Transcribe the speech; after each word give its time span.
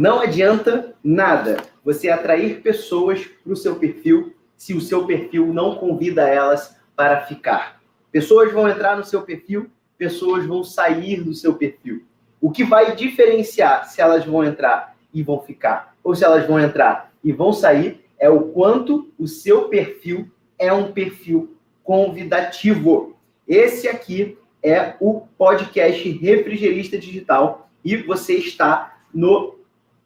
Não 0.00 0.18
adianta 0.18 0.94
nada 1.04 1.58
você 1.84 2.08
atrair 2.08 2.62
pessoas 2.62 3.26
para 3.44 3.52
o 3.52 3.56
seu 3.56 3.76
perfil 3.76 4.34
se 4.56 4.72
o 4.72 4.80
seu 4.80 5.04
perfil 5.04 5.52
não 5.52 5.74
convida 5.74 6.26
elas 6.26 6.74
para 6.96 7.26
ficar. 7.26 7.82
Pessoas 8.10 8.50
vão 8.50 8.66
entrar 8.66 8.96
no 8.96 9.04
seu 9.04 9.20
perfil, 9.20 9.70
pessoas 9.98 10.46
vão 10.46 10.64
sair 10.64 11.22
do 11.22 11.34
seu 11.34 11.52
perfil. 11.52 12.02
O 12.40 12.50
que 12.50 12.64
vai 12.64 12.96
diferenciar 12.96 13.90
se 13.90 14.00
elas 14.00 14.24
vão 14.24 14.42
entrar 14.42 14.96
e 15.12 15.22
vão 15.22 15.42
ficar, 15.42 15.94
ou 16.02 16.14
se 16.14 16.24
elas 16.24 16.46
vão 16.46 16.58
entrar 16.58 17.12
e 17.22 17.30
vão 17.30 17.52
sair, 17.52 18.02
é 18.18 18.30
o 18.30 18.44
quanto 18.52 19.12
o 19.18 19.28
seu 19.28 19.68
perfil 19.68 20.30
é 20.58 20.72
um 20.72 20.92
perfil 20.92 21.58
convidativo. 21.84 23.18
Esse 23.46 23.86
aqui 23.86 24.38
é 24.62 24.94
o 24.98 25.26
podcast 25.36 26.08
Refrigerista 26.08 26.96
Digital 26.96 27.68
e 27.84 27.98
você 27.98 28.36
está 28.36 28.96
no 29.12 29.59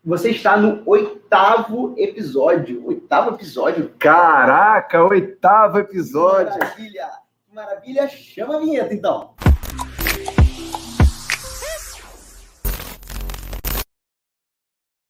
você 0.05 0.31
está 0.33 0.55
no 0.55 0.83
oitavo 0.85 1.95
episódio. 1.97 2.87
Oitavo 2.87 3.35
episódio. 3.35 3.95
Caraca, 3.99 5.03
oitavo 5.03 5.79
episódio. 5.79 6.53
Que 6.53 6.59
maravilha! 6.59 7.11
Que 7.47 7.55
maravilha! 7.55 8.09
Chama 8.09 8.57
a 8.57 8.59
vinheta, 8.59 8.93
então. 8.93 9.35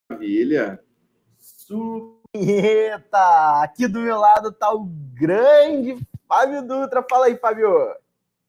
Maravilha. 0.09 0.80
Vinheta! 2.33 3.62
Aqui 3.62 3.89
do 3.89 3.98
meu 4.01 4.19
lado 4.19 4.51
está 4.51 4.73
o 4.73 4.84
grande 4.84 5.98
Fábio 6.29 6.62
Dutra. 6.62 7.05
Fala 7.11 7.27
aí, 7.27 7.37
Fábio. 7.37 7.69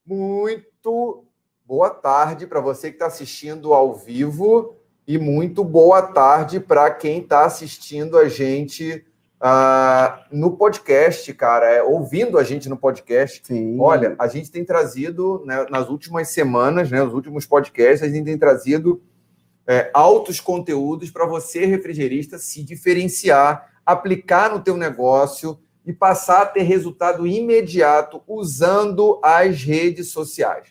Muito 0.05 1.25
boa 1.65 1.89
tarde 1.89 2.45
para 2.45 2.59
você 2.59 2.89
que 2.89 2.97
está 2.97 3.07
assistindo 3.07 3.73
ao 3.73 3.95
vivo 3.95 4.74
e 5.07 5.17
muito 5.17 5.63
boa 5.63 6.01
tarde 6.01 6.59
para 6.59 6.89
quem 6.89 7.19
está 7.19 7.45
assistindo 7.45 8.17
a 8.17 8.27
gente 8.27 9.05
uh, 9.41 10.25
no 10.31 10.57
podcast, 10.57 11.31
cara, 11.33 11.67
é, 11.67 11.83
ouvindo 11.83 12.37
a 12.37 12.43
gente 12.43 12.67
no 12.67 12.77
podcast. 12.77 13.41
Sim. 13.43 13.77
Olha, 13.79 14.15
a 14.17 14.27
gente 14.27 14.49
tem 14.49 14.65
trazido 14.65 15.43
né, 15.45 15.65
nas 15.69 15.89
últimas 15.89 16.29
semanas, 16.29 16.89
né, 16.89 17.03
os 17.03 17.13
últimos 17.13 17.45
podcasts, 17.45 18.01
a 18.01 18.11
gente 18.11 18.25
tem 18.25 18.37
trazido 18.37 19.01
é, 19.67 19.89
altos 19.93 20.39
conteúdos 20.39 21.11
para 21.11 21.25
você, 21.25 21.65
refrigerista, 21.65 22.37
se 22.37 22.63
diferenciar, 22.63 23.73
aplicar 23.85 24.51
no 24.51 24.59
teu 24.59 24.75
negócio 24.75 25.59
e 25.85 25.93
passar 25.93 26.41
a 26.41 26.45
ter 26.47 26.63
resultado 26.63 27.27
imediato 27.27 28.23
usando 28.27 29.19
as 29.23 29.61
redes 29.61 30.09
sociais. 30.09 30.69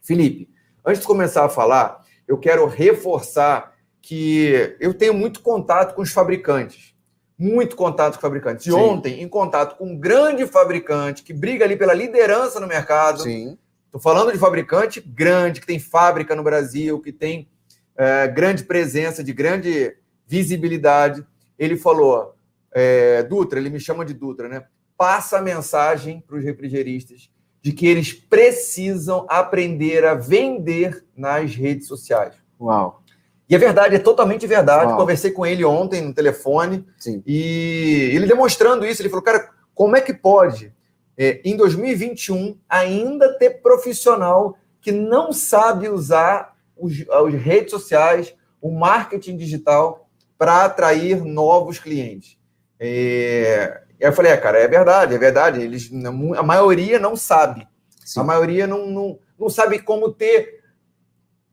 Felipe, 0.00 0.48
antes 0.84 1.00
de 1.00 1.06
começar 1.06 1.44
a 1.44 1.48
falar, 1.48 2.03
eu 2.26 2.38
quero 2.38 2.66
reforçar 2.66 3.74
que 4.00 4.76
eu 4.80 4.92
tenho 4.92 5.14
muito 5.14 5.40
contato 5.40 5.94
com 5.94 6.02
os 6.02 6.12
fabricantes. 6.12 6.94
Muito 7.38 7.74
contato 7.74 8.14
com 8.14 8.20
fabricantes. 8.20 8.66
E 8.66 8.70
Sim. 8.70 8.76
ontem, 8.76 9.22
em 9.22 9.28
contato 9.28 9.76
com 9.76 9.86
um 9.86 9.98
grande 9.98 10.46
fabricante 10.46 11.22
que 11.22 11.32
briga 11.32 11.64
ali 11.64 11.76
pela 11.76 11.94
liderança 11.94 12.60
no 12.60 12.66
mercado. 12.66 13.22
Sim. 13.22 13.58
Estou 13.86 14.00
falando 14.00 14.32
de 14.32 14.38
fabricante 14.38 15.00
grande, 15.00 15.60
que 15.60 15.66
tem 15.66 15.78
fábrica 15.78 16.34
no 16.34 16.42
Brasil, 16.42 17.00
que 17.00 17.12
tem 17.12 17.48
é, 17.96 18.28
grande 18.28 18.64
presença, 18.64 19.22
de 19.22 19.32
grande 19.32 19.96
visibilidade. 20.26 21.24
Ele 21.58 21.76
falou, 21.76 22.34
é, 22.72 23.22
Dutra, 23.22 23.58
ele 23.58 23.70
me 23.70 23.80
chama 23.80 24.04
de 24.04 24.12
Dutra, 24.12 24.48
né? 24.48 24.64
Passa 24.96 25.38
a 25.38 25.42
mensagem 25.42 26.22
para 26.26 26.36
os 26.36 26.44
refrigeristas 26.44 27.30
de 27.64 27.72
que 27.72 27.86
eles 27.86 28.12
precisam 28.12 29.24
aprender 29.26 30.04
a 30.04 30.12
vender 30.12 31.02
nas 31.16 31.54
redes 31.54 31.88
sociais. 31.88 32.34
Uau! 32.60 33.02
E 33.48 33.54
é 33.54 33.58
verdade, 33.58 33.96
é 33.96 33.98
totalmente 33.98 34.46
verdade. 34.46 34.88
Uau. 34.90 34.98
Conversei 34.98 35.30
com 35.30 35.46
ele 35.46 35.64
ontem 35.64 36.02
no 36.02 36.12
telefone 36.12 36.86
Sim. 36.98 37.22
e 37.26 38.10
ele 38.12 38.26
demonstrando 38.26 38.84
isso, 38.84 39.00
ele 39.00 39.08
falou, 39.08 39.24
cara, 39.24 39.48
como 39.74 39.96
é 39.96 40.02
que 40.02 40.12
pode, 40.12 40.74
é, 41.16 41.40
em 41.42 41.56
2021, 41.56 42.58
ainda 42.68 43.32
ter 43.38 43.62
profissional 43.62 44.58
que 44.78 44.92
não 44.92 45.32
sabe 45.32 45.88
usar 45.88 46.54
os, 46.76 46.92
as 47.08 47.32
redes 47.32 47.70
sociais, 47.70 48.34
o 48.60 48.70
marketing 48.70 49.38
digital 49.38 50.06
para 50.36 50.66
atrair 50.66 51.24
novos 51.24 51.78
clientes? 51.78 52.36
É, 52.78 53.83
e 54.04 54.06
aí 54.06 54.12
eu 54.12 54.14
falei, 54.14 54.32
é, 54.32 54.36
cara, 54.36 54.58
é 54.58 54.68
verdade, 54.68 55.14
é 55.14 55.18
verdade. 55.18 55.62
Eles, 55.62 55.90
a 56.36 56.42
maioria 56.42 56.98
não 56.98 57.16
sabe. 57.16 57.66
Sim. 58.04 58.20
A 58.20 58.22
maioria 58.22 58.66
não, 58.66 58.86
não, 58.86 59.18
não 59.38 59.48
sabe 59.48 59.78
como 59.78 60.12
ter. 60.12 60.62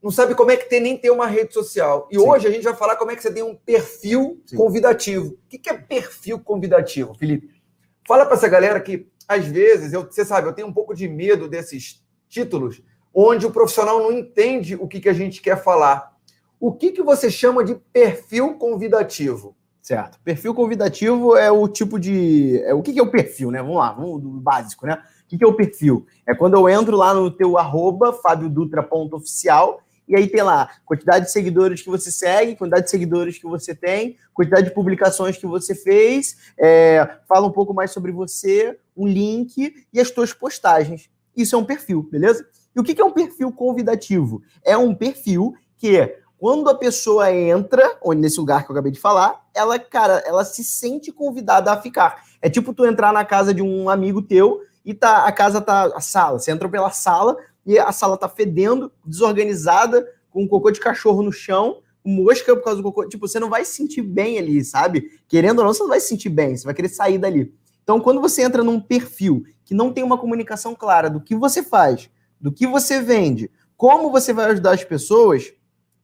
Não 0.04 0.12
sabe 0.12 0.36
como 0.36 0.52
é 0.52 0.58
que 0.58 0.68
tem 0.68 0.82
nem 0.82 0.98
ter 0.98 1.12
uma 1.12 1.28
rede 1.28 1.54
social. 1.54 2.10
E 2.12 2.20
Sim. 2.20 2.28
hoje 2.28 2.50
a 2.50 2.52
gente 2.52 2.64
vai 2.64 2.76
falar 2.76 2.98
como 2.98 3.10
é 3.10 3.16
que 3.16 3.22
você 3.22 3.32
tem 3.32 3.42
um 3.42 3.56
perfil 3.56 4.42
Sim. 4.46 4.58
convidativo. 4.58 5.28
O 5.46 5.48
que 5.48 5.70
é 5.70 5.78
perfil 5.78 6.42
convidativo, 6.42 7.14
Felipe? 7.14 7.62
Fala 8.06 8.26
para 8.26 8.36
essa 8.36 8.50
galera 8.50 8.82
que, 8.82 9.08
às 9.26 9.46
vezes, 9.46 9.94
eu, 9.94 10.04
você 10.04 10.26
sabe, 10.26 10.50
eu 10.50 10.54
tenho 10.54 10.68
um 10.68 10.74
pouco 10.74 10.94
de 10.94 11.08
medo 11.08 11.48
desses 11.48 12.04
títulos 12.28 12.84
onde 13.14 13.46
o 13.46 13.52
profissional 13.52 14.00
não 14.00 14.12
entende 14.12 14.76
o 14.76 14.90
que, 14.90 15.00
que 15.00 15.08
a 15.08 15.14
gente 15.14 15.42
quer 15.42 15.64
falar. 15.64 16.18
O 16.60 16.74
que, 16.74 16.92
que 16.92 17.02
você 17.02 17.32
chama 17.32 17.64
de 17.64 17.76
perfil 17.94 18.58
convidativo? 18.58 19.56
Certo. 19.92 20.18
Perfil 20.24 20.54
convidativo 20.54 21.36
é 21.36 21.52
o 21.52 21.68
tipo 21.68 22.00
de. 22.00 22.62
É, 22.64 22.74
o 22.74 22.82
que, 22.82 22.94
que 22.94 23.00
é 23.00 23.04
o 23.04 23.12
perfil, 23.12 23.52
né? 23.52 23.62
Vamos 23.62 23.76
lá, 23.76 23.92
vamos 23.92 24.22
do 24.22 24.30
básico, 24.40 24.86
né? 24.86 24.94
O 25.26 25.28
que, 25.28 25.38
que 25.38 25.44
é 25.44 25.48
o 25.48 25.54
perfil? 25.54 26.06
É 26.26 26.34
quando 26.34 26.54
eu 26.54 26.70
entro 26.70 26.96
lá 26.96 27.14
no 27.14 27.30
teu 27.30 27.58
arroba, 27.58 28.14
fabiodutra.oficial, 28.14 29.82
e 30.08 30.16
aí 30.16 30.30
tem 30.30 30.44
lá 30.44 30.70
quantidade 30.86 31.26
de 31.26 31.32
seguidores 31.34 31.82
que 31.82 31.90
você 31.90 32.10
segue, 32.10 32.56
quantidade 32.56 32.86
de 32.86 32.90
seguidores 32.90 33.38
que 33.38 33.46
você 33.46 33.76
tem, 33.76 34.16
quantidade 34.34 34.70
de 34.70 34.74
publicações 34.74 35.38
que 35.38 35.46
você 35.46 35.76
fez, 35.76 36.38
é, 36.58 37.18
fala 37.28 37.46
um 37.46 37.52
pouco 37.52 37.74
mais 37.74 37.92
sobre 37.92 38.14
você, 38.14 38.78
um 38.96 39.06
link 39.06 39.74
e 39.92 40.00
as 40.00 40.10
tuas 40.10 40.32
postagens. 40.32 41.10
Isso 41.36 41.54
é 41.54 41.60
um 41.60 41.66
perfil, 41.66 42.08
beleza? 42.10 42.48
E 42.74 42.80
o 42.80 42.84
que, 42.84 42.96
que 42.96 43.02
é 43.02 43.06
um 43.06 43.12
perfil 43.12 43.52
convidativo? 43.52 44.42
É 44.64 44.78
um 44.78 44.96
perfil 44.96 45.54
que 45.78 46.21
quando 46.42 46.68
a 46.72 46.74
pessoa 46.74 47.32
entra, 47.32 48.00
onde 48.02 48.20
nesse 48.20 48.40
lugar 48.40 48.66
que 48.66 48.72
eu 48.72 48.74
acabei 48.74 48.92
de 48.92 49.00
falar, 49.00 49.46
ela, 49.54 49.78
cara, 49.78 50.24
ela 50.26 50.44
se 50.44 50.64
sente 50.64 51.12
convidada 51.12 51.72
a 51.72 51.80
ficar. 51.80 52.24
É 52.42 52.50
tipo 52.50 52.74
tu 52.74 52.84
entrar 52.84 53.14
na 53.14 53.24
casa 53.24 53.54
de 53.54 53.62
um 53.62 53.88
amigo 53.88 54.24
teu 54.24 54.60
e 54.84 54.92
tá, 54.92 55.28
a 55.28 55.32
casa 55.32 55.62
tá, 55.62 55.92
a 55.96 56.02
sala, 56.02 56.40
você 56.40 56.50
entra 56.50 56.68
pela 56.68 56.90
sala 56.90 57.38
e 57.64 57.78
a 57.78 57.92
sala 57.92 58.18
tá 58.18 58.28
fedendo, 58.28 58.92
desorganizada, 59.06 60.04
com 60.32 60.48
cocô 60.48 60.72
de 60.72 60.80
cachorro 60.80 61.22
no 61.22 61.32
chão, 61.32 61.78
mosca 62.04 62.56
por 62.56 62.64
causa 62.64 62.82
do 62.82 62.84
cocô. 62.86 63.08
Tipo, 63.08 63.28
você 63.28 63.40
não 63.40 63.48
vai 63.48 63.64
se 63.64 63.76
sentir 63.76 64.02
bem 64.02 64.40
ali, 64.40 64.66
sabe? 64.66 65.12
Querendo 65.28 65.60
ou 65.60 65.66
não, 65.66 65.74
você 65.76 65.84
não 65.84 65.90
vai 65.90 66.00
se 66.00 66.08
sentir 66.08 66.30
bem, 66.30 66.58
você 66.58 66.66
vai 66.66 66.74
querer 66.74 66.90
sair 66.90 67.20
dali. 67.20 67.54
Então, 67.84 68.00
quando 68.00 68.20
você 68.20 68.42
entra 68.42 68.64
num 68.64 68.80
perfil 68.80 69.44
que 69.64 69.76
não 69.76 69.94
tem 69.94 70.04
uma 70.04 70.18
comunicação 70.18 70.74
clara 70.74 71.08
do 71.08 71.22
que 71.22 71.36
você 71.36 71.62
faz, 71.62 72.10
do 72.40 72.52
que 72.52 72.66
você 72.66 73.00
vende, 73.00 73.52
como 73.78 74.10
você 74.10 74.34
vai 74.34 74.46
ajudar 74.46 74.72
as 74.72 74.84
pessoas, 74.84 75.54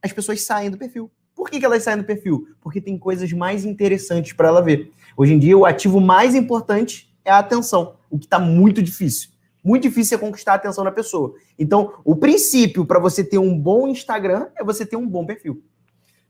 as 0.01 0.11
pessoas 0.11 0.41
saem 0.41 0.69
do 0.69 0.77
perfil. 0.77 1.11
Por 1.35 1.49
que, 1.49 1.59
que 1.59 1.65
elas 1.65 1.83
saem 1.83 1.97
do 1.97 2.03
perfil? 2.03 2.47
Porque 2.61 2.81
tem 2.81 2.97
coisas 2.97 3.31
mais 3.31 3.63
interessantes 3.63 4.33
para 4.33 4.47
ela 4.47 4.61
ver. 4.61 4.91
Hoje 5.15 5.33
em 5.33 5.39
dia, 5.39 5.57
o 5.57 5.65
ativo 5.65 5.99
mais 5.99 6.35
importante 6.35 7.15
é 7.23 7.31
a 7.31 7.39
atenção, 7.39 7.95
o 8.09 8.17
que 8.17 8.25
está 8.25 8.39
muito 8.39 8.81
difícil. 8.81 9.29
Muito 9.63 9.83
difícil 9.83 10.17
é 10.17 10.21
conquistar 10.21 10.53
a 10.53 10.55
atenção 10.55 10.83
da 10.83 10.91
pessoa. 10.91 11.33
Então, 11.59 11.95
o 12.05 12.15
princípio 12.15 12.85
para 12.85 12.99
você 12.99 13.23
ter 13.23 13.37
um 13.37 13.57
bom 13.59 13.87
Instagram 13.87 14.47
é 14.55 14.63
você 14.63 14.85
ter 14.85 14.95
um 14.95 15.07
bom 15.07 15.25
perfil. 15.25 15.61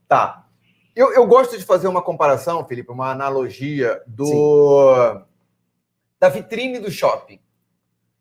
Tá. 0.08 0.46
Eu, 0.94 1.12
eu 1.12 1.26
gosto 1.26 1.56
de 1.56 1.64
fazer 1.64 1.86
uma 1.86 2.02
comparação, 2.02 2.66
Felipe, 2.66 2.90
uma 2.90 3.12
analogia 3.12 4.02
do 4.06 5.22
da 6.18 6.28
vitrine 6.28 6.80
do 6.80 6.90
shopping. 6.90 7.38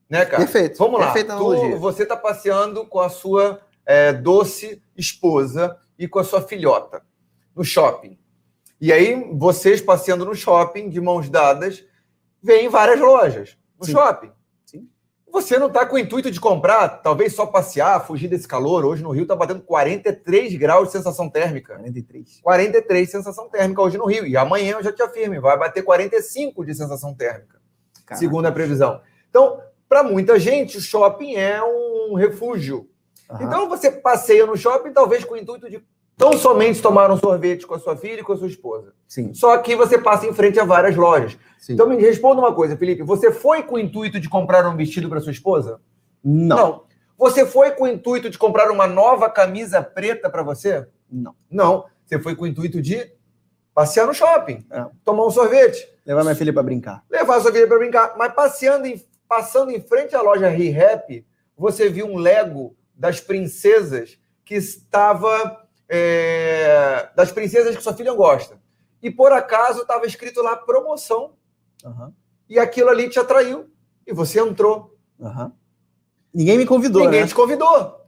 Né, 0.08 0.24
cara? 0.24 0.38
Perfeito. 0.38 0.78
Vamos 0.78 1.00
lá. 1.00 1.12
analogia. 1.12 1.72
Tu, 1.72 1.80
você 1.80 2.04
está 2.04 2.16
passeando 2.16 2.86
com 2.86 3.00
a 3.00 3.10
sua 3.10 3.60
é, 3.88 4.12
doce 4.12 4.84
esposa 4.98 5.78
e 5.98 6.10
com 6.10 6.20
a 6.20 6.24
sua 6.24 6.42
filhota 6.42 7.02
no 7.56 7.64
shopping. 7.64 8.20
E 8.80 8.92
aí, 8.92 9.32
vocês 9.34 9.82
passeando 9.82 10.26
no 10.26 10.36
shopping, 10.36 10.90
de 10.90 11.00
mãos 11.00 11.30
dadas, 11.30 11.84
vêm 12.44 12.68
várias 12.68 13.00
lojas 13.00 13.58
no 13.80 13.86
Sim. 13.86 13.94
shopping. 13.94 14.32
Sim. 14.66 14.90
Você 15.32 15.58
não 15.58 15.68
está 15.68 15.86
com 15.86 15.96
o 15.96 16.00
intuito 16.00 16.30
de 16.30 16.40
comprar, 16.40 17.02
talvez 17.02 17.34
só 17.34 17.46
passear, 17.46 18.06
fugir 18.06 18.28
desse 18.28 18.48
calor. 18.48 18.86
Hoje 18.86 19.02
no 19.02 19.10
Rio 19.10 19.24
está 19.24 19.36
batendo 19.36 19.62
43 19.62 20.56
graus 20.56 20.88
de 20.88 20.92
sensação 20.92 21.30
térmica. 21.30 21.76
43. 21.76 22.42
43 22.42 23.10
sensação 23.10 23.50
térmica 23.50 23.82
hoje 23.82 23.98
no 23.98 24.06
Rio. 24.06 24.28
E 24.28 24.36
amanhã 24.38 24.74
eu 24.74 24.84
já 24.84 24.92
te 24.92 25.02
afirmo, 25.02 25.42
vai 25.42 25.58
bater 25.58 25.82
45 25.82 26.64
de 26.66 26.76
sensação 26.76 27.16
térmica, 27.16 27.60
Caraca. 28.06 28.20
segundo 28.20 28.46
a 28.46 28.52
previsão. 28.52 29.02
Então, 29.30 29.60
para 29.90 30.04
muita 30.04 30.38
gente, 30.38 30.78
o 30.78 30.82
shopping 30.82 31.36
é 31.36 31.64
um 31.64 32.14
refúgio 32.14 32.88
Uhum. 33.30 33.38
Então 33.42 33.70
você 33.70 33.92
passeia 33.92 34.46
no 34.46 34.56
shopping, 34.56 34.92
talvez 34.92 35.24
com 35.24 35.34
o 35.34 35.38
intuito 35.38 35.70
de 35.70 35.84
tão 36.18 36.34
somente 36.34 36.82
tomar 36.82 37.12
um 37.12 37.18
sorvete 37.18 37.68
com 37.68 37.76
a 37.76 37.80
sua 37.80 37.96
filha 37.96 38.22
e 38.22 38.24
com 38.24 38.34
a 38.34 38.38
sua 38.38 38.48
esposa. 38.48 38.94
Sim. 39.08 39.34
Só 39.34 39.58
que 39.60 39.76
você 39.76 39.98
passa 39.98 40.26
em 40.26 40.34
frente 40.34 40.60
a 40.60 40.66
várias 40.66 40.96
lojas. 40.96 41.38
Sim. 41.60 41.74
Então 41.74 41.88
me 41.88 41.96
responda 41.98 42.42
uma 42.42 42.54
coisa, 42.54 42.76
Felipe. 42.76 43.04
Você 43.04 43.32
foi 43.32 43.64
com 43.64 43.76
o 43.76 43.80
intuito 43.80 44.20
de 44.20 44.28
comprar 44.28 44.68
um 44.68 44.76
vestido 44.76 45.08
para 45.10 45.20
sua 45.20 45.32
esposa? 45.32 45.80
Não. 46.24 46.58
Não. 46.58 46.84
Você 47.18 47.46
foi 47.46 47.72
com 47.72 47.84
o 47.84 47.88
intuito 47.88 48.30
de 48.30 48.38
comprar 48.38 48.70
uma 48.72 48.88
nova 48.88 49.30
camisa 49.30 49.82
preta 49.82 50.30
para 50.30 50.44
você? 50.44 50.88
Não. 51.12 51.36
Não. 51.50 51.86
Você 52.06 52.20
foi 52.20 52.36
com 52.36 52.46
o 52.46 52.48
intuito 52.48 52.82
de 52.82 53.12
passear 53.74 54.08
no 54.08 54.14
shopping, 54.14 54.66
é. 54.72 54.86
tomar 55.04 55.26
um 55.26 55.32
sorvete. 55.32 55.88
Levar 56.06 56.24
minha 56.24 56.36
filha 56.36 56.54
para 56.54 56.64
brincar. 56.64 57.04
Levar 57.10 57.40
sua 57.42 57.52
filha 57.52 57.68
para 57.68 57.78
brincar. 57.78 58.16
Mas 58.18 58.34
passeando 58.34 58.88
em, 58.88 59.04
passando 59.28 59.72
em 59.72 59.82
frente 59.82 60.16
à 60.16 60.22
loja 60.22 60.48
ReHap, 60.48 61.26
você 61.58 61.90
viu 61.90 62.06
um 62.06 62.18
Lego 62.18 62.77
das 62.98 63.20
princesas 63.22 64.18
que 64.44 64.56
estava. 64.56 65.66
É, 65.90 67.10
das 67.16 67.32
princesas 67.32 67.76
que 67.76 67.82
sua 67.82 67.94
filha 67.94 68.14
gosta. 68.14 68.60
E 69.02 69.10
por 69.10 69.32
acaso 69.32 69.82
estava 69.82 70.06
escrito 70.06 70.42
lá 70.42 70.58
promoção. 70.58 71.36
Uhum. 71.86 72.12
E 72.50 72.60
aquilo 72.60 72.90
ali 72.90 73.10
te 73.10 73.20
atraiu. 73.20 73.70
E 74.06 74.14
você 74.14 74.40
entrou. 74.42 74.98
Uhum. 75.18 75.52
Ninguém 76.34 76.58
me 76.58 76.66
convidou. 76.66 77.04
Ninguém 77.04 77.22
né? 77.22 77.28
te 77.28 77.36
convidou. 77.36 78.02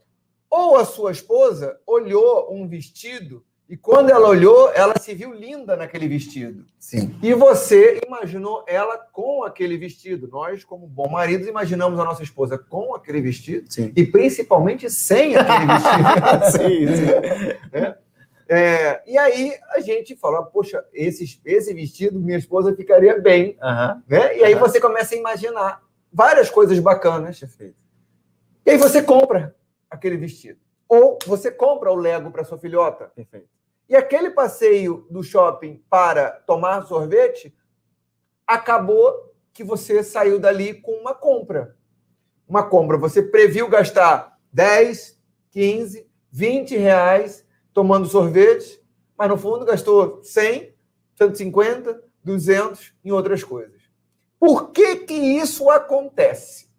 Ou 0.50 0.76
a 0.76 0.84
sua 0.84 1.12
esposa 1.12 1.80
olhou 1.86 2.54
um 2.54 2.68
vestido 2.68 3.46
e 3.70 3.78
quando 3.78 4.10
ela 4.10 4.28
olhou, 4.28 4.72
ela 4.74 4.98
se 4.98 5.14
viu 5.14 5.32
linda 5.32 5.76
naquele 5.76 6.08
vestido. 6.08 6.66
Sim. 6.80 7.16
E 7.22 7.36
você 7.36 8.02
imaginou 8.04 8.64
ela 8.68 8.98
com 8.98 9.44
aquele 9.44 9.78
vestido. 9.78 10.28
Nós, 10.28 10.64
como 10.64 10.88
bom 10.88 11.08
maridos, 11.08 11.48
imaginamos 11.48 12.00
a 12.00 12.04
nossa 12.04 12.24
esposa 12.24 12.58
com 12.58 12.96
aquele 12.96 13.22
vestido. 13.22 13.72
Sim. 13.72 13.94
E 13.96 14.04
principalmente 14.08 14.90
sem 14.90 15.36
aquele 15.36 15.68
vestido. 15.68 16.50
sim, 16.52 16.96
sim. 16.96 17.70
É. 17.72 17.96
É, 18.52 19.04
e 19.06 19.16
aí 19.16 19.54
a 19.76 19.80
gente 19.80 20.16
fala, 20.16 20.42
poxa, 20.42 20.84
esse, 20.92 21.40
esse 21.46 21.72
vestido 21.72 22.20
minha 22.20 22.40
esposa 22.40 22.76
ficaria 22.76 23.22
bem. 23.22 23.56
Uhum. 23.62 24.02
Né? 24.08 24.38
E 24.40 24.44
aí 24.44 24.56
uhum. 24.56 24.60
você 24.60 24.82
começa 24.82 25.14
a 25.14 25.18
imaginar 25.20 25.84
várias 26.12 26.50
coisas 26.50 26.80
bacanas. 26.80 27.40
Perfeito. 27.40 27.76
E 28.66 28.72
aí 28.72 28.78
você 28.78 29.04
compra 29.04 29.56
aquele 29.88 30.18
vestido. 30.18 30.60
Ou 30.88 31.20
você 31.28 31.52
compra 31.52 31.92
o 31.92 31.96
Lego 31.96 32.32
para 32.32 32.44
sua 32.44 32.58
filhota. 32.58 33.12
Perfeito. 33.16 33.59
E 33.90 33.96
aquele 33.96 34.30
passeio 34.30 35.08
do 35.10 35.24
shopping 35.24 35.84
para 35.90 36.30
tomar 36.30 36.86
sorvete 36.86 37.56
acabou 38.46 39.34
que 39.52 39.64
você 39.64 40.04
saiu 40.04 40.40
dali 40.40 40.76
com 40.76 40.92
uma 40.92 41.16
compra. 41.16 41.76
Uma 42.48 42.70
compra. 42.70 42.98
Você 42.98 43.24
previu 43.24 43.68
gastar 43.68 44.38
10, 44.54 45.20
15, 45.50 46.08
20 46.32 46.78
reais 46.78 47.44
tomando 47.74 48.08
sorvete, 48.08 48.80
mas 49.18 49.28
no 49.28 49.38
fundo 49.38 49.66
gastou 49.66 50.24
100, 50.24 50.72
150, 51.16 52.04
200 52.24 52.94
em 53.04 53.12
outras 53.12 53.44
coisas. 53.44 53.82
Por 54.40 54.70
que 54.72 54.98
que 54.98 55.14
isso 55.14 55.68
acontece? 55.70 56.70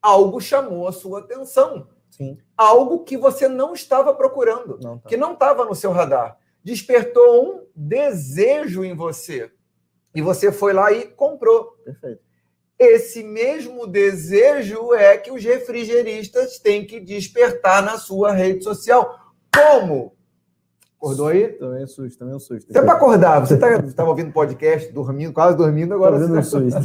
Algo 0.00 0.40
chamou 0.40 0.88
a 0.88 0.92
sua 0.92 1.20
atenção. 1.20 1.88
Sim. 2.16 2.38
Algo 2.56 3.04
que 3.04 3.16
você 3.16 3.46
não 3.46 3.74
estava 3.74 4.14
procurando, 4.14 4.78
não 4.82 4.98
tá. 4.98 5.08
que 5.08 5.16
não 5.16 5.34
estava 5.34 5.64
no 5.66 5.74
seu 5.74 5.92
radar. 5.92 6.38
Despertou 6.64 7.44
um 7.44 7.66
desejo 7.74 8.82
em 8.82 8.94
você. 8.94 9.50
E 10.14 10.22
você 10.22 10.50
foi 10.50 10.72
lá 10.72 10.90
e 10.90 11.06
comprou. 11.08 11.76
Perfeito. 11.84 12.22
Esse 12.78 13.22
mesmo 13.22 13.86
desejo 13.86 14.94
é 14.94 15.16
que 15.18 15.30
os 15.30 15.42
refrigeristas 15.44 16.58
têm 16.58 16.86
que 16.86 17.00
despertar 17.00 17.82
na 17.82 17.98
sua 17.98 18.32
rede 18.32 18.64
social. 18.64 19.18
Como? 19.54 20.14
Acordou 20.96 21.28
aí? 21.28 21.48
Também 21.48 21.82
é 21.82 21.86
susto, 21.86 22.18
também 22.18 22.32
é 22.32 22.36
um 22.36 22.40
susto. 22.40 22.72
Você 22.72 22.78
é 22.78 22.82
para 22.82 22.94
acordar, 22.94 23.40
você 23.40 23.58
tá, 23.58 23.76
estava 23.76 24.08
ouvindo 24.08 24.32
podcast, 24.32 24.90
dormindo, 24.90 25.32
quase 25.32 25.56
dormindo, 25.56 25.94
agora 25.94 26.18
tá 26.18 26.26
você 26.26 26.32
um 26.32 26.42
susto. 26.42 26.80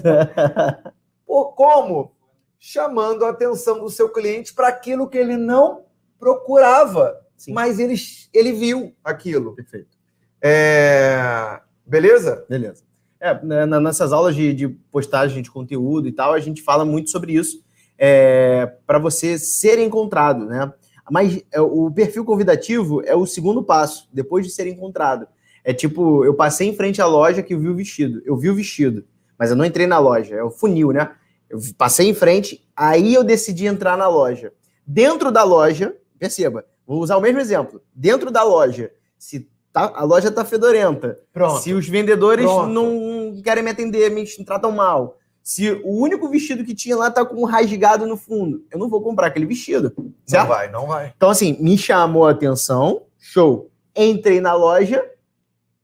Pô, 1.26 1.46
como? 1.54 2.14
Chamando 2.64 3.26
a 3.26 3.32
atenção 3.32 3.80
do 3.80 3.90
seu 3.90 4.08
cliente 4.08 4.54
para 4.54 4.68
aquilo 4.68 5.10
que 5.10 5.18
ele 5.18 5.36
não 5.36 5.86
procurava, 6.20 7.20
Sim. 7.36 7.54
mas 7.54 7.80
ele, 7.80 7.96
ele 8.32 8.52
viu 8.52 8.94
aquilo. 9.04 9.56
Perfeito. 9.56 9.98
É... 10.40 11.60
Beleza? 11.84 12.46
Beleza. 12.48 12.84
É, 13.20 13.44
né, 13.44 13.66
nessas 13.66 14.14
aulas 14.14 14.36
de, 14.36 14.54
de, 14.54 14.68
postagem 14.68 15.42
de 15.42 15.50
conteúdo 15.50 16.08
e 16.08 16.12
tal, 16.12 16.34
a 16.34 16.40
gente 16.40 16.62
fala 16.62 16.86
muito 16.86 17.10
sobre 17.10 17.34
isso 17.34 17.64
é, 17.98 18.72
para 18.86 19.00
você 19.00 19.38
ser 19.38 19.80
encontrado, 19.80 20.46
né? 20.46 20.72
Mas 21.10 21.44
é, 21.52 21.60
o 21.60 21.92
perfil 21.92 22.24
convidativo 22.24 23.02
é 23.04 23.16
o 23.16 23.26
segundo 23.26 23.64
passo, 23.64 24.08
depois 24.14 24.46
de 24.46 24.52
ser 24.52 24.68
encontrado. 24.68 25.28
É 25.64 25.74
tipo, 25.74 26.24
eu 26.24 26.36
passei 26.36 26.68
em 26.68 26.76
frente 26.76 27.02
à 27.02 27.08
loja 27.08 27.44
que 27.44 27.54
eu 27.54 27.60
vi 27.60 27.68
o 27.68 27.76
vestido. 27.76 28.22
Eu 28.24 28.38
vi 28.38 28.50
o 28.50 28.56
vestido, 28.56 29.04
mas 29.38 29.50
eu 29.50 29.56
não 29.56 29.66
entrei 29.66 29.88
na 29.88 30.00
loja. 30.00 30.36
É 30.36 30.44
o 30.44 30.52
funil, 30.52 30.92
né? 30.92 31.12
Eu 31.52 31.60
passei 31.78 32.08
em 32.08 32.14
frente, 32.14 32.66
aí 32.76 33.14
eu 33.14 33.24
decidi 33.24 33.66
entrar 33.66 33.98
na 33.98 34.08
loja. 34.08 34.54
Dentro 34.88 35.32
da 35.32 35.44
loja, 35.44 35.94
perceba, 36.18 36.66
vou 36.88 37.02
usar 37.02 37.18
o 37.18 37.22
mesmo 37.22 37.40
exemplo. 37.40 37.82
Dentro 37.94 38.32
da 38.32 38.42
loja, 38.42 38.90
se 39.18 39.50
tá, 39.74 39.92
a 39.94 40.04
loja 40.06 40.32
tá 40.32 40.46
fedorenta, 40.46 41.20
Pronto. 41.34 41.62
se 41.62 41.74
os 41.74 41.88
vendedores 41.88 42.46
Pronto. 42.46 42.70
não 42.70 43.42
querem 43.44 43.64
me 43.64 43.70
atender, 43.70 44.10
me 44.10 44.26
tratam 44.46 44.72
mal, 44.72 45.18
se 45.44 45.70
o 45.84 46.02
único 46.02 46.30
vestido 46.30 46.64
que 46.64 46.74
tinha 46.74 46.96
lá 46.96 47.12
tá 47.12 47.26
com 47.26 47.42
um 47.42 47.46
rasgado 47.46 48.06
no 48.06 48.16
fundo, 48.16 48.64
eu 48.72 48.80
não 48.80 48.90
vou 48.90 49.02
comprar 49.02 49.28
aquele 49.28 49.46
vestido. 49.46 49.94
Certo? 50.26 50.44
Não 50.44 50.56
vai, 50.56 50.72
não 50.72 50.88
vai. 50.88 51.14
Então, 51.16 51.30
assim, 51.30 51.58
me 51.60 51.78
chamou 51.78 52.26
a 52.26 52.32
atenção, 52.32 53.04
show. 53.20 53.70
Entrei 53.94 54.40
na 54.40 54.54
loja, 54.54 55.04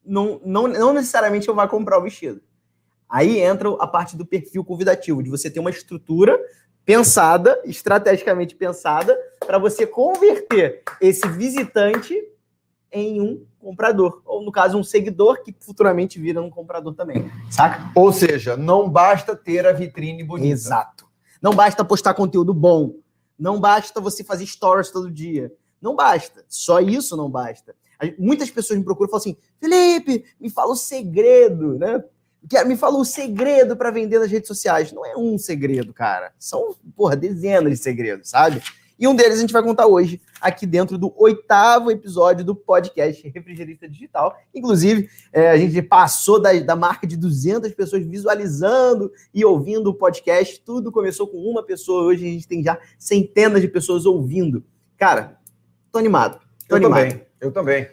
não, 0.05 0.39
não, 0.45 0.67
não 0.67 0.93
necessariamente 0.93 1.47
eu 1.47 1.55
vou 1.55 1.67
comprar 1.67 1.97
o 1.97 2.03
vestido. 2.03 2.41
Aí 3.09 3.39
entra 3.39 3.69
a 3.79 3.87
parte 3.87 4.17
do 4.17 4.25
perfil 4.25 4.63
convidativo, 4.63 5.23
de 5.23 5.29
você 5.29 5.49
ter 5.49 5.59
uma 5.59 5.69
estrutura 5.69 6.39
pensada, 6.83 7.61
estrategicamente 7.65 8.55
pensada, 8.55 9.17
para 9.45 9.57
você 9.57 9.85
converter 9.85 10.83
esse 11.01 11.27
visitante 11.27 12.15
em 12.91 13.21
um 13.21 13.45
comprador. 13.59 14.21
Ou, 14.25 14.41
no 14.41 14.51
caso, 14.51 14.77
um 14.77 14.83
seguidor 14.83 15.43
que 15.43 15.53
futuramente 15.59 16.19
vira 16.19 16.41
um 16.41 16.49
comprador 16.49 16.93
também. 16.93 17.29
Saca? 17.51 17.91
Ou 17.93 18.11
seja, 18.13 18.55
não 18.55 18.89
basta 18.89 19.35
ter 19.35 19.65
a 19.65 19.73
vitrine 19.73 20.23
bonita. 20.23 20.53
Exato. 20.53 21.05
Não 21.41 21.53
basta 21.53 21.83
postar 21.83 22.13
conteúdo 22.13 22.53
bom. 22.53 22.95
Não 23.37 23.59
basta 23.59 23.99
você 23.99 24.23
fazer 24.23 24.45
stories 24.45 24.89
todo 24.89 25.11
dia. 25.11 25.53
Não 25.81 25.95
basta. 25.95 26.43
Só 26.47 26.79
isso 26.79 27.15
não 27.15 27.29
basta. 27.29 27.75
Muitas 28.17 28.49
pessoas 28.49 28.79
me 28.79 28.85
procuram 28.85 29.09
e 29.09 29.11
falam 29.11 29.21
assim: 29.21 29.37
Felipe, 29.59 30.25
me 30.39 30.49
fala 30.49 30.71
o 30.71 30.75
segredo, 30.75 31.77
né? 31.77 32.03
Me 32.65 32.77
falou 32.77 33.01
o 33.01 33.05
segredo 33.05 33.75
para 33.75 33.91
vender 33.91 34.19
nas 34.19 34.31
redes 34.31 34.47
sociais. 34.47 34.91
Não 34.91 35.05
é 35.05 35.17
um 35.17 35.37
segredo, 35.37 35.93
cara. 35.93 36.31
São, 36.39 36.75
porra, 36.95 37.15
dezenas 37.15 37.71
de 37.71 37.77
segredos, 37.77 38.29
sabe? 38.29 38.61
E 38.99 39.07
um 39.07 39.15
deles 39.15 39.37
a 39.37 39.41
gente 39.41 39.53
vai 39.53 39.61
contar 39.61 39.85
hoje, 39.85 40.19
aqui 40.41 40.65
dentro 40.65 40.97
do 40.97 41.13
oitavo 41.15 41.91
episódio 41.91 42.43
do 42.43 42.55
podcast 42.55 43.27
Refrigerista 43.29 43.87
Digital. 43.87 44.35
Inclusive, 44.55 45.07
é, 45.31 45.51
a 45.51 45.57
gente 45.57 45.79
passou 45.83 46.41
da, 46.41 46.51
da 46.53 46.75
marca 46.75 47.05
de 47.05 47.15
200 47.15 47.71
pessoas 47.73 48.03
visualizando 48.03 49.11
e 49.31 49.45
ouvindo 49.45 49.91
o 49.91 49.93
podcast. 49.93 50.59
Tudo 50.61 50.91
começou 50.91 51.27
com 51.27 51.37
uma 51.37 51.61
pessoa, 51.61 52.03
hoje 52.03 52.25
a 52.25 52.29
gente 52.29 52.47
tem 52.47 52.63
já 52.63 52.79
centenas 52.97 53.61
de 53.61 53.67
pessoas 53.67 54.05
ouvindo. 54.05 54.63
Cara, 54.97 55.37
tô 55.91 55.99
animado. 55.99 56.39
Tô 56.67 56.75
eu 56.75 56.77
animado. 56.77 57.09
também, 57.09 57.25
eu 57.39 57.51
também. 57.51 57.87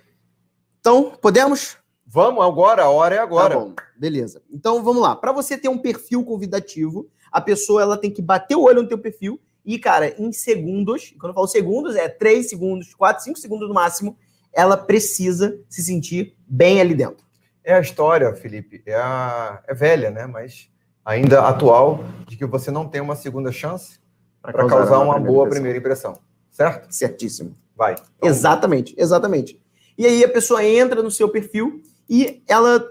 Então, 0.80 1.12
podemos? 1.20 1.83
Vamos 2.14 2.44
agora, 2.44 2.84
a 2.84 2.88
hora 2.88 3.16
é 3.16 3.18
agora. 3.18 3.56
Tá 3.56 3.60
bom, 3.60 3.74
beleza. 3.96 4.40
Então 4.48 4.84
vamos 4.84 5.02
lá. 5.02 5.16
Para 5.16 5.32
você 5.32 5.58
ter 5.58 5.68
um 5.68 5.76
perfil 5.76 6.24
convidativo, 6.24 7.08
a 7.32 7.40
pessoa 7.40 7.82
ela 7.82 7.96
tem 7.96 8.08
que 8.08 8.22
bater 8.22 8.54
o 8.54 8.62
olho 8.62 8.82
no 8.82 8.88
teu 8.88 8.96
perfil 8.96 9.40
e, 9.64 9.80
cara, 9.80 10.14
em 10.16 10.30
segundos, 10.32 11.12
quando 11.18 11.30
eu 11.30 11.34
falo 11.34 11.48
segundos, 11.48 11.96
é 11.96 12.08
3 12.08 12.48
segundos, 12.48 12.94
4, 12.94 13.24
5 13.24 13.36
segundos 13.40 13.66
no 13.66 13.74
máximo, 13.74 14.16
ela 14.52 14.76
precisa 14.76 15.58
se 15.68 15.82
sentir 15.82 16.36
bem 16.46 16.80
ali 16.80 16.94
dentro. 16.94 17.26
É 17.64 17.74
a 17.74 17.80
história, 17.80 18.32
Felipe, 18.36 18.80
é, 18.86 18.94
a... 18.94 19.60
é 19.66 19.74
velha, 19.74 20.12
né? 20.12 20.24
Mas 20.28 20.70
ainda 21.04 21.40
atual, 21.48 22.04
de 22.28 22.36
que 22.36 22.46
você 22.46 22.70
não 22.70 22.88
tem 22.88 23.00
uma 23.00 23.16
segunda 23.16 23.50
chance 23.50 23.98
para 24.40 24.52
causar, 24.52 24.76
causar, 24.76 24.98
uma, 24.98 25.16
uma 25.16 25.18
boa 25.18 25.46
impressão. 25.46 25.50
primeira 25.50 25.78
impressão. 25.78 26.18
Certo? 26.48 26.92
Certíssimo. 26.94 27.56
Vai. 27.74 27.94
Então, 27.94 28.28
exatamente, 28.30 28.94
exatamente. 28.96 29.60
E 29.98 30.06
aí 30.06 30.22
a 30.22 30.28
pessoa 30.28 30.64
entra 30.64 31.02
no 31.02 31.10
seu 31.10 31.28
perfil 31.28 31.82
e 32.08 32.42
ela 32.46 32.84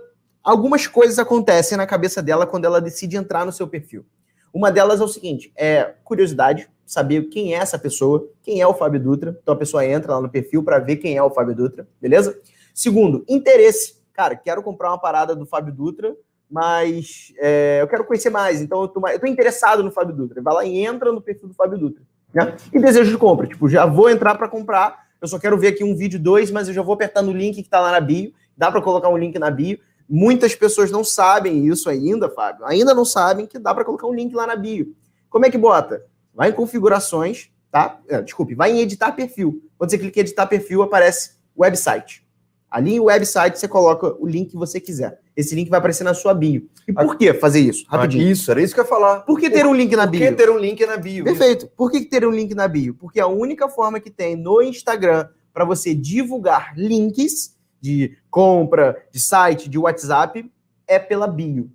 algumas 0.43 0.86
coisas 0.88 1.17
acontecem 1.17 1.77
na 1.77 1.88
cabeça 1.88 2.22
dela 2.22 2.46
quando 2.46 2.65
ela 2.65 2.82
decide 2.82 3.15
entrar 3.15 3.46
no 3.46 3.51
seu 3.51 3.67
perfil. 3.67 4.05
Uma 4.53 4.72
delas 4.72 5.00
é 5.00 5.03
o 5.03 5.08
seguinte, 5.08 5.51
é 5.55 5.96
curiosidade, 6.03 6.70
saber 6.86 7.24
quem 7.24 7.55
é 7.55 7.58
essa 7.58 7.79
pessoa, 7.79 8.27
quem 8.43 8.62
é 8.62 8.67
o 8.67 8.74
Fábio 8.74 9.00
Dutra. 9.00 9.38
Então 9.41 9.53
a 9.53 9.58
pessoa 9.58 9.86
entra 9.86 10.13
lá 10.13 10.22
no 10.22 10.29
perfil 10.29 10.63
para 10.63 10.79
ver 10.79 10.98
quem 10.98 11.17
é 11.17 11.24
o 11.24 11.32
Fábio 11.32 11.55
Dutra, 11.55 11.88
beleza? 12.00 12.38
Segundo, 12.74 13.24
interesse. 13.27 13.96
Cara, 14.13 14.36
quero 14.36 14.62
comprar 14.62 14.91
uma 14.91 15.00
parada 15.00 15.36
do 15.36 15.46
Fábio 15.46 15.74
Dutra, 15.74 16.15
mas 16.50 17.34
é, 17.39 17.79
eu 17.82 17.88
quero 17.88 18.05
conhecer 18.05 18.29
mais, 18.29 18.62
então 18.62 18.82
eu 18.84 18.88
tô, 18.88 19.08
eu 19.08 19.20
tô, 19.20 19.25
interessado 19.25 19.84
no 19.84 19.91
Fábio 19.91 20.15
Dutra. 20.15 20.41
Vai 20.41 20.53
lá 20.53 20.65
e 20.65 20.86
entra 20.86 21.12
no 21.12 21.22
perfil 21.22 21.48
do 21.48 21.55
Fábio 21.55 21.79
Dutra. 21.79 22.03
Né? 22.32 22.55
E 22.72 22.79
desejo 22.79 23.10
de 23.10 23.17
compra, 23.17 23.48
tipo, 23.48 23.67
já 23.67 23.86
vou 23.86 24.10
entrar 24.10 24.36
para 24.36 24.48
comprar, 24.48 25.03
eu 25.20 25.27
só 25.27 25.39
quero 25.39 25.58
ver 25.58 25.70
aqui 25.70 25.84
um 25.84 25.96
vídeo 25.96 26.20
dois, 26.20 26.51
mas 26.51 26.67
eu 26.67 26.74
já 26.74 26.82
vou 26.82 26.93
apertar 26.93 27.22
no 27.22 27.32
link 27.32 27.55
que 27.55 27.62
está 27.62 27.79
lá 27.79 27.91
na 27.91 28.00
bio 28.00 28.34
Dá 28.57 28.72
para 28.72 28.81
colocar 28.81 29.10
um 29.10 29.17
link 29.17 29.38
na 29.39 29.50
bio. 29.50 29.79
Muitas 30.07 30.53
pessoas 30.55 30.91
não 30.91 31.03
sabem 31.03 31.65
isso 31.67 31.89
ainda, 31.89 32.29
Fábio. 32.29 32.65
Ainda 32.65 32.93
não 32.93 33.05
sabem 33.05 33.45
que 33.45 33.57
dá 33.57 33.74
para 33.74 33.86
colocar 33.86 34.07
um 34.07 34.13
link 34.13 34.33
lá 34.33 34.45
na 34.45 34.55
bio. 34.55 34.95
Como 35.29 35.45
é 35.45 35.50
que 35.50 35.57
bota? 35.57 36.03
Vai 36.33 36.50
em 36.50 36.53
configurações, 36.53 37.50
tá? 37.72 38.00
É, 38.07 38.22
desculpe, 38.22 38.53
vai 38.53 38.72
em 38.72 38.79
editar 38.79 39.12
perfil. 39.13 39.62
Quando 39.77 39.89
você 39.89 39.98
clica 39.98 40.19
em 40.19 40.22
editar 40.22 40.45
perfil, 40.45 40.83
aparece 40.83 41.31
website. 41.57 42.24
Ali 42.69 42.98
no 42.98 43.05
website 43.05 43.60
você 43.60 43.67
coloca 43.67 44.15
o 44.19 44.25
link 44.25 44.50
que 44.50 44.57
você 44.57 44.79
quiser. 44.79 45.19
Esse 45.38 45.53
link 45.53 45.69
vai 45.69 45.77
aparecer 45.77 46.03
na 46.03 46.15
sua 46.15 46.33
bio. 46.33 46.67
E 46.88 46.91
por 46.91 47.15
que 47.17 47.31
fazer 47.36 47.60
isso? 47.60 47.86
Rapidinho. 47.88 48.27
Ah, 48.27 48.31
isso, 48.31 48.50
era 48.50 48.62
isso 48.62 48.74
que 48.74 48.79
eu 48.79 48.83
ia 48.83 48.89
falar. 48.89 49.19
Por 49.22 49.39
que 49.39 49.50
ter 49.50 49.65
um 49.65 49.74
link 49.75 49.95
na 49.95 50.07
bio? 50.07 50.19
Por 50.19 50.29
que 50.29 50.36
ter 50.36 50.50
um 50.50 50.57
link 50.57 50.86
na 50.86 50.98
bio? 50.98 51.24
Perfeito. 51.24 51.67
Por 51.77 51.91
que 51.91 52.01
ter 52.01 52.25
um 52.25 52.31
link 52.31 52.55
na 52.55 52.67
bio? 52.67 52.95
Porque 52.95 53.19
a 53.19 53.27
única 53.27 53.69
forma 53.69 54.00
que 54.00 54.10
tem 54.10 54.36
no 54.36 54.60
Instagram 54.62 55.27
para 55.53 55.65
você 55.65 55.93
divulgar 55.93 56.74
links 56.75 57.55
de 57.79 58.17
compra, 58.33 59.05
de 59.11 59.21
site, 59.21 59.69
de 59.69 59.77
WhatsApp, 59.77 60.51
é 60.87 60.97
pela 60.97 61.27
bio. 61.27 61.69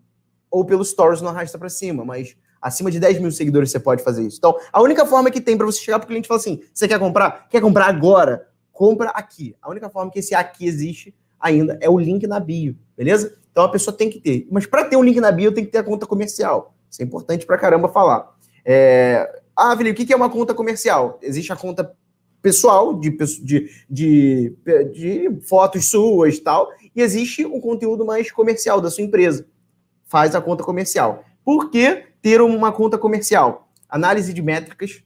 Ou 0.50 0.64
pelo 0.64 0.84
stories 0.84 1.22
no 1.22 1.28
arrasta 1.28 1.56
para 1.56 1.68
cima. 1.68 2.04
Mas 2.04 2.36
acima 2.60 2.90
de 2.90 2.98
10 2.98 3.20
mil 3.20 3.30
seguidores 3.30 3.70
você 3.70 3.78
pode 3.78 4.02
fazer 4.02 4.26
isso. 4.26 4.38
Então, 4.38 4.58
a 4.72 4.82
única 4.82 5.06
forma 5.06 5.30
que 5.30 5.40
tem 5.40 5.56
para 5.56 5.64
você 5.64 5.78
chegar 5.78 6.00
para 6.00 6.06
o 6.06 6.08
cliente 6.08 6.26
e 6.26 6.28
falar 6.28 6.40
assim: 6.40 6.60
você 6.74 6.88
quer 6.88 6.98
comprar? 6.98 7.48
Quer 7.48 7.60
comprar 7.60 7.86
agora? 7.86 8.48
Compra 8.72 9.10
aqui. 9.10 9.54
A 9.62 9.70
única 9.70 9.88
forma 9.88 10.10
que 10.10 10.18
esse 10.18 10.34
aqui 10.34 10.66
existe 10.66 11.14
ainda 11.38 11.78
é 11.80 11.88
o 11.88 11.96
link 11.96 12.26
na 12.26 12.40
bio, 12.40 12.76
beleza? 12.96 13.38
Então 13.52 13.62
a 13.62 13.68
pessoa 13.68 13.96
tem 13.96 14.10
que 14.10 14.18
ter. 14.18 14.48
Mas 14.50 14.66
para 14.66 14.84
ter 14.84 14.96
um 14.96 15.02
link 15.04 15.20
na 15.20 15.30
bio, 15.30 15.52
tem 15.52 15.64
que 15.64 15.70
ter 15.70 15.78
a 15.78 15.84
conta 15.84 16.06
comercial. 16.06 16.74
Isso 16.90 17.00
é 17.00 17.04
importante 17.04 17.46
para 17.46 17.56
caramba 17.56 17.88
falar. 17.88 18.34
É... 18.64 19.42
Ah, 19.56 19.76
Felipe, 19.76 20.02
o 20.02 20.06
que 20.06 20.12
é 20.12 20.16
uma 20.16 20.30
conta 20.30 20.54
comercial? 20.54 21.20
Existe 21.22 21.52
a 21.52 21.56
conta 21.56 21.92
pessoal 22.40 22.95
de, 22.99 23.11
de, 23.42 23.71
de, 23.88 24.57
de 24.92 25.38
fotos 25.42 25.90
suas 25.90 26.37
e 26.37 26.40
tal, 26.40 26.71
e 26.95 27.02
existe 27.02 27.45
um 27.45 27.61
conteúdo 27.61 28.04
mais 28.04 28.30
comercial 28.30 28.80
da 28.80 28.90
sua 28.90 29.04
empresa. 29.04 29.47
Faz 30.07 30.35
a 30.35 30.40
conta 30.40 30.64
comercial. 30.64 31.25
Por 31.45 31.71
que 31.71 32.04
ter 32.23 32.40
uma 32.40 32.73
conta 32.73 32.99
comercial? 32.99 33.71
Análise 33.88 34.33
de 34.33 34.42
métricas. 34.42 35.02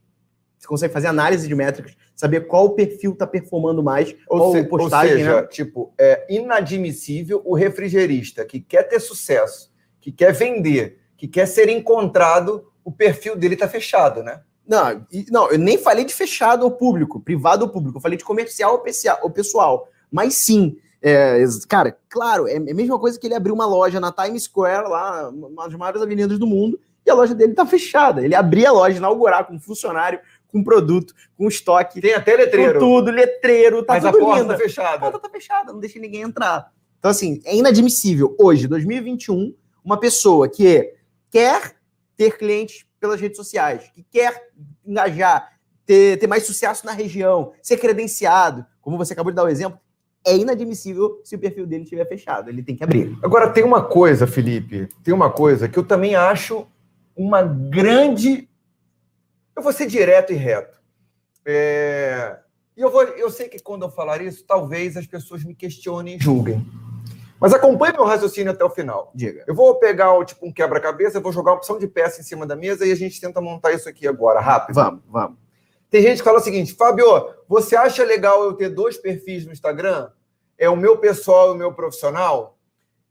Você 0.59 0.69
consegue 0.69 0.93
fazer 0.93 1.09
análise 1.09 1.49
de 1.49 1.55
métricas, 1.57 1.97
saber 2.15 2.47
qual 2.47 2.71
perfil 2.75 3.15
está 3.15 3.27
performando 3.27 3.83
mais, 3.83 4.15
ou 4.29 4.39
qual 4.39 4.53
se, 4.53 4.65
postagem, 4.65 5.13
ou 5.13 5.19
seja, 5.19 5.41
né? 5.43 5.47
tipo, 5.49 5.93
é 5.99 6.25
inadmissível 6.31 7.43
o 7.45 7.55
refrigerista 7.55 8.45
que 8.45 8.61
quer 8.61 8.85
ter 8.85 9.01
sucesso, 9.01 9.73
que 10.01 10.13
quer 10.13 10.33
vender, 10.33 11.01
que 11.17 11.27
quer 11.27 11.47
ser 11.47 11.69
encontrado, 11.69 12.65
o 12.85 12.93
perfil 12.93 13.35
dele 13.35 13.55
está 13.55 13.69
fechado, 13.69 14.23
né? 14.23 14.41
Não, 14.67 15.05
não, 15.31 15.51
eu 15.51 15.59
nem 15.59 15.77
falei 15.77 16.05
de 16.05 16.15
fechado 16.15 16.65
ao 16.65 16.71
público, 16.71 17.21
privado 17.21 17.65
ao 17.65 17.71
público, 17.71 17.99
eu 17.99 18.03
falei 18.03 18.17
de 18.17 18.25
comercial 18.25 18.83
ao 19.21 19.31
pessoal. 19.31 19.89
Mas 20.11 20.45
sim, 20.45 20.77
é, 21.03 21.45
cara, 21.69 21.97
claro, 22.09 22.47
é 22.47 22.57
a 22.57 22.61
mesma 22.61 22.99
coisa 22.99 23.19
que 23.19 23.27
ele 23.27 23.35
abrir 23.35 23.51
uma 23.51 23.67
loja 23.67 23.99
na 23.99 24.13
Times 24.13 24.45
Square, 24.45 24.89
lá, 24.89 25.29
uma 25.31 25.65
das 25.65 25.75
maiores 25.75 26.01
avenidas 26.01 26.39
do 26.39 26.47
mundo, 26.47 26.79
e 27.05 27.11
a 27.11 27.15
loja 27.15 27.35
dele 27.35 27.55
tá 27.55 27.67
fechada. 27.67 28.25
Ele 28.25 28.35
abrir 28.35 28.67
a 28.67 28.73
loja, 28.73 28.97
inaugurar 28.97 29.45
com 29.47 29.55
um 29.55 29.61
funcionário, 29.61 30.21
com 30.47 30.63
produto, 30.63 31.13
com 31.37 31.49
estoque. 31.49 32.01
Tem 32.01 32.15
até 32.15 32.37
letreiro. 32.37 32.75
Com 32.75 32.87
tudo, 32.87 33.11
letreiro, 33.11 33.83
tá 33.83 33.95
Mas 33.95 34.05
tudo 34.05 34.17
a 34.17 34.21
porta 34.21 34.45
tá 34.45 34.57
fechada. 34.57 34.97
A 34.97 34.99
porta 35.01 35.19
tá 35.19 35.29
fechada, 35.29 35.73
não 35.73 35.81
deixa 35.81 35.99
ninguém 35.99 36.23
entrar. 36.23 36.71
Então, 37.01 37.11
assim, 37.11 37.41
é 37.45 37.57
inadmissível 37.57 38.37
hoje, 38.39 38.69
2021, 38.69 39.53
uma 39.85 39.99
pessoa 39.99 40.49
que 40.49 40.95
quer 41.31 41.75
ter 42.17 42.39
clientes 42.39 42.87
pelas 43.03 43.21
redes 43.21 43.37
sociais, 43.37 43.91
que 43.93 44.05
quer 44.05 44.49
engajar, 44.87 45.59
ter, 45.85 46.17
ter 46.21 46.29
mais 46.29 46.45
sucesso 46.47 46.87
na 46.87 46.93
região, 46.93 47.53
ser 47.61 47.77
credenciado, 47.77 48.65
como 48.81 48.97
você 48.97 49.13
acabou 49.13 49.33
de 49.33 49.37
dar 49.37 49.43
o 49.43 49.49
exemplo, 49.49 49.77
é 50.25 50.37
inadmissível 50.37 51.21
se 51.25 51.35
o 51.35 51.39
perfil 51.39 51.67
dele 51.67 51.83
estiver 51.83 52.07
fechado. 52.07 52.49
Ele 52.49 52.63
tem 52.63 52.77
que 52.77 52.85
abrir. 52.85 53.19
Agora, 53.21 53.51
tem 53.51 53.65
uma 53.65 53.83
coisa, 53.83 54.25
Felipe, 54.25 54.89
tem 55.03 55.13
uma 55.13 55.29
coisa 55.29 55.69
que 55.69 55.77
eu 55.77 55.83
também 55.83 56.15
acho 56.15 56.65
uma 57.17 57.43
grande. 57.43 58.49
Eu 59.57 59.65
vou 59.65 59.73
ser 59.73 59.87
direto 59.87 60.33
e 60.33 60.37
reto. 60.37 60.81
É... 61.45 62.39
E 62.77 62.81
eu, 62.81 62.89
vou... 62.89 63.03
eu 63.03 63.31
sei 63.31 63.49
que 63.49 63.59
quando 63.59 63.83
eu 63.83 63.91
falar 63.91 64.23
isso, 64.23 64.45
talvez 64.47 64.97
as 64.97 65.09
pessoas 65.09 65.43
me 65.43 65.57
questionem 65.57 66.15
e 66.15 66.23
julguem. 66.23 66.65
Mas 67.43 67.53
acompanhe 67.53 67.93
meu 67.93 68.05
raciocínio 68.05 68.53
até 68.53 68.65
o 68.65 68.71
final. 68.71 69.11
Diga. 69.13 69.43
Eu 69.49 69.55
vou 69.57 69.75
pegar 69.75 70.25
tipo, 70.25 70.47
um 70.47 70.53
quebra-cabeça, 70.53 71.19
vou 71.19 71.33
jogar 71.33 71.51
uma 71.51 71.57
opção 71.57 71.77
de 71.77 71.89
peça 71.89 72.21
em 72.21 72.23
cima 72.23 72.47
da 72.47 72.55
mesa 72.55 72.87
e 72.87 72.93
a 72.93 72.95
gente 72.95 73.21
tenta 73.21 73.41
montar 73.41 73.73
isso 73.73 73.89
aqui 73.89 74.07
agora, 74.07 74.39
rápido. 74.39 74.77
Vamos, 74.77 75.03
vamos. 75.09 75.39
Tem 75.91 76.01
gente 76.01 76.19
que 76.19 76.25
fala 76.25 76.39
o 76.39 76.41
seguinte, 76.41 76.73
Fábio, 76.73 77.05
você 77.49 77.75
acha 77.75 78.05
legal 78.05 78.45
eu 78.45 78.53
ter 78.53 78.69
dois 78.69 78.97
perfis 78.97 79.45
no 79.45 79.51
Instagram? 79.51 80.09
É 80.57 80.71
o 80.71 80.77
meu 80.77 80.99
pessoal 80.99 81.49
e 81.49 81.51
o 81.51 81.57
meu 81.57 81.73
profissional? 81.73 82.57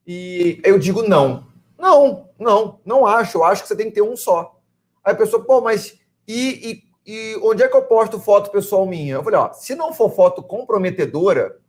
E 0.08 0.62
eu 0.64 0.80
digo 0.80 1.04
não. 1.04 1.46
Não, 1.78 2.30
não, 2.40 2.80
não 2.86 3.06
acho. 3.06 3.40
Eu 3.40 3.44
acho 3.44 3.64
que 3.64 3.68
você 3.68 3.76
tem 3.76 3.88
que 3.88 3.96
ter 3.96 4.02
um 4.02 4.16
só. 4.16 4.58
Aí 5.04 5.12
a 5.12 5.18
pessoa, 5.18 5.44
pô, 5.44 5.60
mas 5.60 6.00
e, 6.26 6.82
e, 7.06 7.34
e 7.34 7.40
onde 7.44 7.64
é 7.64 7.68
que 7.68 7.76
eu 7.76 7.84
posto 7.84 8.18
foto 8.18 8.50
pessoal 8.50 8.86
minha? 8.86 9.16
Eu 9.16 9.24
falei, 9.26 9.42
ó, 9.42 9.52
se 9.52 9.76
não 9.76 9.92
for 9.92 10.10
foto 10.10 10.42
comprometedora, 10.42 11.60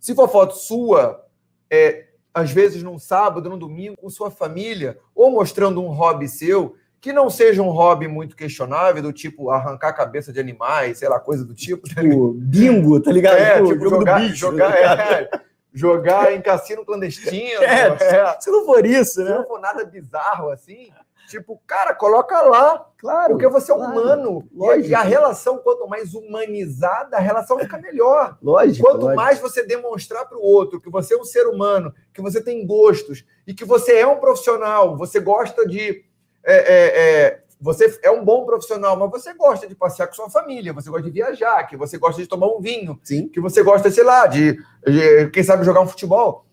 se 0.00 0.16
for 0.16 0.28
foto 0.28 0.56
sua, 0.56 1.24
é, 1.70 2.07
às 2.32 2.50
vezes 2.50 2.82
num 2.82 2.98
sábado, 2.98 3.48
num 3.48 3.58
domingo, 3.58 3.96
com 3.96 4.10
sua 4.10 4.30
família, 4.30 4.98
ou 5.14 5.30
mostrando 5.30 5.82
um 5.82 5.88
hobby 5.88 6.28
seu, 6.28 6.76
que 7.00 7.12
não 7.12 7.30
seja 7.30 7.62
um 7.62 7.70
hobby 7.70 8.08
muito 8.08 8.36
questionável, 8.36 9.02
do 9.02 9.12
tipo 9.12 9.50
arrancar 9.50 9.88
a 9.88 9.92
cabeça 9.92 10.32
de 10.32 10.40
animais, 10.40 10.98
sei 10.98 11.08
lá, 11.08 11.20
coisa 11.20 11.44
do 11.44 11.54
tipo. 11.54 11.88
Tá 11.94 12.00
tipo, 12.02 12.32
bingo, 12.34 13.00
tá 13.00 13.12
ligado? 13.12 13.36
É, 13.36 13.56
tipo, 13.56 13.68
tipo 13.68 13.88
jogar, 13.88 14.20
bicho, 14.20 14.36
jogar, 14.36 14.72
tá 14.72 15.12
é, 15.12 15.30
jogar 15.72 16.32
em 16.32 16.40
cassino 16.40 16.84
clandestino. 16.84 17.62
É, 17.62 17.88
é, 17.88 18.40
se 18.40 18.50
não 18.50 18.64
for 18.64 18.84
isso, 18.84 19.22
né? 19.22 19.30
Se 19.30 19.38
não 19.38 19.46
for 19.46 19.60
nada 19.60 19.84
bizarro 19.84 20.50
assim, 20.50 20.90
Tipo, 21.28 21.60
cara, 21.66 21.94
coloca 21.94 22.40
lá. 22.40 22.86
Claro. 22.96 23.32
Porque 23.32 23.46
você 23.48 23.70
é 23.70 23.74
claro, 23.74 23.92
humano. 23.92 24.48
Lógico. 24.50 24.88
E 24.88 24.94
a 24.94 25.02
relação, 25.02 25.58
quanto 25.58 25.86
mais 25.86 26.14
humanizada, 26.14 27.18
a 27.18 27.20
relação 27.20 27.58
fica 27.58 27.76
melhor. 27.76 28.38
Lógico. 28.42 28.86
Quanto 28.86 29.02
lógico. 29.02 29.16
mais 29.16 29.38
você 29.38 29.62
demonstrar 29.62 30.26
para 30.26 30.38
o 30.38 30.42
outro 30.42 30.80
que 30.80 30.88
você 30.88 31.14
é 31.14 31.18
um 31.18 31.24
ser 31.24 31.46
humano, 31.46 31.94
que 32.14 32.22
você 32.22 32.42
tem 32.42 32.66
gostos 32.66 33.26
e 33.46 33.52
que 33.52 33.64
você 33.64 33.98
é 33.98 34.06
um 34.06 34.16
profissional, 34.16 34.96
você 34.96 35.20
gosta 35.20 35.66
de. 35.68 36.02
É, 36.42 36.56
é, 36.56 37.26
é, 37.26 37.42
você 37.60 37.98
é 38.02 38.10
um 38.10 38.24
bom 38.24 38.46
profissional, 38.46 38.96
mas 38.96 39.10
você 39.10 39.34
gosta 39.34 39.66
de 39.66 39.74
passear 39.74 40.06
com 40.06 40.14
sua 40.14 40.30
família, 40.30 40.72
você 40.72 40.88
gosta 40.88 41.04
de 41.04 41.10
viajar, 41.10 41.64
que 41.64 41.76
você 41.76 41.98
gosta 41.98 42.22
de 42.22 42.28
tomar 42.28 42.46
um 42.46 42.60
vinho, 42.60 42.98
Sim. 43.02 43.28
que 43.28 43.40
você 43.40 43.62
gosta, 43.62 43.90
sei 43.90 44.04
lá, 44.04 44.26
de, 44.26 44.56
de 44.86 45.28
quem 45.30 45.42
sabe 45.42 45.64
jogar 45.64 45.80
um 45.80 45.88
futebol. 45.88 46.46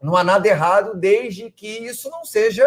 Não 0.00 0.16
há 0.16 0.24
nada 0.24 0.46
errado 0.48 0.94
desde 0.94 1.50
que 1.50 1.66
isso 1.66 2.08
não 2.08 2.24
seja 2.24 2.64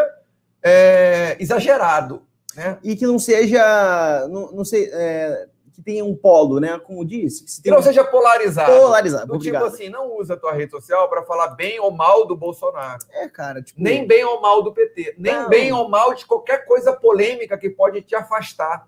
é, 0.63 1.37
exagerado. 1.39 2.23
Né? 2.55 2.77
E 2.83 2.95
que 2.95 3.05
não 3.05 3.19
seja, 3.19 4.27
não, 4.29 4.51
não 4.51 4.65
sei, 4.65 4.89
é, 4.91 5.47
que 5.79 5.81
tenha 5.81 6.03
um 6.03 6.15
polo, 6.15 6.59
né? 6.59 6.77
Como 6.79 7.05
disse. 7.05 7.45
Que, 7.45 7.63
que 7.63 7.71
não 7.71 7.79
um... 7.79 7.81
seja 7.81 8.03
polarizado. 8.03 8.71
Polarizado. 8.71 9.33
Do 9.33 9.39
tipo 9.39 9.57
assim, 9.57 9.89
não 9.89 10.17
usa 10.17 10.33
a 10.33 10.37
tua 10.37 10.53
rede 10.53 10.71
social 10.71 11.09
para 11.09 11.23
falar 11.23 11.49
bem 11.49 11.79
ou 11.79 11.91
mal 11.91 12.27
do 12.27 12.35
Bolsonaro. 12.35 12.99
É, 13.11 13.29
cara. 13.29 13.61
Tipo... 13.61 13.81
Nem 13.81 14.05
bem 14.05 14.23
ou 14.25 14.41
mal 14.41 14.61
do 14.61 14.73
PT. 14.73 15.15
Nem 15.17 15.33
não. 15.33 15.49
bem 15.49 15.71
ou 15.71 15.89
mal 15.89 16.13
de 16.13 16.25
qualquer 16.25 16.65
coisa 16.65 16.91
polêmica 16.91 17.57
que 17.57 17.69
pode 17.69 18.01
te 18.01 18.15
afastar. 18.15 18.87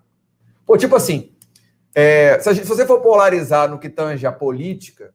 Pô, 0.66 0.76
tipo 0.76 0.94
assim, 0.94 1.32
é, 1.94 2.38
se, 2.38 2.54
gente, 2.54 2.66
se 2.66 2.68
você 2.68 2.86
for 2.86 3.00
polarizar 3.00 3.68
no 3.68 3.78
que 3.78 3.88
tange 3.88 4.26
a 4.26 4.32
política, 4.32 5.14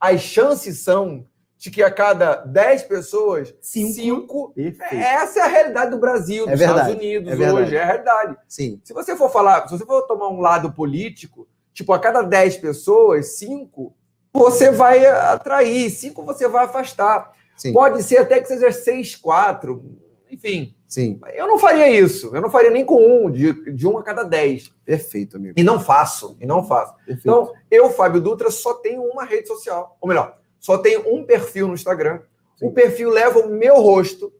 as 0.00 0.20
chances 0.20 0.80
são 0.80 1.26
de 1.58 1.70
que 1.70 1.82
a 1.82 1.90
cada 1.90 2.36
10 2.36 2.82
pessoas, 2.82 3.54
5. 3.60 4.52
Essa 4.90 5.40
é 5.40 5.42
a 5.42 5.46
realidade 5.46 5.90
do 5.90 5.98
Brasil, 5.98 6.46
dos 6.46 6.60
é 6.60 6.64
Estados 6.64 6.94
Unidos 6.94 7.40
é 7.40 7.52
hoje, 7.52 7.76
é 7.76 7.82
a 7.82 7.86
realidade. 7.86 8.36
Sim. 8.46 8.80
Se 8.84 8.92
você 8.92 9.16
for 9.16 9.30
falar, 9.30 9.66
se 9.66 9.78
você 9.78 9.84
for 9.84 10.02
tomar 10.02 10.28
um 10.28 10.40
lado 10.40 10.72
político, 10.72 11.48
tipo, 11.72 11.92
a 11.92 11.98
cada 11.98 12.22
10 12.22 12.58
pessoas, 12.58 13.38
5 13.38 13.94
você 14.32 14.70
vai 14.70 15.06
atrair, 15.06 15.88
5 15.88 16.22
você 16.22 16.46
vai 16.46 16.66
afastar. 16.66 17.32
Sim. 17.56 17.72
Pode 17.72 18.02
ser 18.02 18.18
até 18.18 18.38
que 18.38 18.46
seja 18.46 18.70
6, 18.70 19.16
4, 19.16 19.82
enfim. 20.30 20.74
Sim. 20.86 21.18
Eu 21.34 21.46
não 21.46 21.58
faria 21.58 21.88
isso. 21.88 22.34
Eu 22.34 22.40
não 22.40 22.50
faria 22.50 22.70
nem 22.70 22.84
com 22.84 23.26
um, 23.26 23.30
de, 23.30 23.72
de 23.72 23.88
um 23.88 23.98
a 23.98 24.02
cada 24.02 24.22
10. 24.22 24.72
Perfeito, 24.84 25.36
amigo. 25.36 25.54
E 25.56 25.62
não 25.62 25.80
faço. 25.80 26.36
E 26.40 26.46
não 26.46 26.62
faço. 26.62 26.94
Perfeito. 26.96 27.20
Então, 27.20 27.52
eu, 27.70 27.90
Fábio 27.90 28.20
Dutra, 28.20 28.50
só 28.50 28.74
tenho 28.74 29.02
uma 29.02 29.24
rede 29.24 29.48
social. 29.48 29.96
Ou 30.00 30.08
melhor, 30.08 30.38
só 30.66 30.76
tenho 30.76 31.14
um 31.14 31.24
perfil 31.24 31.68
no 31.68 31.74
Instagram. 31.74 32.18
Sim. 32.56 32.66
O 32.66 32.72
perfil 32.72 33.08
leva 33.08 33.38
o 33.38 33.48
meu 33.48 33.80
rosto. 33.80 34.32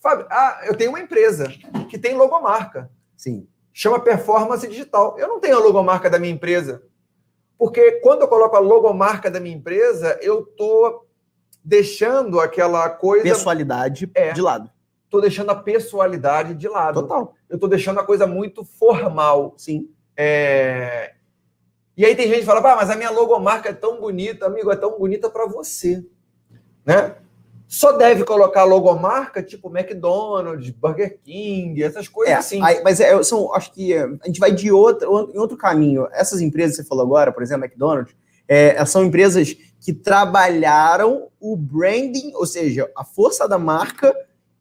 Fábio, 0.00 0.26
ah, 0.28 0.62
eu 0.64 0.74
tenho 0.74 0.90
uma 0.90 0.98
empresa 0.98 1.46
que 1.88 1.96
tem 1.96 2.16
logomarca. 2.16 2.90
Sim. 3.16 3.46
Chama 3.72 4.00
Performance 4.00 4.66
Digital. 4.66 5.16
Eu 5.16 5.28
não 5.28 5.38
tenho 5.38 5.56
a 5.56 5.60
logomarca 5.60 6.10
da 6.10 6.18
minha 6.18 6.32
empresa. 6.32 6.82
Porque 7.56 8.00
quando 8.00 8.22
eu 8.22 8.26
coloco 8.26 8.56
a 8.56 8.58
logomarca 8.58 9.30
da 9.30 9.38
minha 9.38 9.54
empresa, 9.54 10.18
eu 10.20 10.40
estou 10.40 11.06
deixando 11.64 12.40
aquela 12.40 12.90
coisa. 12.90 13.22
Pessoalidade 13.22 14.10
é, 14.12 14.32
de 14.32 14.42
lado. 14.42 14.68
Estou 15.04 15.20
deixando 15.20 15.50
a 15.50 15.54
pessoalidade 15.54 16.52
de 16.54 16.66
lado. 16.66 17.00
Total. 17.00 17.32
Eu 17.48 17.54
estou 17.54 17.68
deixando 17.68 18.00
a 18.00 18.04
coisa 18.04 18.26
muito 18.26 18.64
formal. 18.64 19.54
Sim. 19.56 19.88
É... 20.16 21.14
E 22.00 22.04
aí 22.06 22.16
tem 22.16 22.28
gente 22.28 22.40
que 22.40 22.46
fala, 22.46 22.60
ah, 22.60 22.76
mas 22.76 22.88
a 22.88 22.96
minha 22.96 23.10
logomarca 23.10 23.68
é 23.68 23.74
tão 23.74 24.00
bonita, 24.00 24.46
amigo, 24.46 24.72
é 24.72 24.76
tão 24.76 24.98
bonita 24.98 25.28
para 25.28 25.44
você. 25.44 26.02
Né? 26.82 27.14
Só 27.68 27.92
deve 27.92 28.24
colocar 28.24 28.64
logomarca 28.64 29.42
tipo 29.42 29.68
McDonald's, 29.68 30.70
Burger 30.70 31.18
King, 31.22 31.82
essas 31.82 32.08
coisas 32.08 32.34
é, 32.34 32.38
assim. 32.38 32.62
Aí, 32.62 32.82
mas 32.82 33.00
é, 33.00 33.22
são, 33.22 33.52
acho 33.52 33.70
que 33.74 33.92
a 33.92 34.08
gente 34.24 34.40
vai 34.40 34.50
de 34.50 34.72
outro, 34.72 35.30
em 35.30 35.38
outro 35.38 35.58
caminho. 35.58 36.08
Essas 36.12 36.40
empresas 36.40 36.74
que 36.74 36.82
você 36.82 36.88
falou 36.88 37.04
agora, 37.04 37.30
por 37.32 37.42
exemplo, 37.42 37.66
McDonald's, 37.66 38.16
é, 38.48 38.82
são 38.86 39.04
empresas 39.04 39.54
que 39.78 39.92
trabalharam 39.92 41.28
o 41.38 41.54
branding, 41.54 42.32
ou 42.34 42.46
seja, 42.46 42.90
a 42.96 43.04
força 43.04 43.46
da 43.46 43.58
marca 43.58 44.10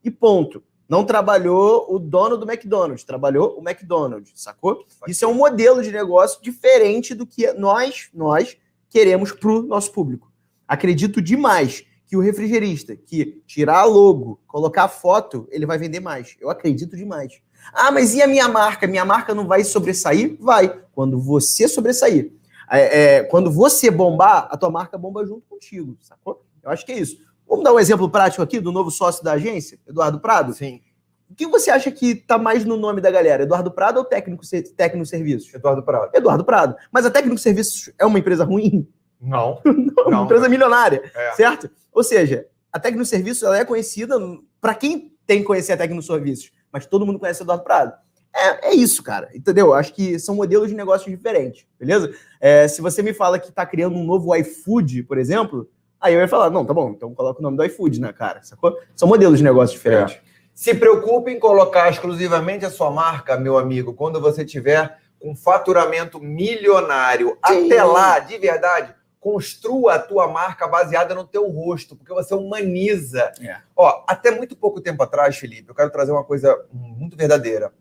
e 0.03 0.11
ponto. 0.11 0.61
Não 0.89 1.05
trabalhou 1.05 1.85
o 1.87 1.99
dono 1.99 2.35
do 2.35 2.49
McDonald's, 2.49 3.03
trabalhou 3.03 3.59
o 3.59 3.61
McDonald's, 3.61 4.31
sacou? 4.33 4.83
Isso 5.07 5.23
é 5.23 5.27
um 5.27 5.35
modelo 5.35 5.83
de 5.83 5.91
negócio 5.91 6.41
diferente 6.41 7.13
do 7.13 7.27
que 7.27 7.53
nós, 7.53 8.09
nós 8.11 8.57
queremos 8.89 9.31
para 9.31 9.51
o 9.51 9.61
nosso 9.61 9.91
público. 9.91 10.31
Acredito 10.67 11.21
demais 11.21 11.85
que 12.07 12.17
o 12.17 12.19
refrigerista 12.19 12.95
que 12.95 13.43
tirar 13.45 13.85
logo, 13.85 14.41
colocar 14.47 14.87
foto, 14.87 15.47
ele 15.51 15.67
vai 15.67 15.77
vender 15.77 15.99
mais. 15.99 16.35
Eu 16.41 16.49
acredito 16.49 16.97
demais. 16.97 17.39
Ah, 17.71 17.91
mas 17.91 18.15
e 18.15 18.21
a 18.23 18.27
minha 18.27 18.47
marca? 18.47 18.87
Minha 18.87 19.05
marca 19.05 19.35
não 19.35 19.45
vai 19.45 19.63
sobressair? 19.63 20.35
Vai. 20.39 20.75
Quando 20.91 21.19
você 21.19 21.67
sobressair. 21.67 22.31
É, 22.71 23.17
é, 23.17 23.23
quando 23.23 23.51
você 23.51 23.91
bombar, 23.91 24.47
a 24.49 24.57
tua 24.57 24.71
marca 24.71 24.97
bomba 24.97 25.23
junto 25.23 25.41
contigo, 25.47 25.97
sacou? 26.01 26.43
Eu 26.63 26.71
acho 26.71 26.83
que 26.83 26.91
é 26.91 26.99
isso. 26.99 27.17
Vamos 27.49 27.63
dar 27.63 27.73
um 27.73 27.79
exemplo 27.79 28.07
prático 28.07 28.43
aqui 28.43 28.59
do 28.59 28.71
novo 28.71 28.91
sócio 28.91 29.23
da 29.23 29.31
agência, 29.33 29.79
Eduardo 29.87 30.19
Prado? 30.19 30.53
Sim. 30.53 30.81
O 31.29 31.33
que 31.35 31.47
você 31.47 31.71
acha 31.71 31.89
que 31.91 32.13
tá 32.15 32.37
mais 32.37 32.63
no 32.63 32.77
nome 32.77 33.01
da 33.01 33.09
galera? 33.09 33.43
Eduardo 33.43 33.71
Prado 33.71 33.97
ou 33.97 34.05
técnico, 34.05 34.43
técnico 34.77 35.05
Serviços? 35.05 35.51
Eduardo 35.53 35.81
Prado. 35.83 36.11
Eduardo 36.13 36.45
Prado. 36.45 36.75
Mas 36.91 37.05
a 37.05 37.11
Técnico 37.11 37.37
Serviços 37.39 37.91
é 37.97 38.05
uma 38.05 38.19
empresa 38.19 38.43
ruim? 38.43 38.87
Não. 39.19 39.59
não, 39.65 40.03
é 40.05 40.07
uma 40.15 40.23
empresa 40.25 40.47
milionária, 40.47 41.11
É. 41.15 41.31
certo? 41.33 41.69
Ou 41.91 42.03
seja, 42.03 42.45
a 42.71 42.79
Técnico 42.79 43.05
Serviços 43.05 43.43
ela 43.43 43.57
é 43.57 43.65
conhecida 43.65 44.15
para 44.61 44.75
quem 44.75 45.13
tem 45.25 45.39
que 45.39 45.45
conhecer 45.45 45.73
a 45.73 45.77
Técnico 45.77 46.03
Serviços, 46.03 46.51
mas 46.71 46.85
todo 46.85 47.05
mundo 47.05 47.19
conhece 47.19 47.41
o 47.41 47.43
Eduardo 47.45 47.63
Prado. 47.63 47.93
É, 48.35 48.69
é 48.69 48.73
isso, 48.75 49.01
cara, 49.03 49.29
entendeu? 49.33 49.73
Acho 49.73 49.93
que 49.93 50.19
são 50.19 50.35
modelos 50.35 50.69
de 50.69 50.75
negócios 50.75 51.09
diferentes, 51.09 51.65
beleza? 51.79 52.13
É, 52.39 52.67
se 52.67 52.79
você 52.79 53.01
me 53.01 53.11
fala 53.13 53.39
que 53.39 53.51
tá 53.51 53.65
criando 53.65 53.95
um 53.97 54.03
novo 54.03 54.35
iFood, 54.35 55.03
por 55.03 55.17
exemplo, 55.17 55.67
aí 55.99 56.13
eu 56.13 56.19
ia 56.19 56.27
falar, 56.27 56.49
não, 56.49 56.65
tá 56.65 56.73
bom, 56.73 56.91
então 56.91 57.13
coloca 57.13 57.39
o 57.39 57.43
nome 57.43 57.57
do 57.57 57.63
iFood 57.65 57.99
na 57.99 58.13
cara, 58.13 58.41
sacou? 58.43 58.77
São 58.95 59.07
modelos 59.07 59.37
de 59.37 59.43
negócios 59.43 59.79
diferentes. 59.79 60.17
Se 60.53 60.73
preocupe 60.75 61.31
em 61.31 61.39
colocar 61.39 61.89
exclusivamente 61.89 62.65
a 62.65 62.69
sua 62.69 62.91
marca, 62.91 63.37
meu 63.37 63.57
amigo, 63.57 63.93
quando 63.93 64.19
você 64.19 64.43
tiver 64.43 64.97
com 65.19 65.35
faturamento 65.35 66.19
milionário. 66.19 67.37
Sim. 67.45 67.65
Até 67.65 67.83
lá, 67.83 68.19
de 68.19 68.37
verdade, 68.37 68.95
construa 69.19 69.95
a 69.95 69.99
tua 69.99 70.27
marca 70.27 70.67
baseada 70.67 71.13
no 71.13 71.25
teu 71.25 71.47
rosto, 71.49 71.95
porque 71.95 72.13
você 72.13 72.33
humaniza. 72.33 73.31
É. 73.41 73.57
Ó, 73.75 74.03
até 74.07 74.31
muito 74.31 74.55
pouco 74.55 74.79
tempo 74.79 75.03
atrás, 75.03 75.37
Felipe, 75.37 75.69
eu 75.69 75.75
quero 75.75 75.91
trazer 75.91 76.11
uma 76.11 76.23
coisa 76.23 76.57
muito 76.73 77.17
verdadeira. 77.17 77.73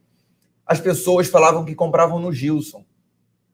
As 0.67 0.81
pessoas 0.81 1.29
falavam 1.29 1.65
que 1.65 1.75
compravam 1.75 2.19
no 2.19 2.33
Gilson 2.33 2.85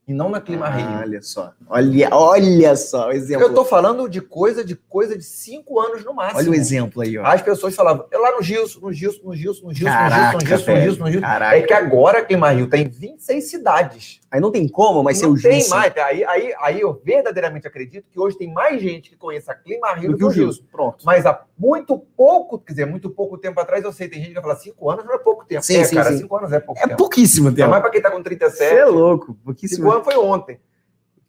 e 0.07 0.13
não 0.13 0.29
na 0.29 0.41
Clima 0.41 0.69
Rio. 0.69 0.87
Ah, 0.87 1.01
olha 1.03 1.23
só, 1.23 1.53
olha, 1.67 2.09
olha 2.13 2.77
só 2.77 3.09
o 3.09 3.13
exemplo. 3.13 3.47
Eu 3.47 3.55
tô 3.55 3.65
falando 3.65 4.07
de 4.09 4.21
coisa 4.21 4.63
de 4.63 4.77
coisa 4.77 5.17
de 5.17 5.25
cinco 5.25 5.81
anos 5.81 6.05
no 6.05 6.13
máximo. 6.13 6.41
Olha 6.41 6.51
o 6.51 6.55
exemplo 6.55 7.03
aí, 7.03 7.17
ó. 7.17 7.25
As 7.25 7.41
pessoas 7.41 7.75
falavam, 7.75 8.07
eu 8.11 8.21
lá 8.21 8.33
no 8.33 8.43
Gilson, 8.43 8.81
no 8.81 8.93
Gilson, 8.93 9.21
no 9.25 9.35
Gilson, 9.35 9.67
no 9.67 9.75
Gilson, 9.75 9.93
Caraca, 9.93 10.33
no 10.35 10.47
Gilson, 10.47 10.55
no 10.55 10.57
Gilson, 10.57 10.75
no 10.75 10.83
Gilson, 10.83 11.05
no 11.05 11.11
Gilson. 11.11 11.27
Caraca. 11.27 11.57
É 11.57 11.63
que 11.63 11.73
agora 11.73 12.19
a 12.19 12.25
Clima 12.25 12.51
Rio 12.51 12.67
tem 12.69 12.87
26 12.87 13.45
cidades. 13.45 14.21
Aí 14.31 14.41
não 14.41 14.51
tem 14.51 14.69
como, 14.69 15.03
mas 15.03 15.19
ser 15.19 15.27
não 15.27 15.33
o 15.33 15.41
tem 15.41 15.61
Gilson 15.61 15.75
mais. 15.75 15.97
Aí, 15.97 16.25
aí, 16.25 16.55
aí 16.61 16.81
eu 16.81 17.01
verdadeiramente 17.03 17.67
acredito 17.67 18.07
que 18.11 18.21
hoje 18.21 18.37
tem 18.37 18.53
mais 18.53 18.83
gente 18.83 19.09
que 19.09 19.17
conhece 19.17 19.51
a 19.51 19.55
Clima 19.55 19.95
Rio 19.95 20.11
do 20.11 20.19
que 20.19 20.25
o 20.25 20.31
Gilson. 20.31 20.65
Pronto. 20.71 21.05
Mas 21.05 21.25
há 21.25 21.41
muito 21.57 21.99
pouco, 21.99 22.59
quer 22.59 22.73
dizer, 22.73 22.87
muito 22.87 23.09
pouco 23.11 23.39
tempo 23.39 23.61
atrás, 23.61 23.85
eu 23.85 23.93
sei, 23.93 24.09
tem 24.09 24.19
gente 24.19 24.29
que 24.29 24.35
vai 24.35 24.43
falar, 24.43 24.57
cinco 24.57 24.91
anos 24.91 25.05
não 25.05 25.15
é 25.15 25.19
pouco 25.19 25.45
tempo. 25.45 25.63
Sim, 25.63 25.77
é, 25.79 25.85
sim, 25.85 25.95
cara, 25.95 26.11
sim. 26.11 26.19
cinco 26.19 26.37
anos 26.37 26.53
é 26.53 26.61
pouco 26.61 26.81
É 26.81 26.85
tempo. 26.87 26.97
pouquíssimo 26.97 27.49
Ainda 27.49 27.57
tempo. 27.59 27.71
mais 27.71 27.83
pra 27.83 27.91
quem 27.91 28.03
tá 28.03 28.11
com 28.11 28.17
Você 28.19 28.23
37. 28.25 28.75
é 28.77 28.85
louco. 28.85 29.27
Cinco 29.27 29.39
Pouquíssimo 29.45 29.91
anos 29.93 30.05
foi 30.05 30.17
ontem. 30.17 30.61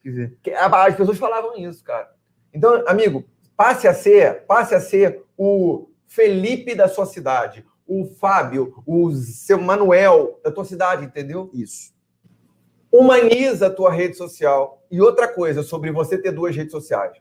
Quer 0.04 0.10
dizer, 0.10 0.38
As 0.56 0.96
pessoas 0.96 1.18
falavam 1.18 1.56
isso, 1.58 1.84
cara. 1.84 2.10
Então, 2.54 2.84
amigo, 2.88 3.24
passe 3.56 3.88
a 3.88 3.94
ser, 3.94 4.46
passe 4.46 4.74
a 4.76 4.80
ser 4.80 5.24
o 5.38 5.90
Felipe 6.08 6.74
da 6.76 6.88
sua 6.88 7.06
cidade, 7.06 7.66
o 7.88 8.06
Fábio, 8.06 8.82
o 8.86 9.12
seu 9.12 9.60
Manuel 9.60 10.40
da 10.44 10.52
tua 10.52 10.66
cidade, 10.66 11.06
entendeu? 11.06 11.50
Isso. 11.54 11.94
Humaniza 12.92 13.68
a 13.68 13.70
tua 13.70 13.92
rede 13.92 14.16
social. 14.16 14.84
E 14.90 15.02
outra 15.02 15.28
coisa 15.28 15.62
sobre 15.64 15.92
você 15.92 16.18
ter 16.18 16.32
duas 16.32 16.56
redes 16.56 16.72
sociais. 16.72 17.18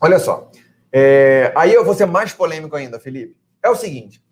Olha 0.00 0.18
só. 0.18 0.50
É, 0.96 1.52
aí 1.56 1.74
eu 1.74 1.84
vou 1.84 1.92
ser 1.92 2.06
mais 2.06 2.32
polêmico 2.32 2.76
ainda, 2.76 3.00
Felipe. 3.00 3.36
É 3.60 3.68
o 3.68 3.74
seguinte: 3.74 4.22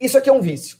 isso 0.00 0.16
aqui 0.16 0.30
é 0.30 0.32
um 0.32 0.40
vício. 0.40 0.78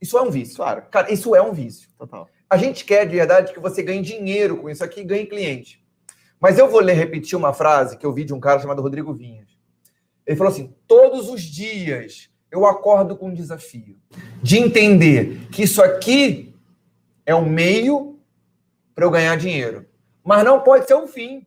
Isso 0.00 0.18
é 0.18 0.22
um 0.22 0.28
vício. 0.28 0.56
Claro. 0.56 0.82
Cara, 0.90 1.12
isso 1.12 1.36
é 1.36 1.40
um 1.40 1.52
vício. 1.52 1.88
Total. 1.96 2.28
A 2.50 2.56
gente 2.56 2.84
quer 2.84 3.06
de 3.06 3.14
verdade 3.14 3.52
que 3.52 3.60
você 3.60 3.80
ganhe 3.80 4.02
dinheiro 4.02 4.56
com 4.56 4.68
isso 4.68 4.82
aqui 4.82 5.02
e 5.02 5.04
ganhe 5.04 5.24
cliente. 5.24 5.80
Mas 6.40 6.58
eu 6.58 6.68
vou 6.68 6.80
ler 6.80 6.94
repetir 6.94 7.38
uma 7.38 7.52
frase 7.52 7.96
que 7.96 8.04
eu 8.04 8.12
vi 8.12 8.24
de 8.24 8.34
um 8.34 8.40
cara 8.40 8.58
chamado 8.58 8.82
Rodrigo 8.82 9.14
Vinhas. 9.14 9.56
Ele 10.26 10.36
falou 10.36 10.52
assim: 10.52 10.74
todos 10.88 11.28
os 11.28 11.42
dias 11.42 12.28
eu 12.50 12.66
acordo 12.66 13.16
com 13.16 13.28
um 13.28 13.34
desafio 13.34 13.96
de 14.42 14.58
entender 14.58 15.46
que 15.52 15.62
isso 15.62 15.80
aqui 15.80 16.56
é 17.24 17.36
um 17.36 17.48
meio 17.48 18.18
para 18.96 19.04
eu 19.04 19.12
ganhar 19.12 19.36
dinheiro, 19.36 19.86
mas 20.24 20.44
não 20.44 20.60
pode 20.60 20.88
ser 20.88 20.96
um 20.96 21.06
fim. 21.06 21.46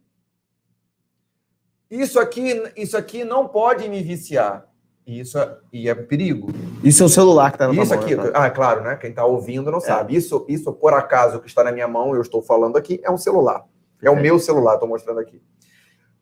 Isso 1.96 2.20
aqui, 2.20 2.62
isso 2.76 2.98
aqui 2.98 3.24
não 3.24 3.48
pode 3.48 3.88
me 3.88 4.04
viciar. 4.04 4.68
E 5.08 5.20
isso 5.20 5.38
é, 5.38 5.58
e 5.72 5.88
é 5.88 5.94
perigo. 5.94 6.50
Isso 6.84 7.04
é 7.04 7.06
o 7.06 7.10
celular 7.10 7.52
que 7.52 7.60
tá 7.60 7.68
na 7.68 7.74
Isso 7.74 7.94
mão, 7.94 8.04
aqui, 8.04 8.16
né? 8.16 8.32
ah, 8.34 8.50
claro, 8.50 8.84
né? 8.84 8.96
Quem 8.96 9.12
está 9.12 9.24
ouvindo 9.24 9.72
não 9.72 9.80
sabe. 9.80 10.16
Isso, 10.16 10.46
isso, 10.50 10.74
por 10.74 10.94
acaso, 10.94 11.40
que 11.40 11.48
está 11.48 11.64
na 11.64 11.72
minha 11.72 11.88
mão, 11.88 12.16
eu 12.16 12.22
estou 12.22 12.42
falando 12.42 12.76
aqui, 12.76 13.00
é 13.04 13.12
um 13.12 13.18
celular. 13.18 13.66
É 14.02 14.10
o 14.10 14.14
Perfeito. 14.14 14.22
meu 14.22 14.40
celular, 14.40 14.74
estou 14.74 14.90
mostrando 14.90 15.20
aqui. 15.20 15.42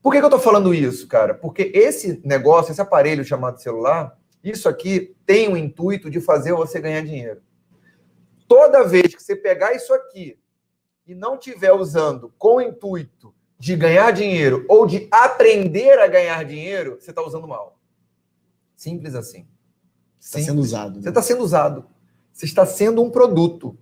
Por 0.02 0.12
que, 0.12 0.20
que 0.20 0.26
eu 0.26 0.28
estou 0.28 0.40
falando 0.40 0.74
isso, 0.74 1.08
cara? 1.08 1.34
Porque 1.34 1.72
esse 1.74 2.22
negócio, 2.26 2.72
esse 2.72 2.82
aparelho 2.82 3.24
chamado 3.24 3.62
celular, 3.62 4.18
isso 4.44 4.68
aqui 4.68 5.16
tem 5.26 5.48
o 5.48 5.56
intuito 5.56 6.10
de 6.10 6.20
fazer 6.20 6.52
você 6.54 6.82
ganhar 6.82 7.02
dinheiro. 7.02 7.42
Toda 8.48 8.84
vez 8.84 9.16
que 9.16 9.24
você 9.24 9.34
pegar 9.34 9.74
isso 9.74 9.94
aqui 9.94 10.38
e 11.08 11.16
não 11.16 11.36
estiver 11.36 11.72
usando 11.72 12.34
com 12.38 12.58
o 12.58 12.62
intuito 12.62 13.34
de 13.64 13.78
ganhar 13.78 14.12
dinheiro 14.12 14.66
ou 14.68 14.86
de 14.86 15.08
aprender 15.10 15.98
a 15.98 16.06
ganhar 16.06 16.44
dinheiro, 16.44 16.98
você 17.00 17.12
está 17.12 17.26
usando 17.26 17.48
mal. 17.48 17.80
Simples 18.76 19.16
assim. 19.16 19.48
Está 20.20 20.38
sendo 20.38 20.60
usado. 20.60 21.02
Você 21.02 21.08
está 21.08 21.22
sendo 21.22 21.42
usado. 21.42 21.86
Você 22.34 22.46
está 22.46 22.66
sendo 22.66 23.02
um 23.02 23.10
produto. 23.10 23.78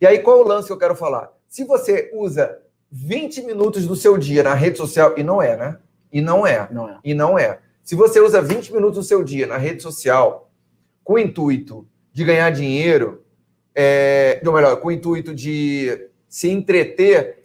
E 0.00 0.06
aí, 0.06 0.20
qual 0.20 0.38
é 0.38 0.40
o 0.44 0.46
lance 0.46 0.68
que 0.68 0.72
eu 0.72 0.78
quero 0.78 0.94
falar? 0.94 1.32
Se 1.48 1.64
você 1.64 2.12
usa 2.14 2.56
20 2.88 3.42
minutos 3.42 3.84
do 3.84 3.96
seu 3.96 4.16
dia 4.16 4.44
na 4.44 4.54
rede 4.54 4.78
social, 4.78 5.14
e 5.18 5.24
não 5.24 5.42
é, 5.42 5.56
né? 5.56 5.78
E 6.12 6.20
não 6.20 6.46
é. 6.46 6.68
Não 6.70 6.88
é. 6.88 7.00
E 7.02 7.14
não 7.14 7.36
é. 7.36 7.58
Se 7.82 7.96
você 7.96 8.20
usa 8.20 8.40
20 8.40 8.72
minutos 8.72 8.94
do 8.94 9.02
seu 9.02 9.24
dia 9.24 9.44
na 9.44 9.56
rede 9.56 9.82
social 9.82 10.52
com 11.02 11.14
o 11.14 11.18
intuito 11.18 11.84
de 12.12 12.24
ganhar 12.24 12.50
dinheiro, 12.50 13.24
é, 13.74 14.40
ou 14.46 14.52
melhor, 14.52 14.76
com 14.76 14.86
o 14.86 14.92
intuito 14.92 15.34
de 15.34 16.12
se 16.32 16.48
entreter. 16.48 17.41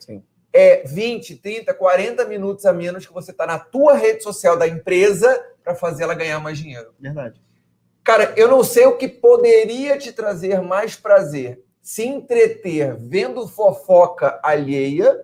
É 0.59 0.81
20, 0.83 1.35
30, 1.35 1.71
40 1.71 2.25
minutos 2.25 2.65
a 2.65 2.73
menos 2.73 3.05
que 3.05 3.13
você 3.13 3.29
está 3.29 3.45
na 3.45 3.59
tua 3.59 3.93
rede 3.93 4.23
social 4.23 4.57
da 4.57 4.67
empresa 4.67 5.39
para 5.63 5.75
fazer 5.75 6.01
ela 6.01 6.15
ganhar 6.15 6.39
mais 6.39 6.57
dinheiro. 6.57 6.95
Verdade. 6.99 7.39
Cara, 8.03 8.33
eu 8.35 8.47
não 8.47 8.63
sei 8.63 8.87
o 8.87 8.97
que 8.97 9.07
poderia 9.07 9.99
te 9.99 10.11
trazer 10.11 10.59
mais 10.59 10.95
prazer. 10.95 11.63
Se 11.79 12.07
entreter 12.07 12.95
vendo 12.97 13.47
fofoca 13.47 14.39
alheia 14.41 15.23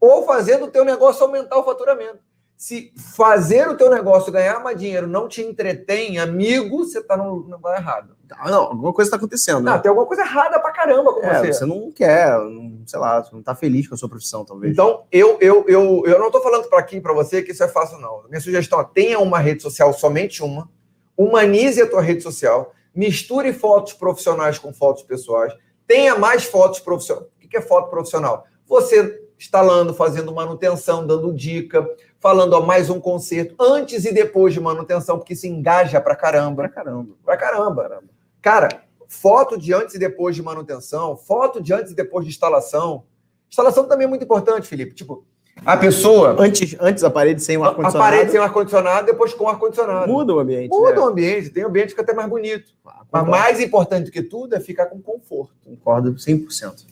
ou 0.00 0.24
fazendo 0.24 0.66
o 0.66 0.70
teu 0.70 0.84
negócio 0.84 1.24
aumentar 1.24 1.58
o 1.58 1.64
faturamento. 1.64 2.20
Se 2.58 2.92
fazer 3.14 3.68
o 3.68 3.76
teu 3.76 3.88
negócio 3.88 4.32
ganhar 4.32 4.58
mais 4.58 4.76
dinheiro 4.76 5.06
não 5.06 5.28
te 5.28 5.40
entretém, 5.40 6.18
amigo, 6.18 6.78
você 6.78 7.00
tá 7.00 7.16
no 7.16 7.34
lugar 7.34 7.78
errado. 7.78 8.16
Ah, 8.32 8.50
não, 8.50 8.62
alguma 8.64 8.92
coisa 8.92 9.06
está 9.06 9.16
acontecendo, 9.16 9.60
né? 9.60 9.70
Não, 9.70 9.80
tem 9.80 9.88
alguma 9.88 10.08
coisa 10.08 10.22
errada 10.22 10.58
pra 10.58 10.72
caramba 10.72 11.14
com 11.14 11.24
é, 11.24 11.38
você. 11.38 11.52
você 11.52 11.64
não 11.64 11.92
quer, 11.92 12.36
não- 12.36 12.82
sei 12.84 12.98
lá, 12.98 13.22
você 13.22 13.32
não 13.32 13.44
tá 13.44 13.54
feliz 13.54 13.86
com 13.86 13.94
a 13.94 13.96
sua 13.96 14.08
profissão, 14.08 14.44
talvez. 14.44 14.72
Então, 14.72 15.04
eu, 15.12 15.38
eu, 15.40 15.64
eu, 15.68 16.02
eu 16.04 16.18
não 16.18 16.32
tô 16.32 16.40
falando 16.40 16.68
para 16.68 16.80
aqui 16.80 17.00
para 17.00 17.12
você 17.12 17.42
que 17.42 17.52
isso 17.52 17.62
é 17.62 17.68
fácil, 17.68 18.00
não. 18.00 18.24
Minha 18.28 18.40
sugestão 18.40 18.80
é 18.80 18.88
tenha 18.92 19.20
uma 19.20 19.38
rede 19.38 19.62
social, 19.62 19.92
somente 19.92 20.42
uma. 20.42 20.68
Humanize 21.16 21.80
a 21.80 21.88
tua 21.88 22.02
rede 22.02 22.24
social. 22.24 22.74
Misture 22.92 23.52
fotos 23.52 23.92
profissionais 23.92 24.58
com 24.58 24.74
fotos 24.74 25.04
pessoais. 25.04 25.54
Tenha 25.86 26.18
mais 26.18 26.42
fotos 26.42 26.80
profissionais. 26.80 27.28
O 27.36 27.48
que 27.48 27.56
é 27.56 27.62
foto 27.62 27.88
profissional? 27.88 28.44
Você 28.66 29.28
instalando, 29.38 29.94
fazendo 29.94 30.34
manutenção, 30.34 31.06
dando 31.06 31.32
dica, 31.32 31.88
falando 32.20 32.52
ó, 32.54 32.60
mais 32.60 32.90
um 32.90 33.00
conserto, 33.00 33.54
antes 33.58 34.04
e 34.04 34.12
depois 34.12 34.52
de 34.52 34.60
manutenção, 34.60 35.18
porque 35.18 35.32
isso 35.34 35.46
engaja 35.46 36.00
pra 36.00 36.16
caramba. 36.16 36.62
pra 36.62 36.68
caramba. 36.68 37.14
Pra 37.24 37.36
caramba. 37.36 38.02
Cara, 38.40 38.68
foto 39.08 39.58
de 39.58 39.72
antes 39.72 39.94
e 39.94 39.98
depois 39.98 40.34
de 40.36 40.42
manutenção, 40.42 41.16
foto 41.16 41.62
de 41.62 41.72
antes 41.72 41.92
e 41.92 41.94
depois 41.94 42.24
de 42.24 42.30
instalação. 42.30 43.04
Instalação 43.50 43.86
também 43.88 44.06
é 44.06 44.08
muito 44.08 44.24
importante, 44.24 44.68
Felipe. 44.68 44.94
Tipo, 44.94 45.24
a 45.64 45.76
pessoa 45.76 46.36
Antes, 46.38 46.76
antes 46.78 47.02
a 47.02 47.10
parede 47.10 47.42
sem 47.42 47.56
o 47.56 47.64
a 47.64 47.68
ar-condicionado. 47.68 48.10
parede 48.10 48.30
sem 48.30 48.40
ar-condicionado, 48.40 49.06
depois 49.06 49.34
com 49.34 49.48
ar-condicionado. 49.48 50.12
Muda 50.12 50.34
o 50.34 50.38
ambiente. 50.38 50.68
Muda 50.68 50.92
né? 50.92 51.00
o 51.00 51.04
ambiente, 51.04 51.50
tem 51.50 51.64
ambiente 51.64 51.86
que 51.86 51.90
fica 51.92 52.02
até 52.02 52.14
mais 52.14 52.28
bonito. 52.28 52.72
Ah, 52.86 53.02
Mas 53.10 53.26
mais 53.26 53.60
importante 53.60 54.06
do 54.06 54.10
que 54.12 54.22
tudo 54.22 54.54
é 54.54 54.60
ficar 54.60 54.86
com 54.86 55.00
conforto. 55.00 55.54
concordo 55.64 56.14
100%. 56.14 56.86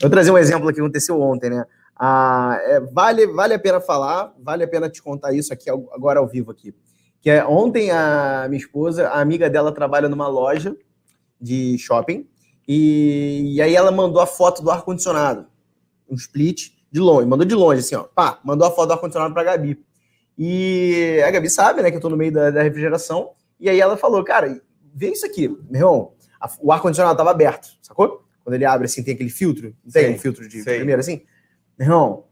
Eu 0.00 0.10
trazer 0.10 0.30
um 0.30 0.38
exemplo 0.38 0.68
aqui 0.68 0.76
que 0.76 0.80
aconteceu 0.80 1.20
ontem, 1.20 1.50
né? 1.50 1.64
Ah, 1.98 2.58
é, 2.62 2.80
vale, 2.80 3.26
vale 3.26 3.54
a 3.54 3.58
pena 3.58 3.80
falar, 3.80 4.34
vale 4.38 4.62
a 4.62 4.68
pena 4.68 4.88
te 4.88 5.02
contar 5.02 5.32
isso 5.32 5.52
aqui 5.52 5.70
agora 5.70 6.20
ao 6.20 6.28
vivo 6.28 6.50
aqui. 6.50 6.74
Que 7.20 7.30
é, 7.30 7.44
ontem 7.44 7.90
a 7.90 8.46
minha 8.48 8.60
esposa, 8.60 9.08
a 9.08 9.20
amiga 9.20 9.48
dela 9.48 9.72
trabalha 9.72 10.08
numa 10.08 10.28
loja 10.28 10.76
de 11.40 11.78
shopping, 11.78 12.28
e, 12.68 13.54
e 13.54 13.62
aí 13.62 13.74
ela 13.74 13.90
mandou 13.90 14.20
a 14.20 14.26
foto 14.26 14.62
do 14.62 14.70
ar-condicionado, 14.70 15.46
um 16.08 16.14
split 16.14 16.72
de 16.90 17.00
longe, 17.00 17.26
mandou 17.26 17.46
de 17.46 17.54
longe, 17.54 17.80
assim, 17.80 17.94
ó, 17.94 18.02
pá, 18.02 18.40
mandou 18.44 18.66
a 18.66 18.70
foto 18.70 18.88
do 18.88 18.92
ar-condicionado 18.92 19.32
pra 19.32 19.44
Gabi. 19.44 19.82
E 20.36 21.22
a 21.26 21.30
Gabi 21.30 21.48
sabe, 21.48 21.82
né, 21.82 21.90
que 21.90 21.96
eu 21.96 22.00
tô 22.00 22.10
no 22.10 22.16
meio 22.16 22.32
da, 22.32 22.50
da 22.50 22.62
refrigeração, 22.62 23.30
e 23.58 23.70
aí 23.70 23.80
ela 23.80 23.96
falou, 23.96 24.22
cara, 24.22 24.60
vê 24.94 25.10
isso 25.12 25.24
aqui, 25.24 25.48
meu 25.48 25.80
irmão, 25.80 26.12
a, 26.38 26.50
o 26.60 26.70
ar-condicionado 26.70 27.16
tava 27.16 27.30
aberto, 27.30 27.68
sacou? 27.80 28.22
Quando 28.44 28.54
ele 28.54 28.64
abre 28.64 28.84
assim, 28.84 29.02
tem 29.02 29.14
aquele 29.14 29.30
filtro, 29.30 29.74
não 29.84 29.90
tem 29.90 30.14
um 30.14 30.18
filtro 30.18 30.48
de 30.48 30.62
sei. 30.62 30.76
primeiro 30.76 31.00
assim? 31.00 31.22
Meu 31.78 31.86
irmão, 31.86 32.24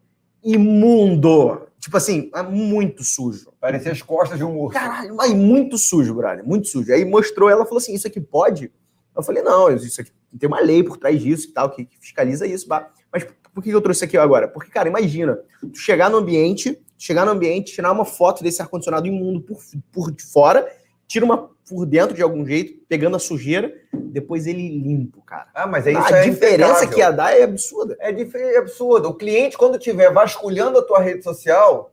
imundo. 0.43 1.67
Tipo 1.79 1.97
assim, 1.97 2.31
é 2.35 2.43
muito 2.43 3.05
sujo. 3.05 3.53
Parecia 3.61 3.93
as 3.93 4.01
costas 4.01 4.39
de 4.39 4.45
um 4.45 4.59
urso. 4.59 4.79
Caralho, 4.79 5.15
mas 5.15 5.33
muito 5.35 5.77
sujo, 5.77 6.15
brother, 6.15 6.45
muito 6.45 6.69
sujo. 6.69 6.93
Aí 6.93 7.05
mostrou, 7.05 7.51
ela 7.51 7.65
falou 7.65 7.79
assim, 7.79 7.95
isso 7.95 8.07
aqui 8.07 8.21
pode? 8.21 8.73
Eu 9.15 9.23
falei, 9.23 9.43
não, 9.43 9.71
isso 9.71 10.01
aqui 10.01 10.11
tem 10.39 10.49
uma 10.49 10.61
lei 10.61 10.83
por 10.83 10.97
trás 10.97 11.21
disso 11.21 11.49
e 11.49 11.53
tal, 11.53 11.71
que, 11.71 11.85
que 11.85 11.99
fiscaliza 11.99 12.47
isso. 12.47 12.67
Mas 12.69 13.27
por 13.53 13.63
que 13.63 13.71
eu 13.71 13.81
trouxe 13.81 13.99
isso 13.99 14.05
aqui 14.07 14.17
agora? 14.17 14.49
Porque, 14.49 14.71
cara, 14.71 14.89
imagina, 14.89 15.39
tu 15.61 15.79
chegar 15.79 16.11
no 16.11 16.17
ambiente, 16.17 16.83
chegar 16.99 17.25
no 17.25 17.33
ambiente, 17.33 17.75
tirar 17.75 17.93
uma 17.93 18.05
foto 18.05 18.43
desse 18.43 18.61
ar-condicionado 18.61 19.07
imundo 19.07 19.41
por, 19.41 19.59
por 19.93 20.15
fora 20.33 20.67
tira 21.07 21.25
uma 21.25 21.51
por 21.69 21.87
dentro 21.87 22.15
de 22.15 22.23
algum 22.23 22.45
jeito, 22.45 22.83
pegando 22.89 23.17
a 23.17 23.19
sujeira, 23.19 23.75
depois 23.93 24.47
ele 24.47 24.69
limpo, 24.69 25.23
cara. 25.23 25.49
Ah, 25.55 25.67
mas 25.67 25.87
aí 25.87 25.97
a 25.97 26.11
é 26.11 26.23
diferença 26.23 26.87
que 26.87 26.99
ia 26.99 27.11
dar 27.11 27.37
é 27.37 27.43
absurda. 27.43 27.97
É, 28.01 28.11
é 28.11 28.59
absurda. 28.59 29.09
O 29.09 29.15
cliente, 29.15 29.57
quando 29.57 29.77
estiver 29.77 30.13
vasculhando 30.13 30.79
a 30.79 30.83
tua 30.83 31.01
rede 31.01 31.23
social, 31.23 31.93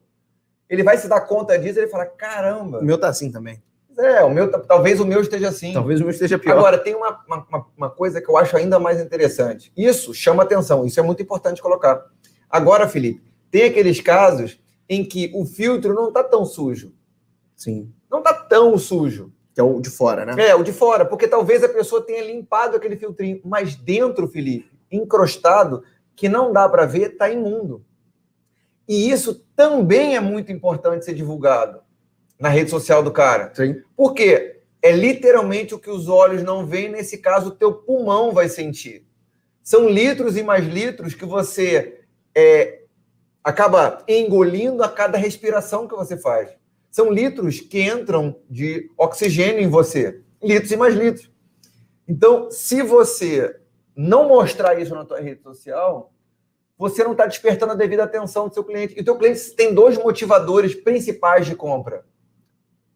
ele 0.70 0.84
vai 0.84 0.98
se 0.98 1.08
dar 1.08 1.22
conta 1.22 1.58
disso 1.58 1.80
e 1.80 1.84
ele 1.84 1.92
fala: 1.92 2.06
caramba. 2.06 2.80
O 2.80 2.84
meu 2.84 2.98
tá 2.98 3.08
assim 3.08 3.32
também. 3.32 3.62
É, 3.98 4.24
o 4.24 4.30
meu, 4.30 4.50
talvez 4.50 5.00
o 5.00 5.06
meu 5.06 5.22
esteja 5.22 5.50
assim. 5.50 5.74
Talvez 5.74 6.00
o 6.00 6.04
meu 6.04 6.12
esteja 6.12 6.40
pior. 6.40 6.58
Agora, 6.58 6.78
tem 6.78 6.96
uma, 6.96 7.20
uma, 7.28 7.68
uma 7.78 7.90
coisa 7.90 8.22
que 8.22 8.30
eu 8.30 8.38
acho 8.38 8.56
ainda 8.56 8.80
mais 8.80 9.00
interessante. 9.00 9.72
Isso 9.76 10.14
chama 10.14 10.44
atenção, 10.44 10.86
isso 10.86 11.00
é 11.00 11.04
muito 11.04 11.22
importante 11.22 11.62
colocar. 11.62 12.06
Agora, 12.50 12.88
Felipe, 12.88 13.22
tem 13.50 13.66
aqueles 13.66 14.00
casos 14.00 14.60
em 14.88 15.04
que 15.06 15.32
o 15.36 15.46
filtro 15.46 15.94
não 15.94 16.08
está 16.08 16.24
tão 16.24 16.46
sujo. 16.46 16.94
Sim 17.56 17.92
não 18.12 18.22
tá 18.22 18.34
tão 18.34 18.78
sujo. 18.78 19.32
Que 19.54 19.60
é 19.60 19.64
o 19.64 19.80
de 19.82 19.90
fora, 19.90 20.26
né? 20.26 20.50
É, 20.50 20.56
o 20.56 20.64
de 20.64 20.72
fora, 20.72 21.06
porque 21.06 21.28
talvez 21.28 21.64
a 21.64 21.70
pessoa 21.70 22.06
tenha 22.06 22.24
limpado 22.24 22.78
aquele 22.78 22.96
filtrinho, 22.96 23.42
mas 23.44 23.76
dentro, 23.76 24.28
Felipe, 24.28 24.72
encrostado, 24.90 25.84
que 26.16 26.30
não 26.30 26.54
dá 26.54 26.68
para 26.70 26.86
ver, 26.86 27.18
tá 27.18 27.30
imundo. 27.30 27.84
E 28.88 29.12
isso 29.12 29.46
também 29.56 30.16
é 30.16 30.20
muito 30.20 30.52
importante 30.52 31.06
ser 31.06 31.14
divulgado 31.14 31.82
na 32.40 32.50
rede 32.50 32.70
social 32.70 33.04
do 33.04 33.12
cara. 33.12 33.52
Sim. 33.54 33.82
Porque 33.96 34.62
é 34.82 34.92
literalmente 34.92 35.76
o 35.76 35.80
que 35.80 35.90
os 35.90 36.08
olhos 36.08 36.44
não 36.44 36.66
veem, 36.66 36.90
nesse 36.90 37.20
caso, 37.20 37.50
o 37.50 37.56
teu 37.56 37.74
pulmão 37.74 38.32
vai 38.32 38.50
sentir. 38.50 39.06
São 39.64 39.88
litros 39.88 40.36
e 40.36 40.44
mais 40.44 40.66
litros 40.66 41.14
que 41.14 41.26
você 41.26 42.02
é, 42.36 42.82
acaba 43.44 44.04
engolindo 44.08 44.84
a 44.84 44.90
cada 44.90 45.18
respiração 45.18 45.88
que 45.88 45.96
você 45.96 46.18
faz. 46.18 46.50
São 46.92 47.10
litros 47.10 47.62
que 47.62 47.82
entram 47.82 48.40
de 48.50 48.92
oxigênio 48.98 49.62
em 49.62 49.70
você. 49.70 50.22
Litros 50.44 50.72
e 50.72 50.78
mais 50.78 50.94
litros. 50.94 51.32
Então, 52.06 52.52
se 52.52 52.84
você 52.84 53.58
não 53.96 54.28
mostrar 54.28 54.78
isso 54.80 54.94
na 54.94 55.06
tua 55.06 55.22
rede 55.22 55.42
social, 55.42 56.14
você 56.78 57.04
não 57.04 57.14
está 57.14 57.26
despertando 57.26 57.72
a 57.72 57.76
devida 57.76 58.04
atenção 58.04 58.48
do 58.50 58.54
seu 58.54 58.64
cliente. 58.64 58.96
E 58.98 59.02
o 59.02 59.06
teu 59.06 59.18
cliente 59.18 59.52
tem 59.52 59.74
dois 59.74 59.98
motivadores 59.98 60.76
principais 60.76 61.46
de 61.46 61.56
compra. 61.56 62.04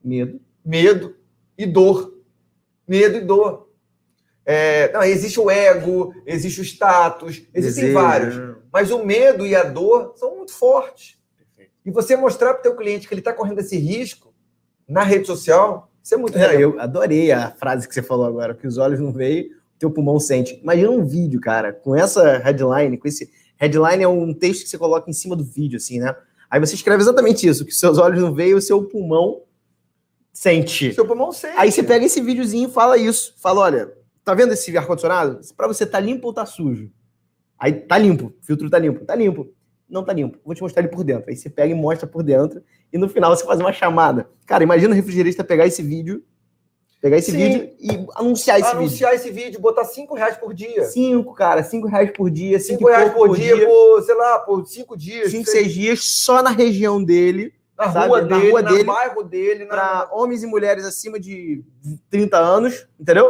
Medo. 0.04 0.42
Medo 0.64 1.16
e 1.58 1.66
dor. 1.66 2.20
Medo 2.86 3.18
e 3.18 3.22
dor. 3.22 3.70
É, 4.46 4.92
não, 4.92 5.04
existe 5.04 5.40
o 5.40 5.50
ego, 5.50 6.14
existe 6.26 6.60
o 6.62 6.64
status, 6.64 7.48
existem 7.54 7.86
Desejo. 7.86 7.94
vários. 7.94 8.56
Mas 8.72 8.92
o 8.92 9.04
medo 9.06 9.46
e 9.46 9.56
a 9.56 9.64
dor 9.64 10.14
são 10.18 10.36
muito 10.36 10.54
fortes. 10.54 11.18
E 11.86 11.92
você 11.92 12.16
mostrar 12.16 12.54
para 12.54 12.62
o 12.62 12.64
teu 12.64 12.76
cliente 12.76 13.08
que 13.08 13.14
ele 13.14 13.22
está 13.22 13.32
correndo 13.32 13.60
esse 13.60 13.78
risco 13.78 14.34
na 14.90 15.04
rede 15.04 15.28
social, 15.28 15.92
isso 16.04 16.16
é 16.16 16.18
muito 16.18 16.38
é, 16.38 16.62
Eu 16.62 16.80
adorei 16.80 17.32
a 17.32 17.52
frase 17.52 17.88
que 17.88 17.94
você 17.94 18.02
falou 18.02 18.26
agora, 18.26 18.56
que 18.56 18.66
os 18.66 18.78
olhos 18.78 19.00
não 19.00 19.12
veem, 19.12 19.52
o 19.52 19.80
teu 19.80 19.92
pulmão 19.92 20.20
sente. 20.20 20.60
Imagina 20.64 20.90
um 20.90 21.06
vídeo, 21.06 21.40
cara, 21.40 21.72
com 21.72 21.96
essa 21.96 22.38
headline, 22.40 22.98
com 22.98 23.08
esse... 23.08 23.32
Headline 23.58 24.04
é 24.04 24.08
um 24.08 24.34
texto 24.34 24.64
que 24.64 24.70
você 24.70 24.78
coloca 24.78 25.10
em 25.10 25.14
cima 25.14 25.36
do 25.36 25.44
vídeo, 25.44 25.78
assim, 25.78 26.00
né? 26.00 26.16
Aí 26.50 26.60
você 26.60 26.74
escreve 26.74 27.04
exatamente 27.04 27.48
isso, 27.48 27.64
que 27.64 27.72
seus 27.72 27.98
olhos 27.98 28.20
não 28.20 28.34
veem, 28.34 28.56
o 28.56 28.62
seu 28.62 28.84
pulmão 28.84 29.44
sente. 30.34 30.94
Seu 30.94 31.06
pulmão 31.06 31.32
sente. 31.32 31.56
Aí 31.58 31.72
você 31.72 31.84
pega 31.84 32.06
esse 32.06 32.20
videozinho 32.20 32.68
e 32.68 32.72
fala 32.72 32.98
isso. 32.98 33.34
Fala, 33.38 33.62
olha, 33.62 33.94
tá 34.24 34.34
vendo 34.34 34.54
esse 34.54 34.76
ar-condicionado? 34.76 35.40
Para 35.56 35.68
você, 35.68 35.86
tá 35.86 36.00
limpo 36.00 36.28
ou 36.28 36.34
tá 36.34 36.46
sujo? 36.46 36.92
Aí 37.58 37.74
tá 37.74 37.98
limpo, 37.98 38.34
o 38.42 38.46
filtro 38.46 38.70
tá 38.70 38.78
limpo. 38.78 39.06
Tá 39.06 39.16
limpo 39.16 39.54
não 39.90 40.04
tá 40.04 40.14
limpo. 40.14 40.40
Vou 40.44 40.56
te 40.56 40.62
mostrar 40.62 40.82
ele 40.82 40.92
por 40.92 41.04
dentro. 41.04 41.30
Aí 41.30 41.36
você 41.36 41.50
pega 41.50 41.72
e 41.72 41.76
mostra 41.76 42.08
por 42.08 42.24
dentro. 42.24 42.62
E 42.92 42.98
no 42.98 43.08
final 43.08 43.36
você 43.36 43.46
faz 43.46 43.60
uma 43.60 43.72
chamada. 43.72 44.30
Cara, 44.46 44.64
imagina 44.64 44.92
o 44.92 44.96
refrigerista 44.96 45.44
pegar 45.44 45.66
esse 45.68 45.82
vídeo, 45.82 46.24
pegar 47.00 47.18
esse 47.18 47.32
Sim. 47.32 47.38
vídeo 47.38 47.70
e 47.80 47.90
anunciar 48.16 48.60
esse 48.60 48.70
anunciar 48.70 48.72
vídeo. 48.72 48.78
Anunciar 48.78 49.14
esse 49.14 49.32
vídeo, 49.32 49.60
botar 49.60 49.86
5 49.86 50.16
reais 50.16 50.38
por 50.38 50.54
dia. 50.54 50.86
5, 50.86 51.34
cara, 51.34 51.64
5 51.64 51.88
reais 51.88 52.12
por 52.12 52.30
dia. 52.30 52.60
5 52.60 52.88
reais 52.88 53.14
por, 53.14 53.28
por 53.28 53.38
dia, 53.38 53.56
dia, 53.56 53.68
por, 53.68 54.02
sei 54.02 54.16
lá, 54.16 54.40
por 54.40 54.66
5 54.66 54.98
dias. 54.98 55.32
5, 55.32 55.50
6 55.50 55.74
dias 55.74 56.00
só 56.04 56.42
na 56.42 56.50
região 56.50 57.04
dele. 57.04 57.54
Na 57.78 57.92
sabe? 57.92 58.08
rua 58.08 58.22
na 58.22 58.38
dele, 58.38 58.52
rua 58.52 58.64
dele, 58.64 58.80
no 58.80 58.86
bairro 58.86 59.24
dele. 59.24 59.66
Para 59.66 60.10
homens 60.12 60.42
e 60.44 60.48
mulheres 60.48 60.86
acima 60.86 61.20
de 61.20 61.64
30 62.10 62.38
anos, 62.38 62.88
entendeu? 63.00 63.30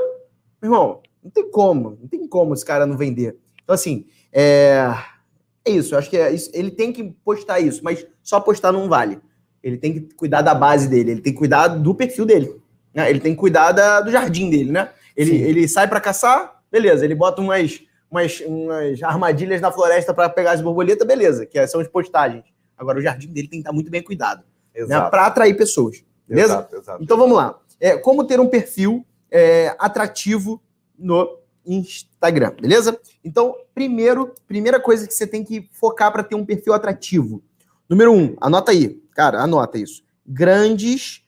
Meu 0.61 0.71
irmão, 0.71 1.01
não 1.21 1.31
tem 1.31 1.49
como. 1.49 1.97
Não 1.99 2.07
tem 2.07 2.27
como 2.27 2.53
esse 2.53 2.63
cara 2.63 2.85
não 2.85 2.95
vender. 2.95 3.37
Então, 3.63 3.73
assim, 3.73 4.05
é 4.31 4.93
é 5.65 5.71
isso, 5.71 5.95
eu 5.95 5.99
acho 5.99 6.09
que 6.09 6.17
é 6.17 6.31
isso. 6.31 6.49
ele 6.53 6.69
tem 6.69 6.93
que 6.93 7.03
postar 7.23 7.59
isso, 7.59 7.83
mas 7.83 8.05
só 8.21 8.39
postar 8.39 8.71
não 8.71 8.87
vale. 8.87 9.19
Ele 9.63 9.77
tem 9.77 9.93
que 9.93 10.13
cuidar 10.13 10.41
da 10.41 10.53
base 10.53 10.87
dele, 10.87 11.11
ele 11.11 11.21
tem 11.21 11.33
que 11.33 11.39
cuidar 11.39 11.67
do 11.67 11.95
perfil 11.95 12.25
dele. 12.25 12.55
Né? 12.93 13.09
Ele 13.09 13.19
tem 13.19 13.33
que 13.33 13.39
cuidar 13.39 13.71
da, 13.71 13.99
do 13.99 14.11
jardim 14.11 14.49
dele, 14.49 14.71
né? 14.71 14.89
Ele, 15.17 15.35
ele 15.35 15.67
sai 15.67 15.87
para 15.87 15.99
caçar, 15.99 16.61
beleza, 16.71 17.03
ele 17.03 17.15
bota 17.15 17.41
umas, 17.41 17.81
umas, 18.11 18.41
umas 18.41 19.01
armadilhas 19.01 19.59
na 19.59 19.71
floresta 19.71 20.13
para 20.13 20.29
pegar 20.29 20.51
as 20.51 20.61
borboletas, 20.61 21.07
beleza, 21.07 21.45
que 21.45 21.65
são 21.67 21.81
as 21.81 21.87
postagens. 21.87 22.43
Agora, 22.77 22.99
o 22.99 23.01
jardim 23.01 23.27
dele 23.27 23.47
tem 23.47 23.59
que 23.59 23.63
estar 23.63 23.73
muito 23.73 23.89
bem 23.89 24.03
cuidado. 24.03 24.43
Né? 24.75 24.99
Para 25.09 25.25
atrair 25.25 25.55
pessoas. 25.55 26.03
Beleza? 26.27 26.53
Exato, 26.53 26.75
exato. 26.75 27.03
Então 27.03 27.17
vamos 27.17 27.35
lá. 27.35 27.57
É, 27.79 27.97
como 27.97 28.25
ter 28.25 28.39
um 28.39 28.47
perfil 28.47 29.05
é, 29.31 29.75
atrativo 29.79 30.61
no 30.97 31.39
Instagram, 31.65 32.53
beleza? 32.61 32.99
Então, 33.23 33.55
primeiro, 33.73 34.33
primeira 34.47 34.79
coisa 34.79 35.07
que 35.07 35.13
você 35.13 35.25
tem 35.25 35.43
que 35.43 35.69
focar 35.73 36.11
para 36.11 36.23
ter 36.23 36.35
um 36.35 36.45
perfil 36.45 36.73
atrativo. 36.73 37.43
Número 37.89 38.13
um, 38.13 38.35
anota 38.39 38.71
aí, 38.71 39.01
cara, 39.11 39.41
anota 39.41 39.77
isso. 39.77 40.03
Grandes 40.25 41.23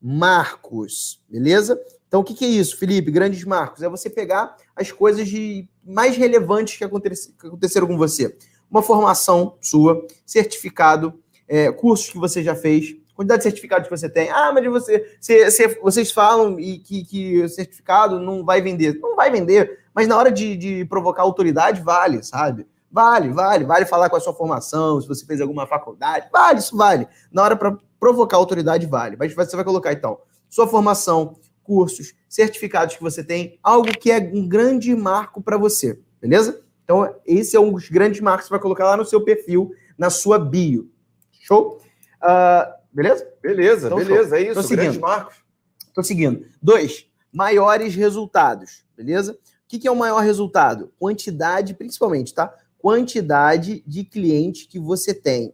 marcos, 0.00 1.20
beleza? 1.28 1.80
Então, 2.06 2.20
o 2.20 2.24
que, 2.24 2.34
que 2.34 2.44
é 2.44 2.48
isso, 2.48 2.76
Felipe? 2.76 3.10
Grandes 3.10 3.42
marcos 3.44 3.82
é 3.82 3.88
você 3.88 4.08
pegar 4.08 4.56
as 4.76 4.92
coisas 4.92 5.28
de 5.28 5.68
mais 5.84 6.16
relevantes 6.16 6.76
que, 6.76 6.84
aconteceram 6.84 7.86
com 7.86 7.96
você. 7.96 8.36
Uma 8.70 8.82
formação 8.82 9.56
sua, 9.60 10.06
certificado, 10.24 11.20
é, 11.48 11.72
cursos 11.72 12.10
que 12.10 12.18
você 12.18 12.42
já 12.42 12.54
fez, 12.54 12.96
quantidade 13.14 13.40
de 13.40 13.44
certificados 13.44 13.88
que 13.88 13.96
você 13.96 14.08
tem. 14.08 14.30
Ah, 14.30 14.52
mas 14.52 14.64
você, 14.66 15.16
você, 15.20 15.50
você 15.50 15.68
vocês 15.80 16.10
falam 16.12 16.58
e 16.58 16.78
que, 16.78 17.04
que 17.04 17.42
o 17.42 17.48
certificado 17.48 18.18
não 18.18 18.44
vai 18.44 18.60
vender. 18.60 18.98
Não 19.00 19.16
vai 19.16 19.30
vender, 19.30 19.84
mas 19.94 20.08
na 20.08 20.16
hora 20.16 20.30
de, 20.30 20.56
de 20.56 20.84
provocar 20.86 21.22
autoridade, 21.22 21.80
vale, 21.80 22.22
sabe? 22.22 22.66
Vale, 22.90 23.30
vale, 23.30 23.64
vale 23.64 23.86
falar 23.86 24.08
com 24.08 24.16
a 24.16 24.20
sua 24.20 24.32
formação, 24.32 25.00
se 25.00 25.08
você 25.08 25.26
fez 25.26 25.40
alguma 25.40 25.66
faculdade, 25.66 26.28
vale, 26.32 26.60
isso 26.60 26.76
vale. 26.76 27.08
Na 27.32 27.42
hora 27.42 27.56
para 27.56 27.76
provocar 27.98 28.36
autoridade, 28.36 28.86
vale. 28.86 29.16
Mas 29.18 29.34
você 29.34 29.56
vai 29.56 29.64
colocar, 29.64 29.92
então, 29.92 30.18
sua 30.48 30.68
formação, 30.68 31.36
cursos, 31.64 32.14
certificados 32.28 32.94
que 32.94 33.02
você 33.02 33.24
tem, 33.24 33.58
algo 33.62 33.88
que 33.98 34.12
é 34.12 34.18
um 34.18 34.46
grande 34.46 34.94
marco 34.94 35.42
para 35.42 35.56
você, 35.56 35.98
beleza? 36.20 36.62
Então, 36.84 37.12
esse 37.26 37.56
é 37.56 37.60
um 37.60 37.72
dos 37.72 37.88
grandes 37.88 38.20
marcos 38.20 38.44
que 38.44 38.48
você 38.48 38.54
vai 38.54 38.60
colocar 38.60 38.84
lá 38.84 38.96
no 38.96 39.04
seu 39.04 39.24
perfil, 39.24 39.72
na 39.98 40.10
sua 40.10 40.38
bio. 40.38 40.88
Show? 41.40 41.80
Uh, 42.22 42.83
Beleza? 42.94 43.26
Beleza, 43.42 43.86
então, 43.88 43.98
beleza, 43.98 44.28
show. 44.28 44.38
é 44.38 44.42
isso. 44.42 44.54
Tô 44.54 44.62
seguindo. 44.62 45.00
marcos. 45.00 45.36
Tô 45.92 46.02
seguindo. 46.02 46.46
Dois, 46.62 47.06
maiores 47.32 47.94
resultados, 47.94 48.84
beleza? 48.96 49.32
O 49.32 49.36
que, 49.66 49.78
que 49.80 49.88
é 49.88 49.90
o 49.90 49.96
maior 49.96 50.20
resultado? 50.20 50.92
Quantidade, 50.98 51.74
principalmente, 51.74 52.32
tá? 52.32 52.54
Quantidade 52.78 53.82
de 53.84 54.04
clientes 54.04 54.66
que 54.66 54.78
você 54.78 55.12
tem, 55.12 55.52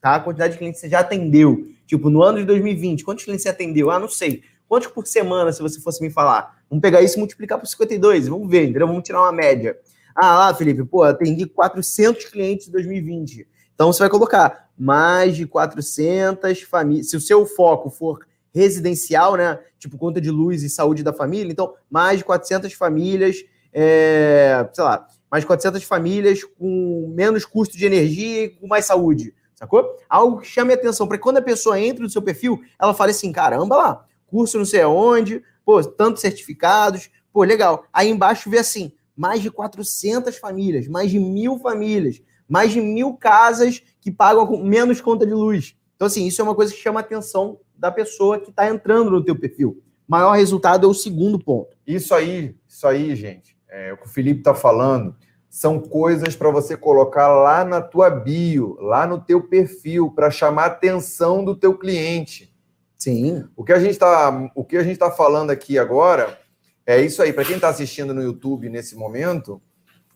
tá? 0.00 0.18
Quantidade 0.18 0.54
de 0.54 0.58
clientes 0.58 0.80
que 0.80 0.86
você 0.86 0.90
já 0.90 1.00
atendeu. 1.00 1.68
Tipo, 1.86 2.10
no 2.10 2.22
ano 2.22 2.38
de 2.38 2.44
2020, 2.44 3.04
quantos 3.04 3.24
clientes 3.24 3.42
você 3.44 3.50
atendeu? 3.50 3.90
Ah, 3.90 3.98
não 4.00 4.08
sei. 4.08 4.42
Quantos 4.66 4.88
por 4.88 5.06
semana, 5.06 5.52
se 5.52 5.62
você 5.62 5.80
fosse 5.80 6.02
me 6.02 6.10
falar? 6.10 6.60
Vamos 6.68 6.82
pegar 6.82 7.02
isso 7.02 7.16
e 7.16 7.18
multiplicar 7.18 7.58
por 7.58 7.66
52, 7.66 8.28
vamos 8.28 8.48
ver, 8.48 8.64
entendeu? 8.64 8.86
Vamos 8.86 9.02
tirar 9.04 9.20
uma 9.20 9.32
média. 9.32 9.78
Ah, 10.14 10.38
lá, 10.38 10.54
Felipe, 10.54 10.84
pô, 10.84 11.02
atendi 11.02 11.46
400 11.46 12.24
clientes 12.26 12.68
em 12.68 12.72
2020. 12.72 13.46
Então 13.74 13.92
você 13.92 14.00
vai 14.00 14.10
colocar 14.10 14.69
mais 14.80 15.36
de 15.36 15.46
400 15.46 16.62
famílias. 16.62 17.10
Se 17.10 17.16
o 17.16 17.20
seu 17.20 17.44
foco 17.44 17.90
for 17.90 18.26
residencial, 18.50 19.36
né? 19.36 19.58
Tipo 19.78 19.98
conta 19.98 20.22
de 20.22 20.30
luz 20.30 20.62
e 20.62 20.70
saúde 20.70 21.02
da 21.02 21.12
família, 21.12 21.52
então 21.52 21.74
mais 21.90 22.18
de 22.18 22.24
400 22.24 22.72
famílias, 22.72 23.44
é, 23.74 24.66
sei 24.72 24.82
lá, 24.82 25.06
mais 25.30 25.42
de 25.42 25.46
400 25.46 25.84
famílias 25.84 26.42
com 26.44 27.12
menos 27.14 27.44
custo 27.44 27.76
de 27.76 27.84
energia 27.84 28.44
e 28.44 28.48
com 28.48 28.66
mais 28.66 28.86
saúde, 28.86 29.34
sacou? 29.54 29.84
Algo 30.08 30.40
que 30.40 30.46
chame 30.46 30.72
atenção 30.72 31.06
para 31.06 31.18
quando 31.18 31.36
a 31.36 31.42
pessoa 31.42 31.78
entra 31.78 32.02
no 32.02 32.08
seu 32.08 32.22
perfil, 32.22 32.58
ela 32.80 32.94
fale 32.94 33.10
assim: 33.10 33.30
caramba 33.30 33.76
lá, 33.76 34.06
curso 34.26 34.56
não 34.56 34.64
sei 34.64 34.80
aonde, 34.80 35.42
pô, 35.62 35.84
tantos 35.84 36.22
certificados, 36.22 37.10
pô, 37.30 37.44
legal. 37.44 37.84
Aí 37.92 38.08
embaixo 38.08 38.48
vê 38.48 38.58
assim: 38.58 38.92
mais 39.14 39.42
de 39.42 39.50
400 39.50 40.38
famílias, 40.38 40.88
mais 40.88 41.10
de 41.10 41.18
mil 41.18 41.58
famílias, 41.58 42.22
mais 42.50 42.72
de 42.72 42.80
mil 42.80 43.14
casas 43.14 43.80
que 44.00 44.10
pagam 44.10 44.60
menos 44.64 45.00
conta 45.00 45.24
de 45.24 45.32
luz. 45.32 45.76
Então, 45.94 46.06
assim, 46.06 46.26
isso 46.26 46.40
é 46.40 46.44
uma 46.44 46.54
coisa 46.54 46.74
que 46.74 46.80
chama 46.80 46.98
a 46.98 47.02
atenção 47.02 47.60
da 47.76 47.92
pessoa 47.92 48.40
que 48.40 48.50
está 48.50 48.68
entrando 48.68 49.10
no 49.10 49.24
teu 49.24 49.38
perfil. 49.38 49.80
Maior 50.08 50.32
resultado 50.32 50.84
é 50.84 50.90
o 50.90 50.94
segundo 50.94 51.38
ponto. 51.38 51.76
Isso 51.86 52.12
aí, 52.12 52.56
isso 52.66 52.86
aí, 52.88 53.14
gente, 53.14 53.56
é, 53.68 53.92
o 53.92 53.96
que 53.98 54.06
o 54.06 54.08
Felipe 54.08 54.40
está 54.40 54.52
falando, 54.52 55.14
são 55.48 55.78
coisas 55.78 56.34
para 56.34 56.50
você 56.50 56.76
colocar 56.76 57.28
lá 57.28 57.64
na 57.64 57.80
tua 57.80 58.10
bio, 58.10 58.76
lá 58.80 59.06
no 59.06 59.20
teu 59.20 59.42
perfil, 59.42 60.10
para 60.10 60.30
chamar 60.30 60.64
a 60.64 60.66
atenção 60.66 61.44
do 61.44 61.54
teu 61.54 61.78
cliente. 61.78 62.52
Sim. 62.98 63.44
O 63.56 63.64
que 63.64 63.72
a 63.72 63.78
gente 63.78 63.92
está, 63.92 64.50
o 64.54 64.64
que 64.64 64.76
a 64.76 64.82
gente 64.82 64.94
está 64.94 65.10
falando 65.10 65.50
aqui 65.50 65.78
agora 65.78 66.38
é 66.84 67.00
isso 67.00 67.22
aí. 67.22 67.32
Para 67.32 67.44
quem 67.44 67.56
está 67.56 67.68
assistindo 67.68 68.12
no 68.12 68.22
YouTube 68.22 68.68
nesse 68.68 68.96
momento, 68.96 69.62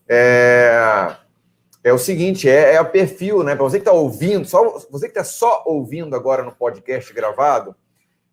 é 0.09 1.17
é 1.85 1.93
o 1.93 1.99
seguinte, 1.99 2.49
é, 2.49 2.75
é 2.75 2.81
o 2.81 2.89
perfil, 2.89 3.45
né? 3.45 3.55
Para 3.55 3.65
você 3.65 3.77
que 3.77 3.83
está 3.83 3.93
ouvindo, 3.93 4.49
só 4.49 4.79
você 4.91 5.07
que 5.07 5.19
está 5.19 5.23
só 5.23 5.63
ouvindo 5.67 6.17
agora 6.17 6.43
no 6.43 6.51
podcast 6.51 7.13
gravado, 7.13 7.77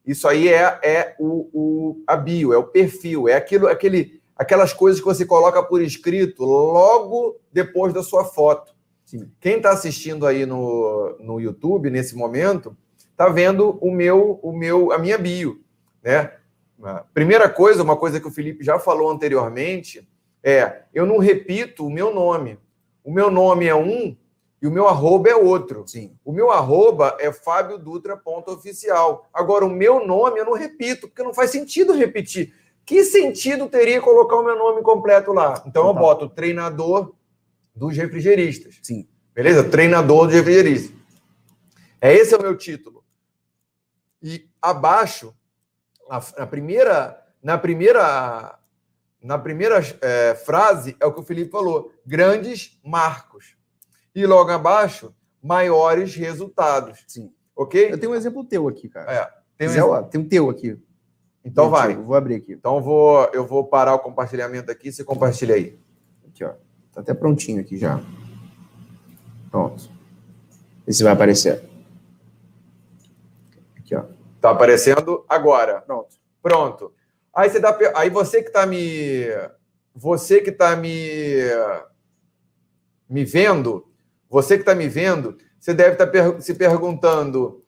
isso 0.05 0.25
aí 0.25 0.47
é, 0.47 0.79
é 0.81 1.15
o, 1.19 1.49
o, 1.53 2.03
a 2.07 2.15
bio, 2.15 2.53
é 2.53 2.57
o 2.57 2.63
perfil, 2.63 3.27
é 3.27 3.35
aquilo, 3.35 3.67
aquele, 3.67 4.21
aquelas 4.37 4.71
coisas 4.71 5.01
que 5.01 5.05
você 5.05 5.25
coloca 5.25 5.61
por 5.61 5.81
escrito 5.81 6.45
logo 6.45 7.41
depois 7.51 7.93
da 7.93 8.01
sua 8.01 8.23
foto. 8.23 8.73
Sim. 9.03 9.29
Quem 9.41 9.57
está 9.57 9.71
assistindo 9.71 10.25
aí 10.25 10.45
no, 10.45 11.17
no 11.19 11.37
YouTube 11.41 11.89
nesse 11.89 12.15
momento 12.15 12.75
está 12.97 13.27
vendo 13.27 13.77
o 13.81 13.91
meu, 13.91 14.39
o 14.41 14.53
meu, 14.53 14.93
a 14.93 14.97
minha 14.97 15.17
bio, 15.17 15.61
né? 16.01 16.31
Primeira 17.13 17.49
coisa, 17.49 17.83
uma 17.83 17.97
coisa 17.97 18.19
que 18.19 18.27
o 18.27 18.31
Felipe 18.31 18.63
já 18.63 18.79
falou 18.79 19.11
anteriormente, 19.11 20.07
é 20.41 20.83
eu 20.93 21.05
não 21.05 21.19
repito 21.19 21.85
o 21.85 21.91
meu 21.91 22.15
nome 22.15 22.57
o 23.03 23.11
meu 23.11 23.31
nome 23.31 23.65
é 23.65 23.75
um 23.75 24.15
e 24.61 24.67
o 24.67 24.71
meu 24.71 24.87
arroba 24.87 25.29
é 25.29 25.35
outro. 25.35 25.83
Sim. 25.87 26.15
O 26.23 26.31
meu 26.31 26.51
arroba 26.51 27.17
é 27.19 27.31
Fábio 27.31 27.77
Dutra 27.77 28.21
oficial. 28.47 29.27
Agora, 29.33 29.65
o 29.65 29.69
meu 29.69 30.05
nome 30.05 30.39
eu 30.39 30.45
não 30.45 30.53
repito, 30.53 31.07
porque 31.07 31.23
não 31.23 31.33
faz 31.33 31.49
sentido 31.49 31.93
repetir. 31.93 32.53
Que 32.85 33.03
sentido 33.03 33.67
teria 33.67 34.01
colocar 34.01 34.35
o 34.35 34.43
meu 34.43 34.57
nome 34.57 34.81
completo 34.81 35.33
lá? 35.33 35.63
Então 35.65 35.87
eu 35.87 35.93
boto 35.93 36.29
treinador 36.29 37.13
dos 37.75 37.95
refrigeristas. 37.97 38.79
Sim. 38.83 39.07
Beleza? 39.33 39.63
Treinador 39.63 40.25
dos 40.25 40.35
refrigeristas. 40.35 40.95
É 41.99 42.13
esse 42.13 42.33
é 42.33 42.37
o 42.37 42.41
meu 42.41 42.55
título. 42.55 43.03
E 44.21 44.47
abaixo, 44.61 45.33
na 46.37 46.45
primeira, 46.45 47.23
na 47.41 47.57
primeira 47.57 48.59
na 49.21 49.37
primeira 49.37 49.79
é, 50.01 50.35
frase 50.35 50.97
é 50.99 51.05
o 51.05 51.13
que 51.13 51.21
o 51.21 51.23
Felipe 51.23 51.51
falou: 51.51 51.90
grandes 52.05 52.79
marcos. 52.83 53.55
E 54.13 54.25
logo 54.25 54.51
abaixo, 54.51 55.13
maiores 55.41 56.15
resultados. 56.15 57.03
Sim. 57.07 57.31
Ok? 57.55 57.91
Eu 57.91 57.99
tenho 57.99 58.11
um 58.11 58.15
exemplo 58.15 58.43
teu 58.43 58.67
aqui, 58.67 58.89
cara. 58.89 59.11
É. 59.11 59.31
Tem 59.57 59.67
um, 59.67 59.71
exemplo... 59.71 60.03
tem 60.03 60.21
um 60.21 60.27
teu 60.27 60.49
aqui. 60.49 60.77
Então 61.43 61.69
vai. 61.69 61.95
vou 61.95 62.15
abrir 62.15 62.35
aqui. 62.35 62.53
Então 62.53 62.75
eu 62.75 62.81
vou, 62.81 63.29
eu 63.33 63.45
vou 63.45 63.63
parar 63.63 63.95
o 63.95 63.99
compartilhamento 63.99 64.71
aqui. 64.71 64.91
Você 64.91 65.03
compartilha 65.03 65.55
aí. 65.55 65.79
Aqui, 66.27 66.43
ó. 66.43 66.53
Tá 66.93 67.01
até 67.01 67.13
prontinho 67.13 67.61
aqui 67.61 67.77
já. 67.77 68.01
Pronto. 69.49 69.89
Esse 70.85 71.03
vai 71.03 71.13
aparecer. 71.13 71.63
Aqui, 73.77 73.95
ó. 73.95 74.03
Tá 74.39 74.51
aparecendo 74.51 75.25
agora. 75.27 75.81
Pronto. 75.81 76.15
Pronto. 76.41 76.93
Aí 77.33 77.49
você 77.49 77.59
dá, 77.59 77.77
aí 77.95 78.09
você 78.09 78.41
que 78.41 78.49
está 78.49 78.65
me, 78.65 79.25
você 79.95 80.41
que 80.41 80.49
está 80.49 80.75
me, 80.75 80.89
me 83.11 83.25
vendo, 83.25 83.85
você 84.29 84.55
que 84.55 84.61
está 84.61 84.73
me 84.73 84.87
vendo, 84.87 85.37
você 85.59 85.73
deve 85.73 85.91
estar 85.91 86.07
tá 86.07 86.41
se 86.41 86.55
perguntando 86.55 87.63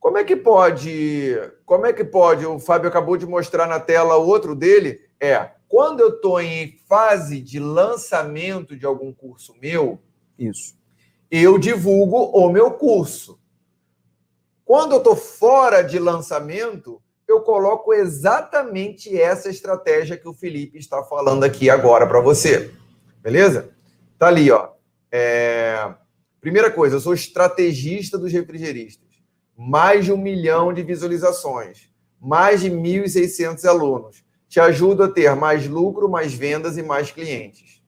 como 0.00 0.18
é 0.18 0.24
que 0.24 0.36
pode, 0.36 1.34
como 1.64 1.86
é 1.86 1.92
que 1.92 2.04
pode? 2.04 2.44
O 2.44 2.58
Fábio 2.58 2.88
acabou 2.88 3.16
de 3.16 3.26
mostrar 3.26 3.66
na 3.66 3.80
tela 3.80 4.16
outro 4.16 4.54
dele. 4.54 5.00
É 5.20 5.50
quando 5.68 6.00
eu 6.00 6.08
estou 6.08 6.40
em 6.40 6.76
fase 6.88 7.40
de 7.40 7.58
lançamento 7.58 8.76
de 8.76 8.86
algum 8.86 9.12
curso 9.12 9.54
meu, 9.60 10.00
isso, 10.38 10.74
eu 11.30 11.58
divulgo 11.58 12.16
o 12.16 12.50
meu 12.50 12.70
curso. 12.70 13.38
Quando 14.64 14.92
eu 14.92 14.98
estou 14.98 15.14
fora 15.14 15.82
de 15.82 15.98
lançamento, 15.98 17.02
eu 17.26 17.40
coloco 17.42 17.92
exatamente 17.92 19.14
essa 19.20 19.50
estratégia 19.50 20.16
que 20.16 20.28
o 20.28 20.34
Felipe 20.34 20.78
está 20.78 21.02
falando 21.04 21.44
aqui 21.44 21.68
agora 21.68 22.06
para 22.06 22.20
você. 22.20 22.72
Beleza? 23.20 23.70
Tá 24.18 24.28
ali, 24.28 24.50
ó. 24.50 24.77
É... 25.10 25.94
Primeira 26.40 26.70
coisa, 26.70 26.96
eu 26.96 27.00
sou 27.00 27.14
estrategista 27.14 28.16
dos 28.16 28.32
refrigeristas. 28.32 29.08
Mais 29.56 30.04
de 30.04 30.12
um 30.12 30.16
milhão 30.16 30.72
de 30.72 30.82
visualizações. 30.82 31.90
Mais 32.20 32.60
de 32.60 32.70
1.600 32.70 33.64
alunos. 33.64 34.24
Te 34.48 34.60
ajudo 34.60 35.02
a 35.02 35.08
ter 35.08 35.34
mais 35.34 35.66
lucro, 35.68 36.08
mais 36.08 36.32
vendas 36.32 36.78
e 36.78 36.82
mais 36.82 37.10
clientes. 37.10 37.82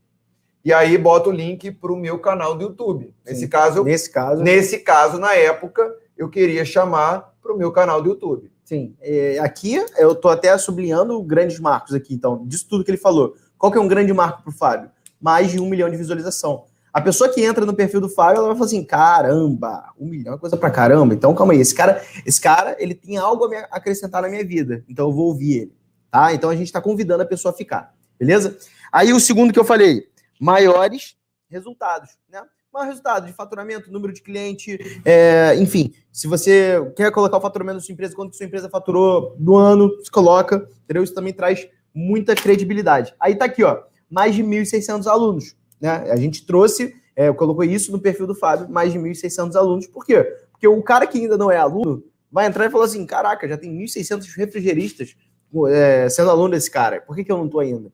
E 0.65 0.73
aí 0.73 0.99
boto 0.99 1.31
o 1.31 1.33
link 1.33 1.71
para 1.71 1.93
o 1.93 1.97
meu 1.97 2.19
canal 2.19 2.55
do 2.55 2.65
YouTube. 2.65 3.15
Nesse 3.25 3.41
Sim. 3.41 3.49
caso, 3.49 3.83
nesse 3.83 4.11
caso, 4.11 4.43
nesse 4.43 4.79
caso, 4.79 5.19
na 5.19 5.35
época, 5.35 5.91
eu 6.17 6.29
queria 6.29 6.65
chamar 6.65 7.35
para 7.41 7.55
o 7.55 7.57
meu 7.57 7.73
canal 7.73 8.03
do 8.03 8.11
YouTube. 8.11 8.53
Sim. 8.63 8.95
É, 9.01 9.39
aqui, 9.39 9.83
eu 9.97 10.13
estou 10.13 10.31
até 10.31 10.57
sublinhando 10.59 11.21
grandes 11.23 11.59
marcos 11.59 11.95
aqui, 11.95 12.15
então, 12.15 12.47
disso 12.47 12.67
tudo 12.69 12.85
que 12.85 12.91
ele 12.91 12.99
falou. 12.99 13.35
Qual 13.57 13.73
que 13.73 13.79
é 13.79 13.81
um 13.81 13.89
grande 13.89 14.13
marco 14.13 14.43
para 14.43 14.51
o 14.51 14.55
Fábio? 14.55 14.91
Mais 15.21 15.51
de 15.51 15.61
um 15.61 15.69
milhão 15.69 15.89
de 15.91 15.97
visualização. 15.97 16.67
A 16.93 17.01
pessoa 17.01 17.33
que 17.33 17.43
entra 17.43 17.65
no 17.65 17.75
perfil 17.75 18.01
do 18.01 18.09
Fábio, 18.09 18.39
ela 18.39 18.49
vai 18.49 18.57
falar 18.57 18.67
assim: 18.67 18.85
caramba, 18.85 19.93
um 19.99 20.07
milhão 20.07 20.35
é 20.35 20.39
coisa 20.39 20.57
pra 20.57 20.71
caramba. 20.71 21.15
Então, 21.15 21.35
calma 21.35 21.53
aí, 21.53 21.61
esse 21.61 21.75
cara, 21.75 22.03
esse 22.27 22.41
cara, 22.41 22.77
ele 22.79 22.95
tem 22.95 23.17
algo 23.17 23.45
a 23.45 23.49
me 23.49 23.57
acrescentar 23.71 24.23
na 24.23 24.29
minha 24.29 24.45
vida. 24.45 24.85
Então, 24.89 25.09
eu 25.09 25.13
vou 25.13 25.27
ouvir 25.27 25.63
ele. 25.63 25.75
Tá? 26.11 26.35
Então, 26.35 26.51
a 26.51 26.57
gente 26.57 26.67
está 26.67 26.81
convidando 26.81 27.23
a 27.23 27.27
pessoa 27.27 27.53
a 27.53 27.57
ficar. 27.57 27.95
Beleza? 28.19 28.59
Aí, 28.93 29.13
o 29.13 29.21
segundo 29.21 29.53
que 29.53 29.59
eu 29.59 29.65
falei: 29.65 30.09
maiores 30.41 31.17
resultados. 31.49 32.11
Né? 32.29 32.43
maior 32.73 32.87
resultado 32.87 33.27
de 33.27 33.33
faturamento, 33.33 33.93
número 33.93 34.13
de 34.13 34.23
cliente, 34.23 34.79
é, 35.05 35.57
enfim, 35.57 35.93
se 36.13 36.29
você 36.29 36.81
quer 36.97 37.11
colocar 37.11 37.37
o 37.37 37.41
faturamento 37.41 37.79
da 37.79 37.83
sua 37.83 37.93
empresa, 37.93 38.15
quanto 38.15 38.37
sua 38.37 38.47
empresa 38.47 38.69
faturou 38.69 39.35
no 39.39 39.57
ano, 39.57 39.91
se 40.05 40.11
coloca, 40.11 40.69
entendeu? 40.85 41.03
Isso 41.03 41.15
também 41.15 41.33
traz 41.33 41.69
muita 41.93 42.35
credibilidade. 42.35 43.15
Aí 43.19 43.35
tá 43.35 43.47
aqui, 43.47 43.65
ó, 43.65 43.83
mais 44.09 44.35
de 44.35 44.45
1.600 44.45 45.07
alunos, 45.07 45.57
né? 45.81 45.91
A 46.11 46.17
gente 46.17 46.45
trouxe, 46.45 46.95
é, 47.17 47.33
colocou 47.33 47.65
isso 47.65 47.91
no 47.93 48.01
perfil 48.01 48.27
do 48.27 48.35
Fábio, 48.35 48.69
mais 48.69 48.93
de 48.93 48.99
1.600 48.99 49.55
alunos. 49.57 49.87
Por 49.87 50.05
quê? 50.05 50.23
Porque 50.53 50.69
o 50.69 50.83
cara 50.83 51.07
que 51.07 51.19
ainda 51.19 51.37
não 51.37 51.51
é 51.51 51.57
aluno 51.57 52.03
vai 52.31 52.47
entrar 52.47 52.67
e 52.67 52.71
falar 52.71 52.85
assim, 52.85 53.05
caraca, 53.07 53.49
já 53.49 53.57
tem 53.57 53.77
1.600 53.77 54.27
refrigeristas 54.37 55.17
é, 55.69 56.09
sendo 56.09 56.31
aluno 56.31 56.51
desse 56.51 56.71
cara, 56.71 57.01
por 57.01 57.17
que, 57.17 57.25
que 57.25 57.33
eu 57.33 57.39
não 57.39 57.49
tô 57.49 57.59
ainda? 57.59 57.91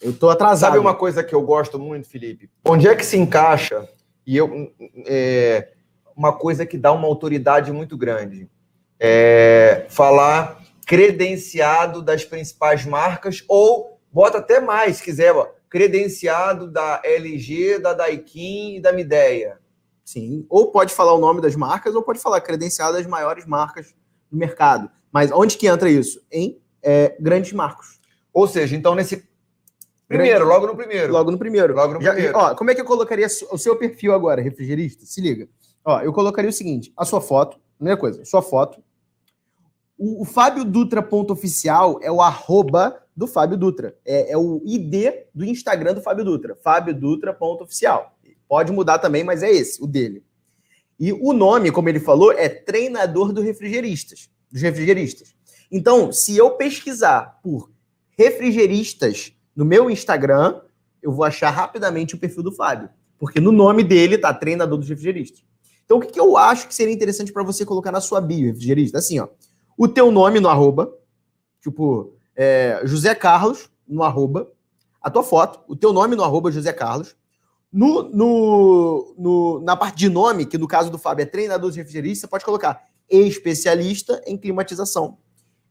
Eu 0.00 0.12
tô 0.12 0.28
atrasado. 0.28 0.70
Sabe 0.72 0.78
uma 0.78 0.94
coisa 0.94 1.22
que 1.22 1.34
eu 1.34 1.42
gosto 1.42 1.78
muito, 1.78 2.08
Felipe? 2.08 2.50
Onde 2.64 2.88
é 2.88 2.94
que 2.94 3.06
se 3.06 3.16
encaixa 3.16 3.88
e 4.26 4.36
eu, 4.36 4.72
é, 5.06 5.68
uma 6.16 6.32
coisa 6.32 6.66
que 6.66 6.76
dá 6.76 6.92
uma 6.92 7.06
autoridade 7.06 7.72
muito 7.72 7.96
grande. 7.96 8.48
É, 8.98 9.86
falar 9.88 10.60
credenciado 10.86 12.02
das 12.02 12.24
principais 12.24 12.84
marcas, 12.84 13.44
ou 13.48 14.00
bota 14.12 14.38
até 14.38 14.60
mais, 14.60 14.96
se 14.96 15.02
quiser, 15.02 15.32
ó, 15.32 15.48
credenciado 15.72 16.70
da 16.70 17.00
LG, 17.02 17.78
da 17.78 17.94
Daikin 17.94 18.76
e 18.76 18.80
da 18.80 18.92
Mideia. 18.92 19.58
Sim, 20.04 20.44
ou 20.50 20.70
pode 20.70 20.92
falar 20.92 21.14
o 21.14 21.18
nome 21.18 21.40
das 21.40 21.56
marcas, 21.56 21.94
ou 21.94 22.02
pode 22.02 22.18
falar 22.18 22.42
credenciado 22.42 22.98
das 22.98 23.06
maiores 23.06 23.46
marcas 23.46 23.94
do 24.30 24.36
mercado. 24.36 24.90
Mas 25.10 25.32
onde 25.32 25.56
que 25.56 25.66
entra 25.66 25.88
isso? 25.88 26.20
Em 26.30 26.60
é, 26.82 27.16
grandes 27.18 27.54
marcos. 27.54 27.98
Ou 28.34 28.46
seja, 28.46 28.76
então 28.76 28.94
nesse 28.94 29.26
Primeiro, 30.06 30.44
logo 30.44 30.66
no 30.66 30.76
primeiro. 30.76 31.10
Logo 31.10 31.30
no 31.30 31.38
primeiro. 31.38 31.74
Logo 31.74 31.94
no 31.94 32.00
primeiro. 32.00 32.36
ó, 32.36 32.54
como 32.54 32.70
é 32.70 32.74
que 32.74 32.82
eu 32.82 32.84
colocaria 32.84 33.26
o 33.50 33.56
seu 33.56 33.74
perfil 33.74 34.12
agora, 34.12 34.42
refrigerista? 34.42 35.06
Se 35.06 35.22
liga. 35.22 35.48
Ó, 35.82 36.00
eu 36.00 36.12
colocaria 36.12 36.50
o 36.50 36.52
seguinte: 36.52 36.92
a 36.94 37.06
sua 37.06 37.22
foto, 37.22 37.58
primeira 37.78 37.98
coisa, 37.98 38.22
sua 38.26 38.42
foto. 38.42 38.82
O, 40.04 40.22
o 40.22 40.24
Fábio 40.24 40.64
Dutra 40.64 41.00
ponto 41.00 41.32
oficial 41.32 42.00
é 42.02 42.10
o 42.10 42.20
arroba 42.20 43.00
do 43.16 43.28
Fábio 43.28 43.56
Dutra. 43.56 43.96
É, 44.04 44.32
é 44.32 44.36
o 44.36 44.60
ID 44.64 45.12
do 45.32 45.44
Instagram 45.44 45.94
do 45.94 46.00
Fábio 46.00 46.24
Dutra, 46.24 46.56
fabiodutra.oficial. 46.56 48.18
Pode 48.48 48.72
mudar 48.72 48.98
também, 48.98 49.22
mas 49.22 49.44
é 49.44 49.50
esse, 49.52 49.80
o 49.80 49.86
dele. 49.86 50.24
E 50.98 51.12
o 51.12 51.32
nome, 51.32 51.70
como 51.70 51.88
ele 51.88 52.00
falou, 52.00 52.32
é 52.32 52.48
treinador 52.48 53.32
do 53.32 53.40
refrigeristas, 53.40 54.28
dos 54.50 54.60
refrigeristas. 54.60 55.36
Então, 55.70 56.12
se 56.12 56.36
eu 56.36 56.50
pesquisar 56.56 57.38
por 57.40 57.70
refrigeristas 58.18 59.32
no 59.54 59.64
meu 59.64 59.88
Instagram, 59.88 60.62
eu 61.00 61.12
vou 61.12 61.24
achar 61.24 61.50
rapidamente 61.50 62.16
o 62.16 62.18
perfil 62.18 62.42
do 62.42 62.50
Fábio. 62.50 62.90
Porque 63.20 63.38
no 63.38 63.52
nome 63.52 63.84
dele 63.84 64.18
tá 64.18 64.34
treinador 64.34 64.78
dos 64.78 64.88
refrigeristas. 64.88 65.44
Então, 65.84 65.98
o 65.98 66.00
que, 66.00 66.08
que 66.08 66.20
eu 66.20 66.36
acho 66.36 66.66
que 66.66 66.74
seria 66.74 66.92
interessante 66.92 67.32
para 67.32 67.44
você 67.44 67.64
colocar 67.64 67.92
na 67.92 68.00
sua 68.00 68.20
bio, 68.20 68.48
refrigerista? 68.48 68.98
Assim, 68.98 69.20
ó. 69.20 69.28
O 69.76 69.88
teu 69.88 70.10
nome 70.10 70.40
no 70.40 70.48
arroba, 70.48 70.92
tipo, 71.60 72.14
é, 72.36 72.80
José 72.84 73.14
Carlos 73.14 73.70
no 73.86 74.02
arroba, 74.02 74.50
a 75.00 75.10
tua 75.10 75.22
foto, 75.22 75.60
o 75.66 75.74
teu 75.74 75.92
nome 75.92 76.14
no 76.14 76.22
arroba 76.22 76.50
José 76.50 76.72
Carlos. 76.72 77.16
No, 77.72 78.02
no, 78.02 79.14
no, 79.16 79.60
na 79.60 79.74
parte 79.74 79.96
de 79.96 80.08
nome, 80.08 80.44
que 80.44 80.58
no 80.58 80.68
caso 80.68 80.90
do 80.90 80.98
Fábio 80.98 81.22
é 81.22 81.26
treinador 81.26 81.70
de 81.70 81.78
refrigerista, 81.78 82.26
você 82.26 82.30
pode 82.30 82.44
colocar 82.44 82.86
especialista 83.08 84.22
em 84.26 84.36
climatização, 84.36 85.18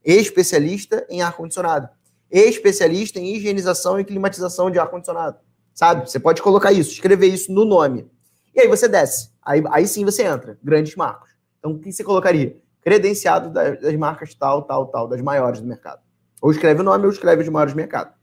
especialista 0.04 1.06
em 1.10 1.22
ar-condicionado, 1.22 1.90
especialista 2.30 3.20
em 3.20 3.36
higienização 3.36 4.00
e 4.00 4.06
climatização 4.06 4.72
de 4.72 4.80
ar-condicionado. 4.80 5.38
Sabe? 5.74 6.10
Você 6.10 6.20
pode 6.20 6.42
colocar 6.42 6.72
isso, 6.72 6.92
escrever 6.92 7.28
isso 7.28 7.52
no 7.52 7.66
nome. 7.66 8.10
E 8.54 8.62
aí 8.62 8.68
você 8.68 8.88
desce. 8.88 9.30
Aí, 9.42 9.64
aí 9.72 9.88
sim 9.88 10.04
você 10.04 10.24
entra. 10.24 10.58
Grandes 10.64 10.96
marcos. 10.96 11.30
Então, 11.60 11.72
o 11.72 11.80
que 11.80 11.92
você 11.92 12.04
colocaria? 12.04 12.58
Credenciado 12.82 13.50
das, 13.50 13.80
das 13.80 13.96
marcas 13.96 14.34
tal, 14.34 14.63
tal, 14.63 14.88
tal, 14.88 15.08
das 15.08 15.22
maiores 15.22 15.62
do 15.62 15.67
mercado. 15.67 16.02
Ou 16.41 16.52
escreve 16.52 16.82
o 16.82 16.84
nome 16.84 17.06
ou 17.06 17.12
escreve 17.12 17.44
de 17.44 17.52
maiores 17.52 17.74
do 17.74 17.78
mercado. 17.78 18.13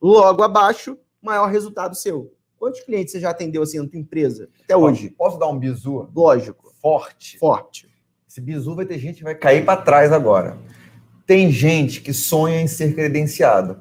Logo 0.00 0.42
abaixo, 0.42 0.96
maior 1.20 1.46
resultado 1.46 1.94
seu. 1.94 2.32
Quantos 2.56 2.80
clientes 2.80 3.12
você 3.12 3.20
já 3.20 3.30
atendeu 3.30 3.62
assim 3.62 3.78
na 3.78 3.88
tua 3.88 3.98
empresa 3.98 4.48
até 4.62 4.76
hoje? 4.76 5.10
Posso 5.10 5.38
dar 5.38 5.48
um 5.48 5.58
bizu? 5.58 6.08
Lógico. 6.14 6.72
Forte. 6.80 7.38
Forte. 7.38 7.88
Esse 8.28 8.40
bizu 8.40 8.74
vai 8.74 8.86
ter 8.86 8.98
gente 8.98 9.16
que 9.16 9.24
vai 9.24 9.34
cair 9.34 9.64
para 9.64 9.80
trás 9.80 10.12
agora. 10.12 10.56
Tem 11.26 11.50
gente 11.50 12.00
que 12.00 12.12
sonha 12.12 12.60
em 12.60 12.66
ser 12.66 12.94
credenciado, 12.94 13.80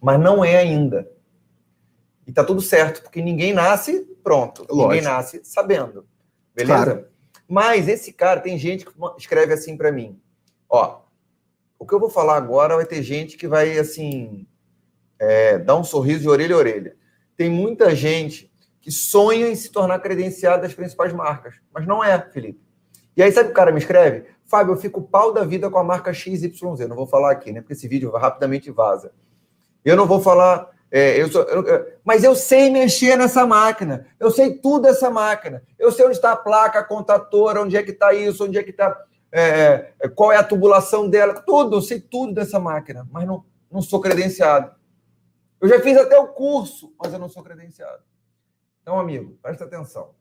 mas 0.00 0.20
não 0.20 0.44
é 0.44 0.56
ainda. 0.56 1.10
E 2.26 2.32
tá 2.32 2.44
tudo 2.44 2.60
certo, 2.60 3.02
porque 3.02 3.22
ninguém 3.22 3.52
nasce 3.52 4.06
pronto. 4.22 4.60
Lógico. 4.68 4.88
Ninguém 4.88 5.02
nasce 5.02 5.40
sabendo. 5.42 6.06
Beleza? 6.54 6.84
Claro. 6.84 7.06
Mas 7.48 7.88
esse 7.88 8.12
cara, 8.12 8.40
tem 8.40 8.58
gente 8.58 8.84
que 8.84 8.92
escreve 9.16 9.54
assim 9.54 9.76
para 9.76 9.90
mim. 9.90 10.20
Ó, 10.68 11.00
o 11.78 11.86
que 11.86 11.94
eu 11.94 12.00
vou 12.00 12.10
falar 12.10 12.36
agora 12.36 12.76
vai 12.76 12.84
ter 12.84 13.02
gente 13.02 13.38
que 13.38 13.48
vai, 13.48 13.78
assim, 13.78 14.46
é, 15.18 15.58
dar 15.58 15.76
um 15.76 15.84
sorriso 15.84 16.20
de 16.20 16.28
orelha 16.28 16.54
a 16.54 16.58
orelha. 16.58 16.96
Tem 17.36 17.48
muita 17.48 17.94
gente 17.96 18.52
que 18.80 18.90
sonha 18.90 19.48
em 19.48 19.56
se 19.56 19.70
tornar 19.70 19.98
credenciado 20.00 20.62
das 20.62 20.74
principais 20.74 21.12
marcas, 21.12 21.54
mas 21.72 21.86
não 21.86 22.04
é, 22.04 22.20
Felipe. 22.30 22.60
E 23.16 23.22
aí, 23.22 23.32
sabe 23.32 23.50
o 23.50 23.54
cara 23.54 23.72
me 23.72 23.78
escreve? 23.78 24.26
Fábio, 24.46 24.74
eu 24.74 24.78
fico 24.78 25.02
pau 25.02 25.32
da 25.32 25.44
vida 25.44 25.68
com 25.70 25.78
a 25.78 25.84
marca 25.84 26.12
XYZ. 26.12 26.86
Não 26.88 26.96
vou 26.96 27.06
falar 27.06 27.32
aqui, 27.32 27.52
né? 27.52 27.60
Porque 27.60 27.72
esse 27.72 27.88
vídeo 27.88 28.10
rapidamente 28.12 28.70
vaza. 28.70 29.12
Eu 29.84 29.96
não 29.96 30.06
vou 30.06 30.20
falar 30.20 30.70
é, 30.90 31.20
eu 31.20 31.30
sou, 31.30 31.42
eu, 31.42 31.92
mas 32.02 32.24
eu 32.24 32.34
sei 32.34 32.70
mexer 32.70 33.16
nessa 33.16 33.46
máquina. 33.46 34.06
Eu 34.18 34.30
sei 34.30 34.54
tudo 34.54 34.82
dessa 34.82 35.10
máquina. 35.10 35.62
Eu 35.78 35.92
sei 35.92 36.06
onde 36.06 36.16
está 36.16 36.32
a 36.32 36.36
placa, 36.36 36.78
a 36.78 36.84
contatora, 36.84 37.60
onde 37.60 37.76
é 37.76 37.82
que 37.82 37.90
está 37.90 38.14
isso, 38.14 38.44
onde 38.44 38.58
é 38.58 38.62
que 38.62 38.70
está. 38.70 39.04
É, 39.30 39.92
é, 40.00 40.08
qual 40.08 40.32
é 40.32 40.36
a 40.36 40.44
tubulação 40.44 41.08
dela. 41.08 41.42
Tudo, 41.42 41.76
eu 41.76 41.82
sei 41.82 42.00
tudo 42.00 42.32
dessa 42.34 42.58
máquina, 42.58 43.06
mas 43.12 43.26
não, 43.26 43.44
não 43.70 43.82
sou 43.82 44.00
credenciado. 44.00 44.74
Eu 45.60 45.68
já 45.68 45.80
fiz 45.80 45.96
até 45.96 46.16
o 46.18 46.28
curso, 46.28 46.94
mas 46.98 47.12
eu 47.12 47.18
não 47.18 47.28
sou 47.28 47.42
credenciado. 47.42 48.02
Então, 48.80 48.98
amigo, 48.98 49.36
presta 49.42 49.64
atenção. 49.64 50.14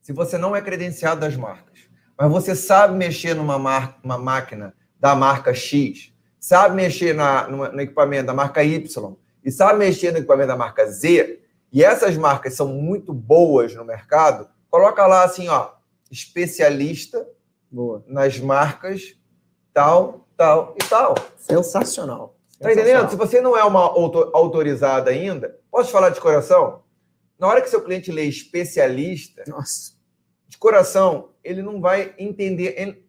Se 0.00 0.12
você 0.12 0.38
não 0.38 0.56
é 0.56 0.62
credenciado 0.62 1.20
das 1.20 1.36
marcas, 1.36 1.80
mas 2.16 2.30
você 2.30 2.54
sabe 2.54 2.94
mexer 2.94 3.34
numa 3.34 3.58
mar, 3.58 3.98
uma 4.02 4.16
máquina 4.16 4.72
da 4.98 5.14
marca 5.14 5.52
X, 5.52 6.14
sabe 6.40 6.74
mexer 6.74 7.14
na, 7.14 7.46
no, 7.48 7.70
no 7.70 7.80
equipamento 7.80 8.28
da 8.28 8.32
marca 8.32 8.64
Y, 8.64 9.16
e 9.46 9.52
sabe 9.52 9.78
mexer 9.78 10.10
no 10.10 10.18
equipamento 10.18 10.48
da 10.48 10.56
marca 10.56 10.84
Z, 10.90 11.40
e 11.72 11.84
essas 11.84 12.16
marcas 12.16 12.54
são 12.54 12.66
muito 12.66 13.14
boas 13.14 13.72
no 13.76 13.84
mercado, 13.84 14.48
coloca 14.68 15.06
lá 15.06 15.22
assim, 15.22 15.46
ó, 15.48 15.70
especialista 16.10 17.24
Boa. 17.70 18.04
nas 18.08 18.40
marcas 18.40 19.16
tal, 19.72 20.26
tal 20.36 20.74
e 20.74 20.84
tal. 20.88 21.14
Sensacional. 21.36 22.36
Tá 22.58 22.72
entendendo? 22.72 23.08
Se 23.08 23.14
você 23.14 23.40
não 23.40 23.56
é 23.56 23.62
uma 23.62 23.80
autorizada 23.80 25.10
ainda, 25.10 25.60
posso 25.70 25.92
falar 25.92 26.10
de 26.10 26.20
coração? 26.20 26.82
Na 27.38 27.46
hora 27.46 27.60
que 27.60 27.70
seu 27.70 27.82
cliente 27.82 28.10
lê 28.10 28.24
especialista, 28.24 29.44
Nossa. 29.46 29.92
de 30.48 30.58
coração, 30.58 31.30
ele 31.44 31.62
não 31.62 31.80
vai 31.80 32.14
entender. 32.18 32.74
Ele, 32.76 33.04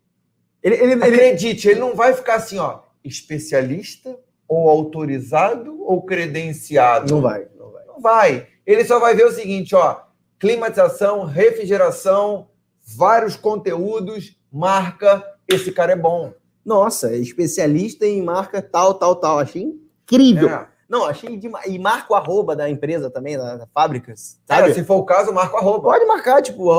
ele, 0.62 0.76
ele, 0.76 1.04
acredite, 1.04 1.68
ele 1.68 1.80
não 1.80 1.96
vai 1.96 2.14
ficar 2.14 2.36
assim, 2.36 2.60
ó, 2.60 2.82
especialista 3.04 4.20
ou 4.48 4.70
autorizado 4.70 5.84
ou 5.84 6.02
credenciado? 6.02 7.14
Não 7.14 7.22
vai, 7.22 7.48
não 7.58 7.72
vai. 7.72 7.86
Não 7.86 8.02
vai. 8.02 8.48
Ele 8.66 8.86
só 8.86 9.00
vai 9.00 9.16
ver 9.16 9.26
o 9.26 9.32
seguinte, 9.32 9.76
ó, 9.76 10.02
climatização, 10.40 11.26
refrigeração, 11.26 12.50
vários 12.96 13.36
conteúdos, 13.36 14.38
marca, 14.52 15.24
esse 15.48 15.72
cara 15.72 15.94
é 15.94 15.96
bom. 15.96 16.34
Nossa, 16.66 17.16
especialista 17.16 18.06
em 18.06 18.22
marca 18.22 18.62
tal, 18.62 18.94
tal, 18.94 19.16
tal. 19.16 19.40
Achei 19.40 19.64
incrível. 19.64 20.50
É. 20.50 20.68
Não, 20.90 21.06
achei 21.06 21.36
demais. 21.36 21.66
E 21.66 21.78
marca 21.78 22.14
o 22.14 22.16
arroba 22.16 22.56
da 22.56 22.70
empresa 22.70 23.10
também, 23.10 23.38
da, 23.38 23.58
da 23.58 23.68
fábrica. 23.68 24.14
Sabe? 24.46 24.70
É, 24.70 24.74
se 24.74 24.84
for 24.84 24.96
o 24.96 25.04
caso, 25.04 25.34
marca 25.34 25.56
o 25.56 25.58
arroba. 25.60 25.82
Pode 25.82 26.06
marcar, 26.06 26.42
tipo, 26.42 26.70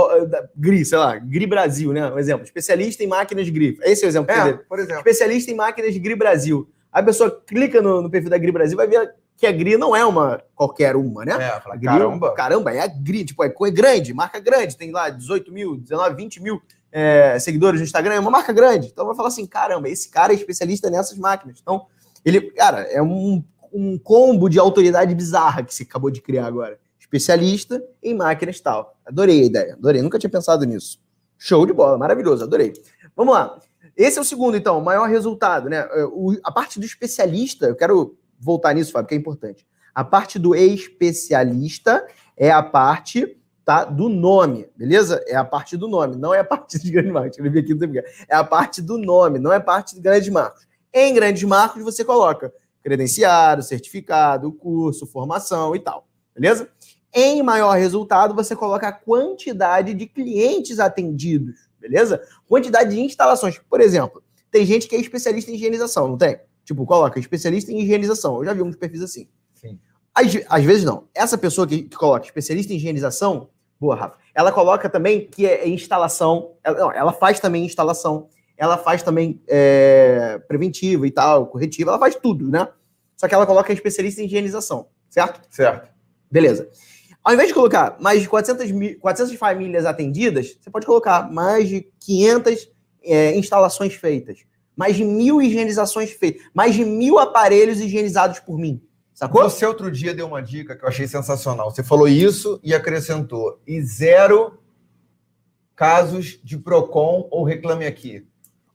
GRI, 0.57 0.85
sei 0.85 0.99
lá, 0.99 1.19
GRI 1.19 1.47
Brasil, 1.47 1.93
né? 1.93 2.11
Um 2.11 2.19
exemplo. 2.19 2.45
Especialista 2.45 3.05
em 3.05 3.07
máquinas 3.07 3.49
GRI. 3.49 3.79
Esse 3.83 4.05
é 4.05 4.07
o 4.07 4.09
exemplo. 4.09 4.35
É, 4.35 4.53
por 4.55 4.79
exemplo. 4.79 4.99
Especialista 4.99 5.51
em 5.51 5.55
máquinas 5.55 5.97
GRI 5.97 6.17
Brasil. 6.17 6.69
A 6.99 7.03
pessoa 7.03 7.43
clica 7.47 7.81
no, 7.81 8.03
no 8.03 8.11
perfil 8.11 8.31
da 8.31 8.39
Gri 8.39 8.51
Brasil 8.51 8.77
vai 8.77 8.89
ver 8.89 9.15
que 9.37 9.47
a 9.47 9.53
Gri 9.53 9.77
não 9.77 9.95
é 9.95 10.05
uma 10.05 10.43
qualquer 10.55 10.97
uma, 10.97 11.25
né? 11.25 11.33
É, 11.35 11.61
fala, 11.61 11.77
Gri, 11.77 11.87
caramba. 11.87 12.35
Caramba, 12.35 12.75
é 12.75 12.81
a 12.81 12.89
Gri, 12.89 13.25
tipo, 13.25 13.45
é, 13.45 13.47
é 13.47 13.71
grande, 13.71 14.13
marca 14.13 14.41
grande, 14.41 14.77
tem 14.77 14.91
lá 14.91 15.09
18 15.09 15.53
mil, 15.53 15.77
19, 15.77 16.17
20 16.17 16.43
mil 16.43 16.61
é, 16.91 17.39
seguidores 17.39 17.81
no 17.81 17.87
Instagram, 17.87 18.15
é 18.15 18.21
uma 18.21 18.33
marca 18.33 18.53
grande. 18.53 18.89
Então 18.89 19.07
vai 19.07 19.15
falar 19.15 19.29
assim: 19.29 19.47
caramba, 19.47 19.89
esse 19.89 20.09
cara 20.09 20.33
é 20.33 20.37
especialista 20.37 20.91
nessas 20.91 21.17
máquinas. 21.17 21.59
Então, 21.63 21.87
ele, 22.25 22.51
cara, 22.51 22.81
é 22.81 23.01
um, 23.01 23.45
um 23.73 23.97
combo 23.97 24.49
de 24.49 24.59
autoridade 24.59 25.15
bizarra 25.15 25.63
que 25.63 25.73
você 25.73 25.85
acabou 25.85 26.11
de 26.11 26.21
criar 26.21 26.47
agora. 26.47 26.77
Especialista 26.99 27.81
em 28.03 28.15
máquinas 28.15 28.61
tal. 28.61 28.97
Adorei 29.07 29.43
a 29.43 29.45
ideia, 29.45 29.75
adorei, 29.75 30.03
nunca 30.03 30.19
tinha 30.19 30.31
pensado 30.31 30.65
nisso. 30.65 31.01
Show 31.39 31.65
de 31.65 31.73
bola, 31.73 31.97
maravilhoso, 31.97 32.43
adorei. 32.43 32.73
Vamos 33.15 33.35
lá. 33.35 33.57
Esse 33.99 34.17
é 34.17 34.21
o 34.23 34.25
segundo, 34.25 34.57
então, 34.57 34.79
o 34.79 34.85
maior 34.85 35.09
resultado, 35.09 35.69
né? 35.69 35.79
É, 35.79 36.05
o, 36.05 36.39
a 36.45 36.53
parte 36.53 36.79
do 36.79 36.87
especialista, 36.87 37.67
eu 37.67 37.75
quero 37.75 38.17
voltar 38.39 38.73
nisso, 38.73 38.93
Fábio, 38.93 39.09
que 39.09 39.15
é 39.17 39.19
importante. 39.19 39.67
A 39.93 40.05
parte 40.05 40.39
do 40.39 40.55
especialista 40.55 42.07
é 42.37 42.49
a 42.49 42.63
parte 42.63 43.37
tá, 43.65 43.85
do 43.85 44.09
nome, 44.09 44.69
beleza? 44.77 45.21
É 45.27 45.35
a 45.35 45.45
parte 45.45 45.77
do 45.77 45.89
nome, 45.89 46.15
não 46.15 46.33
é 46.33 46.39
a 46.39 46.45
parte 46.45 46.79
de 46.79 46.93
grandes 46.93 47.13
marcos. 47.13 47.39
Eu 47.39 47.51
vi 47.51 47.59
aqui, 47.59 47.75
não 47.75 47.89
é 48.29 48.37
a 48.37 48.45
parte 48.45 48.81
do 48.81 48.97
nome, 48.97 49.41
não 49.41 49.53
é 49.53 49.57
a 49.57 49.61
parte 49.61 49.97
de 49.97 50.01
grandes 50.01 50.29
marcos. 50.29 50.65
Em 50.95 51.13
grandes 51.13 51.43
marcos, 51.43 51.83
você 51.83 52.05
coloca 52.05 52.53
credenciado, 52.85 53.65
certificado, 53.65 54.53
curso, 54.53 55.09
formação 55.09 55.75
e 55.75 55.81
tal, 55.81 56.07
beleza? 56.33 56.69
Em 57.13 57.43
maior 57.43 57.77
resultado, 57.77 58.33
você 58.33 58.55
coloca 58.55 58.87
a 58.87 58.93
quantidade 58.93 59.93
de 59.93 60.07
clientes 60.07 60.79
atendidos 60.79 61.68
beleza? 61.81 62.23
Quantidade 62.47 62.95
de 62.95 63.01
instalações. 63.01 63.59
Por 63.69 63.81
exemplo, 63.81 64.23
tem 64.51 64.65
gente 64.65 64.89
que 64.89 64.97
é 64.97 65.01
especialista 65.01 65.51
em 65.51 65.55
higienização, 65.55 66.09
não 66.09 66.19
tem? 66.19 66.39
Tipo, 66.65 66.85
coloca 66.85 67.19
especialista 67.19 67.73
em 67.73 67.81
higienização. 67.81 68.39
Eu 68.39 68.45
já 68.45 68.53
vi 68.53 68.63
uns 68.63 68.77
perfis 68.77 69.03
assim. 69.03 69.29
Sim. 69.55 69.79
Às, 70.15 70.27
às 70.49 70.65
vezes 70.65 70.85
não. 70.85 71.09
Essa 71.15 71.39
pessoa 71.39 71.67
que, 71.67 71.85
que, 71.85 71.97
coloca 71.97 72.27
especialista 72.27 72.73
em 72.73 72.77
higienização, 72.77 73.49
boa, 73.81 73.97
Rafa, 73.97 74.19
ela 74.35 74.53
coloca 74.53 74.89
também 74.89 75.27
que 75.27 75.47
é 75.47 75.69
instalação. 75.69 76.57
Ela, 76.63 76.79
não, 76.79 76.93
ela 76.93 77.13
faz 77.13 77.41
também 77.41 77.65
instalação. 77.65 78.29
Ela 78.57 78.77
faz 78.77 79.03
também 79.03 79.41
é, 79.47 80.41
preventiva 80.49 81.07
e 81.07 81.11
tal, 81.11 81.47
corretiva. 81.47 81.93
Ela 81.93 81.99
faz 81.99 82.17
tudo, 82.17 82.51
né? 82.51 82.69
Só 83.17 83.27
que 83.27 83.35
ela 83.35 83.47
coloca 83.47 83.73
especialista 83.73 84.21
em 84.21 84.27
higienização, 84.27 84.89
certo? 85.09 85.41
Certo. 85.51 85.91
Beleza. 86.31 86.69
Ao 87.23 87.35
invés 87.35 87.49
de 87.49 87.55
colocar 87.55 87.97
mais 88.01 88.23
de 88.23 88.29
400, 88.29 88.71
mil, 88.71 88.99
400 88.99 89.37
famílias 89.37 89.85
atendidas, 89.85 90.57
você 90.61 90.71
pode 90.71 90.87
colocar 90.87 91.31
mais 91.31 91.69
de 91.69 91.87
500 92.01 92.71
é, 93.03 93.37
instalações 93.37 93.95
feitas, 93.95 94.39
mais 94.77 94.97
de 94.97 95.05
mil 95.05 95.43
higienizações 95.43 96.11
feitas, 96.11 96.43
mais 96.55 96.75
de 96.75 96.85
mil 96.85 97.19
aparelhos 97.19 97.81
higienizados 97.81 98.41
por 98.41 98.59
mim. 98.59 98.83
Sacou? 99.13 99.43
Você 99.43 99.67
outro 99.67 99.91
dia 99.91 100.15
deu 100.15 100.29
uma 100.29 100.41
dica 100.41 100.77
que 100.77 100.85
eu 100.85 100.89
achei 100.89 101.09
sensacional. 101.09 101.73
Você 101.73 101.83
falou 101.83 102.07
isso 102.07 102.61
e 102.63 102.73
acrescentou. 102.73 103.61
E 103.67 103.83
zero 103.83 104.59
casos 105.75 106.41
de 106.43 106.57
PROCON 106.57 107.29
ou 107.31 107.43
Reclame 107.45 107.85
Aqui. 107.85 108.25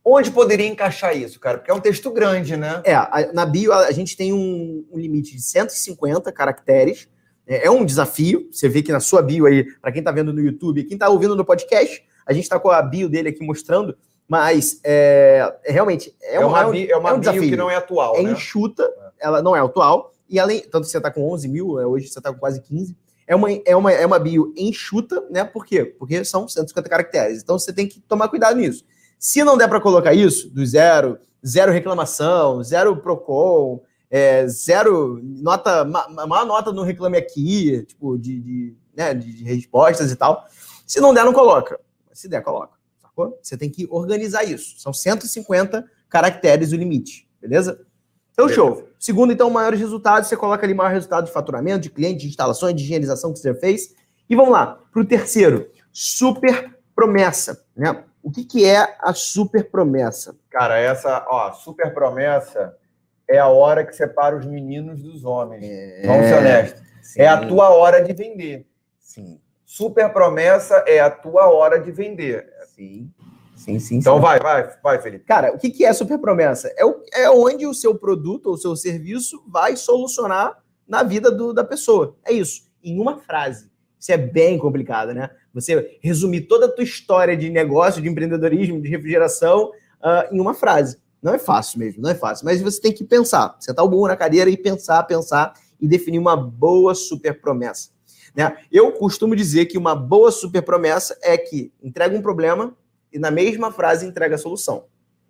Onde 0.05 0.31
poderia 0.31 0.67
encaixar 0.67 1.15
isso, 1.15 1.39
cara? 1.39 1.57
Porque 1.57 1.71
é 1.71 1.73
um 1.73 1.79
texto 1.79 2.11
grande, 2.11 2.57
né? 2.57 2.81
É, 2.83 3.31
na 3.31 3.45
bio 3.45 3.71
a, 3.71 3.87
a 3.87 3.91
gente 3.91 4.17
tem 4.17 4.33
um, 4.33 4.85
um, 4.91 4.99
limite 4.99 5.33
de 5.33 5.41
150 5.41 6.29
caracteres. 6.33 7.07
É, 7.47 7.67
é, 7.67 7.71
um 7.71 7.85
desafio. 7.85 8.47
Você 8.51 8.69
vê 8.69 8.81
que 8.81 8.91
na 8.91 8.99
sua 8.99 9.21
bio 9.21 9.45
aí, 9.45 9.63
para 9.81 9.91
quem 9.91 9.99
está 9.99 10.11
vendo 10.11 10.33
no 10.33 10.41
YouTube, 10.41 10.83
quem 10.83 10.95
está 10.95 11.09
ouvindo 11.09 11.35
no 11.35 11.45
podcast, 11.45 12.03
a 12.25 12.33
gente 12.33 12.43
está 12.43 12.59
com 12.59 12.69
a 12.69 12.81
bio 12.81 13.09
dele 13.09 13.29
aqui 13.29 13.45
mostrando. 13.45 13.95
Mas 14.27 14.79
é, 14.83 15.53
é 15.65 15.71
realmente 15.71 16.15
é, 16.21 16.35
é 16.35 16.45
uma, 16.45 16.63
bio, 16.69 16.91
é 16.91 16.97
uma 16.97 17.09
é 17.09 17.13
um 17.13 17.19
bio 17.19 17.41
que 17.41 17.55
não 17.55 17.69
é 17.69 17.75
atual. 17.75 18.15
É 18.15 18.23
né? 18.23 18.31
enxuta, 18.31 18.89
ela 19.19 19.41
não 19.41 19.55
é 19.55 19.59
atual. 19.59 20.13
E 20.29 20.39
além, 20.39 20.61
tanto 20.61 20.85
que 20.85 20.91
você 20.91 20.97
está 20.97 21.11
com 21.11 21.29
11 21.31 21.47
mil, 21.47 21.79
é, 21.79 21.85
hoje 21.85 22.07
você 22.07 22.19
está 22.19 22.31
com 22.33 22.39
quase 22.39 22.61
15. 22.61 22.95
É 23.27 23.35
uma, 23.35 23.51
é, 23.51 23.75
uma, 23.75 23.91
é 23.91 24.05
uma 24.05 24.19
bio 24.19 24.53
enxuta, 24.57 25.25
né? 25.29 25.43
Por 25.43 25.65
quê? 25.65 25.85
Porque 25.85 26.23
são 26.25 26.47
150 26.47 26.89
caracteres. 26.89 27.41
Então 27.41 27.59
você 27.59 27.71
tem 27.71 27.87
que 27.87 27.99
tomar 28.01 28.27
cuidado 28.27 28.57
nisso. 28.57 28.83
Se 29.19 29.43
não 29.43 29.57
der 29.57 29.69
para 29.69 29.79
colocar 29.79 30.13
isso, 30.13 30.49
do 30.49 30.65
zero, 30.65 31.17
zero 31.45 31.71
reclamação, 31.71 32.63
zero 32.63 32.97
PROCON, 32.97 33.81
é, 34.15 34.47
zero 34.47 35.19
nota, 35.23 35.83
má 35.83 36.45
nota 36.45 36.71
no 36.71 36.83
Reclame 36.83 37.17
Aqui, 37.17 37.83
tipo, 37.83 38.15
de, 38.15 38.39
de, 38.39 38.77
né, 38.95 39.11
de 39.11 39.43
respostas 39.43 40.11
e 40.11 40.15
tal. 40.15 40.45
Se 40.85 41.01
não 41.01 41.15
der, 41.15 41.25
não 41.25 41.33
coloca. 41.33 41.79
Se 42.11 42.29
der, 42.29 42.43
coloca. 42.43 42.77
Sacou? 43.01 43.39
Você 43.41 43.57
tem 43.57 43.71
que 43.71 43.87
organizar 43.89 44.43
isso. 44.43 44.79
São 44.79 44.93
150 44.93 45.83
caracteres 46.07 46.71
o 46.71 46.75
limite, 46.75 47.27
beleza? 47.41 47.83
Então, 48.33 48.47
show. 48.47 48.87
Segundo, 48.99 49.33
então, 49.33 49.49
maiores 49.49 49.79
resultados, 49.79 50.29
você 50.29 50.37
coloca 50.37 50.63
ali 50.63 50.75
maior 50.75 50.91
resultado 50.91 51.25
de 51.25 51.31
faturamento, 51.31 51.79
de 51.79 51.89
cliente, 51.89 52.21
de 52.21 52.27
instalações, 52.27 52.75
de 52.75 52.83
higienização 52.83 53.33
que 53.33 53.39
você 53.39 53.51
já 53.51 53.59
fez. 53.59 53.95
E 54.29 54.35
vamos 54.35 54.51
lá, 54.51 54.79
para 54.91 55.01
o 55.01 55.05
terceiro, 55.05 55.71
super 55.91 56.77
promessa, 56.95 57.65
né? 57.75 58.03
O 58.21 58.29
que, 58.29 58.45
que 58.45 58.63
é 58.63 58.95
a 58.99 59.11
super 59.15 59.71
promessa? 59.71 60.35
Cara, 60.51 60.77
essa, 60.77 61.25
ó, 61.27 61.51
super 61.53 61.91
promessa 61.95 62.75
é 63.29 63.37
a 63.37 63.47
hora 63.47 63.85
que 63.85 63.95
separa 63.95 64.37
os 64.37 64.45
meninos 64.45 65.01
dos 65.01 65.23
homens. 65.23 65.63
É... 65.63 66.03
Vamos 66.05 66.27
ser 66.27 66.37
honestos. 66.37 66.83
Sim. 67.01 67.21
É 67.21 67.27
a 67.27 67.45
tua 67.45 67.69
hora 67.69 68.01
de 68.01 68.13
vender. 68.13 68.65
Sim. 68.99 69.39
Super 69.65 70.11
promessa 70.11 70.83
é 70.87 70.99
a 70.99 71.09
tua 71.09 71.49
hora 71.49 71.79
de 71.79 71.91
vender. 71.91 72.47
Sim. 72.75 73.11
Sim, 73.55 73.79
sim. 73.79 73.97
Então 73.97 74.15
sim. 74.15 74.21
vai, 74.21 74.39
vai, 74.39 74.69
vai, 74.81 75.01
Felipe. 75.01 75.25
Cara, 75.25 75.53
o 75.53 75.57
que, 75.57 75.69
que 75.69 75.85
é 75.85 75.93
super 75.93 76.19
promessa? 76.19 76.73
É, 76.77 76.85
o, 76.85 77.01
é 77.13 77.29
onde 77.29 77.65
o 77.65 77.73
seu 77.73 77.95
produto 77.95 78.47
ou 78.47 78.53
o 78.53 78.57
seu 78.57 78.75
serviço 78.75 79.43
vai 79.47 79.75
solucionar 79.75 80.57
na 80.87 81.03
vida 81.03 81.31
do, 81.31 81.53
da 81.53 81.63
pessoa. 81.63 82.15
É 82.25 82.31
isso. 82.31 82.63
Em 82.83 82.99
uma 82.99 83.19
frase. 83.19 83.71
Isso 83.99 84.11
é 84.11 84.17
bem 84.17 84.57
complicado, 84.57 85.13
né? 85.13 85.29
Você 85.53 85.97
resumir 86.01 86.41
toda 86.41 86.65
a 86.65 86.71
tua 86.71 86.83
história 86.83 87.37
de 87.37 87.49
negócio, 87.49 88.01
de 88.01 88.09
empreendedorismo, 88.09 88.81
de 88.81 88.89
refrigeração 88.89 89.69
uh, 89.69 90.35
em 90.35 90.41
uma 90.41 90.53
frase. 90.53 90.97
Não 91.23 91.33
é 91.33 91.39
fácil 91.39 91.79
mesmo, 91.79 92.01
não 92.01 92.09
é 92.09 92.15
fácil. 92.15 92.45
Mas 92.45 92.61
você 92.61 92.81
tem 92.81 92.91
que 92.91 93.05
pensar, 93.05 93.55
sentar 93.61 93.85
o 93.85 93.87
burro 93.87 94.09
na 94.09 94.17
cadeira 94.17 94.49
e 94.49 94.57
pensar, 94.57 95.01
pensar 95.03 95.53
e 95.79 95.87
definir 95.87 96.19
uma 96.19 96.35
boa 96.35 96.93
super 96.93 97.39
promessa. 97.39 97.91
Né? 98.35 98.57
Eu 98.69 98.91
costumo 98.91 99.33
dizer 99.33 99.67
que 99.67 99.77
uma 99.77 99.95
boa 99.95 100.31
super 100.31 100.61
promessa 100.61 101.17
é 101.21 101.37
que 101.37 101.71
entrega 101.81 102.17
um 102.17 102.21
problema 102.21 102.75
e 103.11 103.17
na 103.17 103.31
mesma 103.31 103.71
frase 103.71 104.05
entrega 104.05 104.35
a 104.35 104.37
solução. 104.37 104.85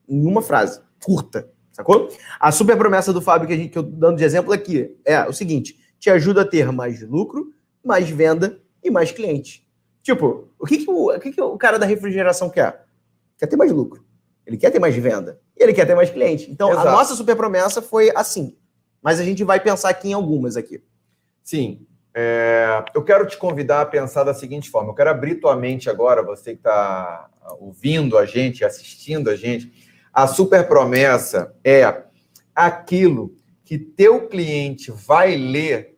Em 0.10 0.26
uma 0.26 0.42
frase, 0.42 0.82
curta, 1.04 1.50
sacou? 1.72 2.10
A 2.40 2.52
super 2.52 2.76
promessa 2.76 3.14
do 3.14 3.22
Fábio 3.22 3.48
que, 3.48 3.56
gente, 3.56 3.70
que 3.70 3.78
eu 3.78 3.84
dando 3.84 4.18
de 4.18 4.24
exemplo 4.24 4.52
aqui 4.52 4.98
é 5.06 5.24
o 5.28 5.34
seguinte: 5.34 5.78
te 6.00 6.10
ajuda 6.10 6.42
a 6.42 6.46
ter 6.46 6.72
mais 6.72 7.02
lucro, 7.08 7.54
mais 7.84 8.10
venda 8.10 8.60
e 8.84 8.90
mais 8.90 9.12
cliente. 9.12 9.68
Tipo, 10.02 10.50
o 10.60 10.66
que, 10.66 10.80
que, 10.80 10.90
o, 10.90 11.16
o, 11.16 11.20
que, 11.20 11.32
que 11.32 11.42
o 11.42 11.58
cara 11.58 11.78
da 11.78 11.86
refrigeração 11.86 12.50
quer? 12.50 12.86
Quer 13.38 13.48
ter 13.48 13.56
mais 13.56 13.72
lucro. 13.72 14.04
Ele 14.46 14.58
quer 14.58 14.72
ter 14.72 14.80
mais 14.80 14.96
venda. 14.96 15.40
E 15.58 15.64
ele 15.64 15.74
quer 15.74 15.86
ter 15.86 15.96
mais 15.96 16.10
cliente. 16.10 16.50
Então, 16.50 16.72
Exato. 16.72 16.88
a 16.88 16.92
nossa 16.92 17.16
super 17.16 17.36
promessa 17.36 17.82
foi 17.82 18.12
assim. 18.16 18.58
Mas 19.02 19.20
a 19.20 19.24
gente 19.24 19.44
vai 19.44 19.60
pensar 19.60 19.90
aqui 19.90 20.10
em 20.10 20.14
algumas 20.14 20.56
aqui. 20.56 20.84
Sim. 21.44 21.86
É, 22.16 22.84
eu 22.94 23.04
quero 23.04 23.28
te 23.28 23.38
convidar 23.38 23.82
a 23.82 23.86
pensar 23.86 24.24
da 24.24 24.34
seguinte 24.34 24.70
forma. 24.70 24.92
Eu 24.92 24.96
quero 24.96 25.10
abrir 25.10 25.36
tua 25.36 25.56
mente 25.56 25.90
agora, 25.90 26.24
você 26.24 26.52
que 26.52 26.60
está 26.60 27.30
ouvindo 27.60 28.18
a 28.18 28.26
gente, 28.26 28.64
assistindo 28.64 29.30
a 29.30 29.36
gente. 29.36 29.72
A 30.14 30.28
super 30.28 30.68
promessa 30.68 31.56
é 31.64 32.04
aquilo 32.56 33.36
que 33.64 33.78
teu 33.78 34.28
cliente 34.28 34.92
vai 34.92 35.36
ler 35.36 35.94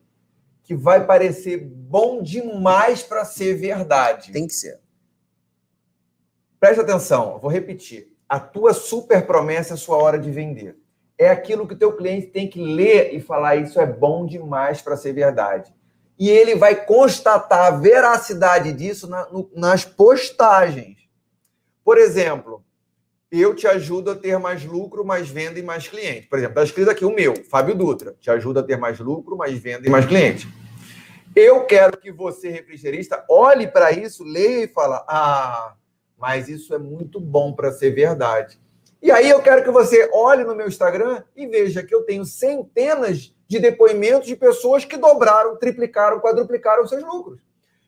que 0.66 0.74
vai 0.74 1.06
parecer 1.06 1.58
bom 1.58 2.20
demais 2.20 3.02
para 3.02 3.24
ser 3.24 3.54
verdade. 3.54 4.32
Tem 4.32 4.48
que 4.48 4.52
ser. 4.52 4.80
Presta 6.58 6.82
atenção, 6.82 7.38
vou 7.38 7.48
repetir. 7.48 8.15
A 8.28 8.40
tua 8.40 8.74
super 8.74 9.26
promessa 9.26 9.74
é 9.74 9.76
sua 9.76 9.96
hora 9.96 10.18
de 10.18 10.30
vender. 10.30 10.76
É 11.18 11.30
aquilo 11.30 11.66
que 11.66 11.74
o 11.74 11.78
teu 11.78 11.96
cliente 11.96 12.26
tem 12.26 12.48
que 12.48 12.62
ler 12.62 13.14
e 13.14 13.20
falar 13.20 13.56
isso 13.56 13.80
é 13.80 13.86
bom 13.86 14.26
demais 14.26 14.82
para 14.82 14.96
ser 14.96 15.12
verdade. 15.12 15.72
E 16.18 16.28
ele 16.28 16.54
vai 16.54 16.84
constatar 16.84 17.66
a 17.66 17.76
veracidade 17.76 18.72
disso 18.72 19.08
na, 19.08 19.26
no, 19.30 19.50
nas 19.54 19.84
postagens. 19.84 20.96
Por 21.84 21.98
exemplo, 21.98 22.64
eu 23.30 23.54
te 23.54 23.66
ajudo 23.66 24.10
a 24.10 24.14
ter 24.14 24.38
mais 24.38 24.64
lucro, 24.64 25.04
mais 25.04 25.28
venda 25.28 25.58
e 25.58 25.62
mais 25.62 25.86
cliente. 25.86 26.26
Por 26.26 26.38
exemplo, 26.38 26.52
está 26.52 26.64
escrito 26.64 26.90
aqui 26.90 27.04
o 27.04 27.14
meu, 27.14 27.34
Fábio 27.44 27.74
Dutra, 27.74 28.14
te 28.20 28.30
ajuda 28.30 28.60
a 28.60 28.62
ter 28.62 28.76
mais 28.76 28.98
lucro, 28.98 29.36
mais 29.36 29.58
venda 29.58 29.86
e 29.86 29.90
mais 29.90 30.06
cliente. 30.06 30.48
Eu 31.34 31.64
quero 31.66 31.98
que 31.98 32.10
você, 32.10 32.48
refrigerista, 32.48 33.24
olhe 33.28 33.66
para 33.66 33.92
isso, 33.92 34.24
leia 34.24 34.64
e 34.64 34.68
fala: 34.68 35.04
"Ah, 35.06 35.74
mas 36.18 36.48
isso 36.48 36.74
é 36.74 36.78
muito 36.78 37.20
bom 37.20 37.52
para 37.52 37.72
ser 37.72 37.90
verdade". 37.90 38.58
E 39.02 39.10
aí 39.10 39.28
eu 39.28 39.40
quero 39.40 39.62
que 39.62 39.70
você 39.70 40.08
olhe 40.12 40.42
no 40.42 40.54
meu 40.54 40.66
Instagram 40.66 41.22
e 41.36 41.46
veja 41.46 41.82
que 41.82 41.94
eu 41.94 42.02
tenho 42.02 42.24
centenas 42.24 43.32
de 43.46 43.58
depoimentos 43.58 44.26
de 44.26 44.34
pessoas 44.34 44.84
que 44.84 44.96
dobraram, 44.96 45.56
triplicaram, 45.56 46.18
quadruplicaram 46.20 46.86
seus 46.86 47.04
lucros. 47.04 47.40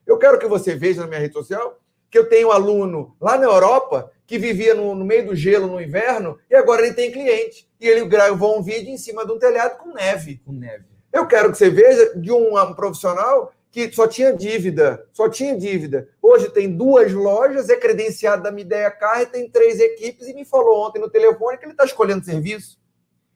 Eu 0.07 0.17
quero 0.17 0.39
que 0.39 0.47
você 0.47 0.75
veja 0.75 1.01
na 1.01 1.07
minha 1.07 1.21
rede 1.21 1.35
social 1.35 1.79
que 2.11 2.19
eu 2.19 2.29
tenho 2.29 2.49
um 2.49 2.53
aluno 2.53 3.15
lá 3.21 3.37
na 3.37 3.45
Europa 3.45 4.11
que 4.27 4.39
vivia 4.39 4.75
no, 4.75 4.95
no, 4.95 5.05
meio 5.05 5.27
do 5.27 5.35
gelo 5.35 5.67
no 5.67 5.81
inverno 5.81 6.39
e 6.51 6.55
agora 6.55 6.83
ele 6.87 6.95
tem 6.95 7.11
cliente. 7.11 7.69
E 7.81 7.87
ele 7.87 8.07
gravou 8.07 8.59
um 8.59 8.63
vídeo 8.63 8.91
em 8.91 8.97
cima 8.97 9.27
de 9.27 9.33
um 9.33 9.39
telhado 9.39 9.79
com 9.79 9.93
neve. 9.93 10.41
Com 10.45 10.53
neve. 10.53 10.85
Eu 11.13 11.27
quero 11.27 11.51
que 11.51 11.59
você 11.59 11.71
veja 11.71 12.15
de 12.17 12.31
um, 12.31 12.59
um 12.59 12.75
profissional 12.75 13.53
que 13.71 13.93
só 13.93 14.07
tinha 14.07 14.33
dívida, 14.33 15.07
só 15.13 15.29
tinha 15.29 15.57
dívida. 15.57 16.09
Hoje 16.23 16.49
tem 16.51 16.75
duas 16.75 17.13
lojas, 17.13 17.69
é 17.69 17.77
credenciado 17.77 18.43
da 18.43 18.51
Mideia 18.51 18.91
Car, 18.91 19.31
tem 19.31 19.49
três 19.49 19.79
equipes 19.79 20.27
e 20.27 20.35
me 20.35 20.45
falou 20.45 20.87
ontem 20.87 20.99
no 20.99 21.11
telefone 21.11 21.59
que 21.59 21.65
ele 21.65 21.73
está 21.73 21.85
escolhendo 21.85 22.25
serviço, 22.25 22.79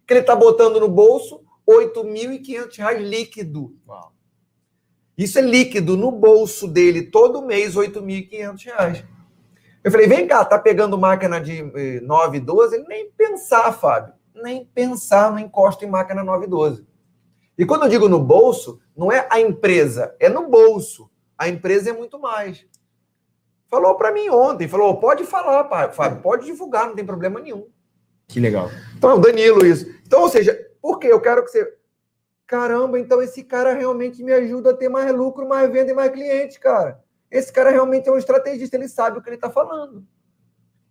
que 0.06 0.14
ele 0.14 0.20
está 0.20 0.34
botando 0.34 0.80
no 0.80 0.88
bolso 0.88 1.44
R$ 1.68 1.86
8.500 1.86 2.98
líquido. 2.98 3.76
Uau. 3.86 4.12
Isso 5.16 5.38
é 5.38 5.42
líquido 5.42 5.96
no 5.96 6.10
bolso 6.10 6.66
dele 6.66 7.02
todo 7.02 7.46
mês, 7.46 7.74
R$ 7.74 7.88
8.500. 7.88 9.04
Eu 9.84 9.90
falei, 9.90 10.06
vem 10.06 10.26
cá, 10.26 10.44
tá 10.44 10.58
pegando 10.58 10.96
máquina 10.96 11.40
de 11.40 11.62
912? 12.02 12.74
Eh, 12.74 12.78
ele 12.78 12.88
nem 12.88 13.10
pensar, 13.10 13.72
Fábio. 13.72 14.14
Nem 14.34 14.64
pensar, 14.64 15.30
não 15.30 15.38
encosta 15.38 15.84
em 15.84 15.90
máquina 15.90 16.24
912. 16.24 16.86
E 17.62 17.64
quando 17.64 17.84
eu 17.84 17.88
digo 17.88 18.08
no 18.08 18.18
bolso, 18.18 18.80
não 18.96 19.12
é 19.12 19.24
a 19.30 19.40
empresa, 19.40 20.16
é 20.18 20.28
no 20.28 20.48
bolso. 20.48 21.08
A 21.38 21.48
empresa 21.48 21.90
é 21.90 21.92
muito 21.92 22.18
mais. 22.18 22.66
Falou 23.68 23.94
para 23.94 24.10
mim 24.10 24.28
ontem, 24.30 24.66
falou, 24.66 24.98
pode 24.98 25.22
falar, 25.22 25.92
Fábio, 25.92 26.20
pode 26.20 26.44
divulgar, 26.44 26.88
não 26.88 26.96
tem 26.96 27.06
problema 27.06 27.38
nenhum. 27.38 27.68
Que 28.26 28.40
legal. 28.40 28.68
Então, 28.98 29.20
Danilo 29.20 29.64
isso. 29.64 29.88
Então, 30.04 30.22
ou 30.22 30.28
seja, 30.28 30.58
por 30.80 30.98
quê? 30.98 31.06
Eu 31.06 31.20
quero 31.20 31.44
que 31.44 31.52
você 31.52 31.78
Caramba, 32.48 32.98
então 32.98 33.22
esse 33.22 33.44
cara 33.44 33.74
realmente 33.74 34.24
me 34.24 34.32
ajuda 34.32 34.70
a 34.70 34.76
ter 34.76 34.88
mais 34.88 35.14
lucro, 35.14 35.48
mais 35.48 35.70
venda 35.70 35.92
e 35.92 35.94
mais 35.94 36.10
cliente, 36.10 36.58
cara. 36.58 37.00
Esse 37.30 37.52
cara 37.52 37.70
realmente 37.70 38.08
é 38.08 38.12
um 38.12 38.18
estrategista, 38.18 38.76
ele 38.76 38.88
sabe 38.88 39.18
o 39.18 39.22
que 39.22 39.28
ele 39.28 39.36
está 39.36 39.50
falando. 39.50 40.04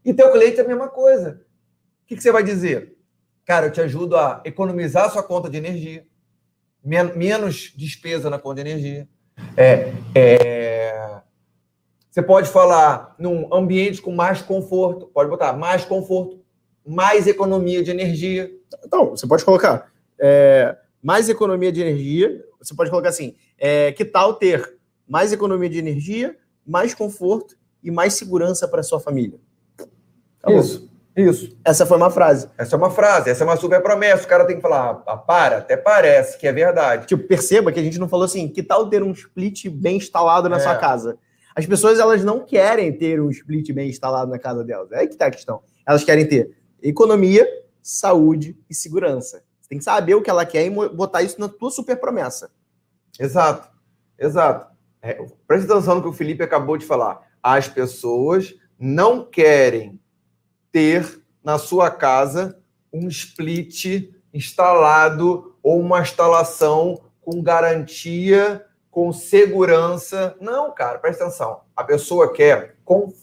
E 0.05 0.13
teu 0.13 0.31
cliente 0.31 0.61
é 0.61 0.63
a 0.63 0.67
mesma 0.69 0.87
coisa. 0.87 1.41
O 2.03 2.07
que, 2.07 2.15
que 2.15 2.23
você 2.23 2.31
vai 2.31 2.43
dizer? 2.43 2.95
Cara, 3.43 3.65
eu 3.65 3.71
te 3.73 3.81
ajudo 3.81 4.15
a 4.15 4.41
economizar 4.45 5.07
a 5.07 5.09
sua 5.09 5.21
conta 5.21 5.49
de 5.49 5.57
energia, 5.57 6.07
men 6.83 7.15
menos 7.15 7.73
despesa 7.75 8.29
na 8.29 8.39
conta 8.39 8.63
de 8.63 8.69
energia. 8.69 9.07
É, 9.55 9.93
é... 10.15 11.21
Você 12.09 12.21
pode 12.21 12.49
falar 12.49 13.15
num 13.17 13.53
ambiente 13.53 14.01
com 14.01 14.11
mais 14.11 14.41
conforto, 14.41 15.07
pode 15.07 15.29
botar 15.29 15.53
mais 15.53 15.85
conforto, 15.85 16.41
mais 16.85 17.25
economia 17.25 17.81
de 17.81 17.91
energia. 17.91 18.51
Então, 18.85 19.11
você 19.11 19.25
pode 19.25 19.45
colocar 19.45 19.91
é, 20.19 20.77
mais 21.01 21.29
economia 21.29 21.71
de 21.71 21.81
energia. 21.81 22.43
Você 22.61 22.75
pode 22.75 22.89
colocar 22.89 23.09
assim: 23.09 23.35
é, 23.57 23.91
que 23.93 24.03
tal 24.03 24.33
ter 24.33 24.77
mais 25.07 25.31
economia 25.31 25.69
de 25.69 25.79
energia, 25.79 26.37
mais 26.65 26.93
conforto 26.93 27.55
e 27.81 27.89
mais 27.89 28.13
segurança 28.13 28.67
para 28.67 28.83
sua 28.83 28.99
família? 28.99 29.39
Tá 30.41 30.51
isso. 30.51 30.90
Isso. 31.15 31.57
Essa 31.65 31.85
foi 31.85 31.97
uma 31.97 32.09
frase. 32.09 32.49
Essa 32.57 32.75
é 32.75 32.77
uma 32.77 32.89
frase, 32.89 33.29
essa 33.29 33.43
é 33.43 33.47
uma 33.47 33.57
super 33.57 33.81
promessa. 33.81 34.23
O 34.23 34.27
cara 34.27 34.45
tem 34.45 34.55
que 34.55 34.61
falar, 34.61 35.03
ah, 35.05 35.17
para, 35.17 35.57
até 35.57 35.75
parece 35.75 36.37
que 36.37 36.47
é 36.47 36.53
verdade. 36.53 37.07
Tipo, 37.07 37.27
perceba 37.27 37.71
que 37.71 37.79
a 37.79 37.83
gente 37.83 37.99
não 37.99 38.07
falou 38.07 38.25
assim, 38.25 38.47
que 38.47 38.63
tal 38.63 38.89
ter 38.89 39.03
um 39.03 39.11
split 39.11 39.67
bem 39.69 39.97
instalado 39.97 40.47
na 40.47 40.57
é. 40.57 40.59
sua 40.59 40.75
casa? 40.77 41.17
As 41.55 41.65
pessoas 41.65 41.99
elas 41.99 42.23
não 42.23 42.45
querem 42.45 42.93
ter 42.93 43.21
um 43.21 43.29
split 43.29 43.71
bem 43.73 43.89
instalado 43.89 44.31
na 44.31 44.39
casa 44.39 44.63
delas. 44.63 44.91
É 44.91 44.99
aí 44.99 45.07
que 45.07 45.13
está 45.13 45.25
a 45.25 45.31
questão. 45.31 45.61
Elas 45.85 46.03
querem 46.03 46.25
ter 46.25 46.55
economia, 46.81 47.45
saúde 47.81 48.57
e 48.69 48.73
segurança. 48.73 49.43
Você 49.59 49.69
tem 49.69 49.77
que 49.77 49.83
saber 49.83 50.15
o 50.15 50.21
que 50.21 50.29
ela 50.29 50.45
quer 50.45 50.65
e 50.65 50.69
botar 50.69 51.23
isso 51.23 51.39
na 51.39 51.49
tua 51.49 51.71
super 51.71 51.97
promessa. 51.97 52.51
Exato, 53.19 53.69
exato. 54.17 54.71
É, 55.01 55.21
presta 55.45 55.73
atenção 55.73 55.95
no 55.95 56.01
que 56.01 56.07
o 56.07 56.13
Felipe 56.13 56.43
acabou 56.43 56.77
de 56.77 56.85
falar. 56.85 57.21
As 57.43 57.67
pessoas 57.67 58.53
não 58.79 59.25
querem 59.25 59.99
ter 60.71 61.21
na 61.43 61.57
sua 61.57 61.89
casa 61.89 62.59
um 62.91 63.07
split 63.07 64.09
instalado 64.33 65.55
ou 65.61 65.79
uma 65.79 66.01
instalação 66.01 67.01
com 67.21 67.41
garantia, 67.41 68.65
com 68.89 69.11
segurança. 69.13 70.35
Não, 70.39 70.73
cara, 70.73 70.99
presta 70.99 71.25
atenção. 71.25 71.61
A 71.75 71.83
pessoa 71.83 72.33
quer. 72.33 72.75
Com... 72.83 73.13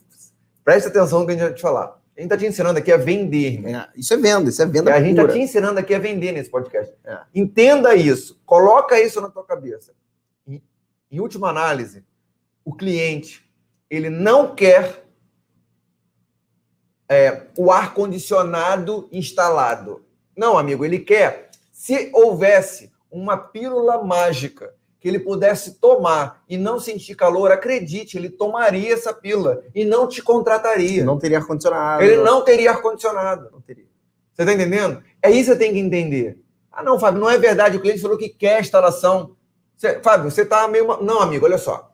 Presta 0.65 0.89
atenção 0.89 1.21
no 1.21 1.27
que 1.27 1.33
a 1.33 1.35
gente 1.35 1.45
vai 1.45 1.55
te 1.55 1.63
falar. 1.63 1.99
A 2.17 2.21
gente 2.21 2.33
está 2.33 2.37
te 2.37 2.47
ensinando 2.47 2.79
aqui 2.79 2.91
a 2.91 2.97
vender. 2.97 3.65
É, 3.65 3.89
isso 3.95 4.13
é 4.13 4.17
venda, 4.17 4.51
isso 4.51 4.61
é 4.61 4.67
venda. 4.67 4.93
a 4.93 5.01
gente 5.01 5.21
está 5.21 5.33
te 5.33 5.39
ensinando 5.39 5.79
aqui 5.79 5.95
a 5.95 5.99
vender 6.01 6.33
nesse 6.33 6.51
podcast. 6.51 6.93
É. 7.05 7.19
Entenda 7.33 7.95
isso, 7.95 8.41
coloca 8.45 9.01
isso 9.01 9.21
na 9.21 9.31
tua 9.31 9.45
cabeça. 9.45 9.93
Em, 10.47 10.61
em 11.13 11.21
última 11.21 11.49
análise, 11.49 12.05
o 12.65 12.75
cliente 12.75 13.49
ele 13.89 14.11
não 14.11 14.55
quer 14.55 15.08
é, 17.09 17.43
o 17.57 17.73
ar 17.73 17.95
condicionado 17.95 19.09
instalado. 19.11 20.03
Não, 20.37 20.59
amigo, 20.59 20.85
ele 20.85 20.99
quer. 20.99 21.51
Se 21.73 22.11
houvesse 22.13 22.93
uma 23.11 23.37
pílula 23.37 24.03
mágica 24.05 24.75
que 25.01 25.09
ele 25.09 25.19
pudesse 25.19 25.75
tomar 25.75 26.43
e 26.49 26.57
não 26.57 26.79
sentir 26.79 27.15
calor, 27.15 27.51
acredite, 27.53 28.19
ele 28.19 28.29
tomaria 28.29 28.93
essa 28.93 29.13
pílula 29.13 29.63
e 29.75 29.85
não 29.85 30.09
te 30.09 30.21
contrataria. 30.21 31.05
Não 31.05 31.19
teria 31.19 31.39
ar-condicionado. 31.39 32.03
Ele 32.03 32.17
não 32.17 32.43
teria 32.43 32.71
ar-condicionado. 32.73 33.49
Não 33.53 33.61
teria. 33.61 33.87
Você 34.35 34.43
está 34.43 34.53
entendendo? 34.53 35.03
É 35.23 35.31
isso 35.31 35.51
que 35.51 35.57
você 35.57 35.59
tem 35.59 35.73
que 35.73 35.79
entender. 35.79 36.39
Ah, 36.71 36.83
não, 36.83 36.99
Fábio, 36.99 37.21
não 37.21 37.31
é 37.31 37.39
verdade. 37.39 37.77
O 37.77 37.81
cliente 37.81 38.01
falou 38.01 38.19
que 38.19 38.29
quer 38.29 38.61
instalação. 38.61 39.37
Você, 39.77 40.01
Fábio, 40.01 40.31
você 40.31 40.43
está 40.43 40.67
meio. 40.69 40.87
Não, 41.03 41.21
amigo, 41.21 41.45
olha 41.45 41.59
só. 41.59 41.91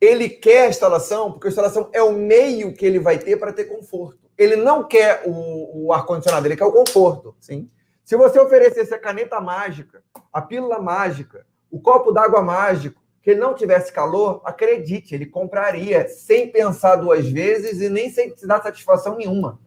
Ele 0.00 0.28
quer 0.28 0.66
a 0.66 0.68
instalação 0.68 1.32
porque 1.32 1.48
a 1.48 1.50
instalação 1.50 1.88
é 1.92 2.02
o 2.02 2.12
meio 2.12 2.72
que 2.72 2.86
ele 2.86 2.98
vai 2.98 3.18
ter 3.18 3.36
para 3.36 3.52
ter 3.52 3.64
conforto. 3.64 4.28
Ele 4.36 4.54
não 4.54 4.86
quer 4.86 5.22
o, 5.26 5.86
o 5.86 5.92
ar-condicionado, 5.92 6.46
ele 6.46 6.56
quer 6.56 6.64
o 6.64 6.72
conforto. 6.72 7.34
Sim. 7.40 7.68
Se 8.04 8.16
você 8.16 8.38
oferecesse 8.38 8.94
a 8.94 8.98
caneta 8.98 9.40
mágica, 9.40 10.02
a 10.32 10.40
pílula 10.40 10.78
mágica, 10.78 11.44
o 11.70 11.80
copo 11.80 12.12
d'água 12.12 12.40
mágico, 12.40 13.02
que 13.20 13.32
ele 13.32 13.40
não 13.40 13.54
tivesse 13.54 13.92
calor, 13.92 14.40
acredite, 14.44 15.14
ele 15.14 15.26
compraria 15.26 16.08
sem 16.08 16.50
pensar 16.50 16.96
duas 16.96 17.28
vezes 17.28 17.80
e 17.80 17.90
nem 17.90 18.08
sem 18.08 18.30
te 18.30 18.46
dar 18.46 18.62
satisfação 18.62 19.16
nenhuma. 19.16 19.60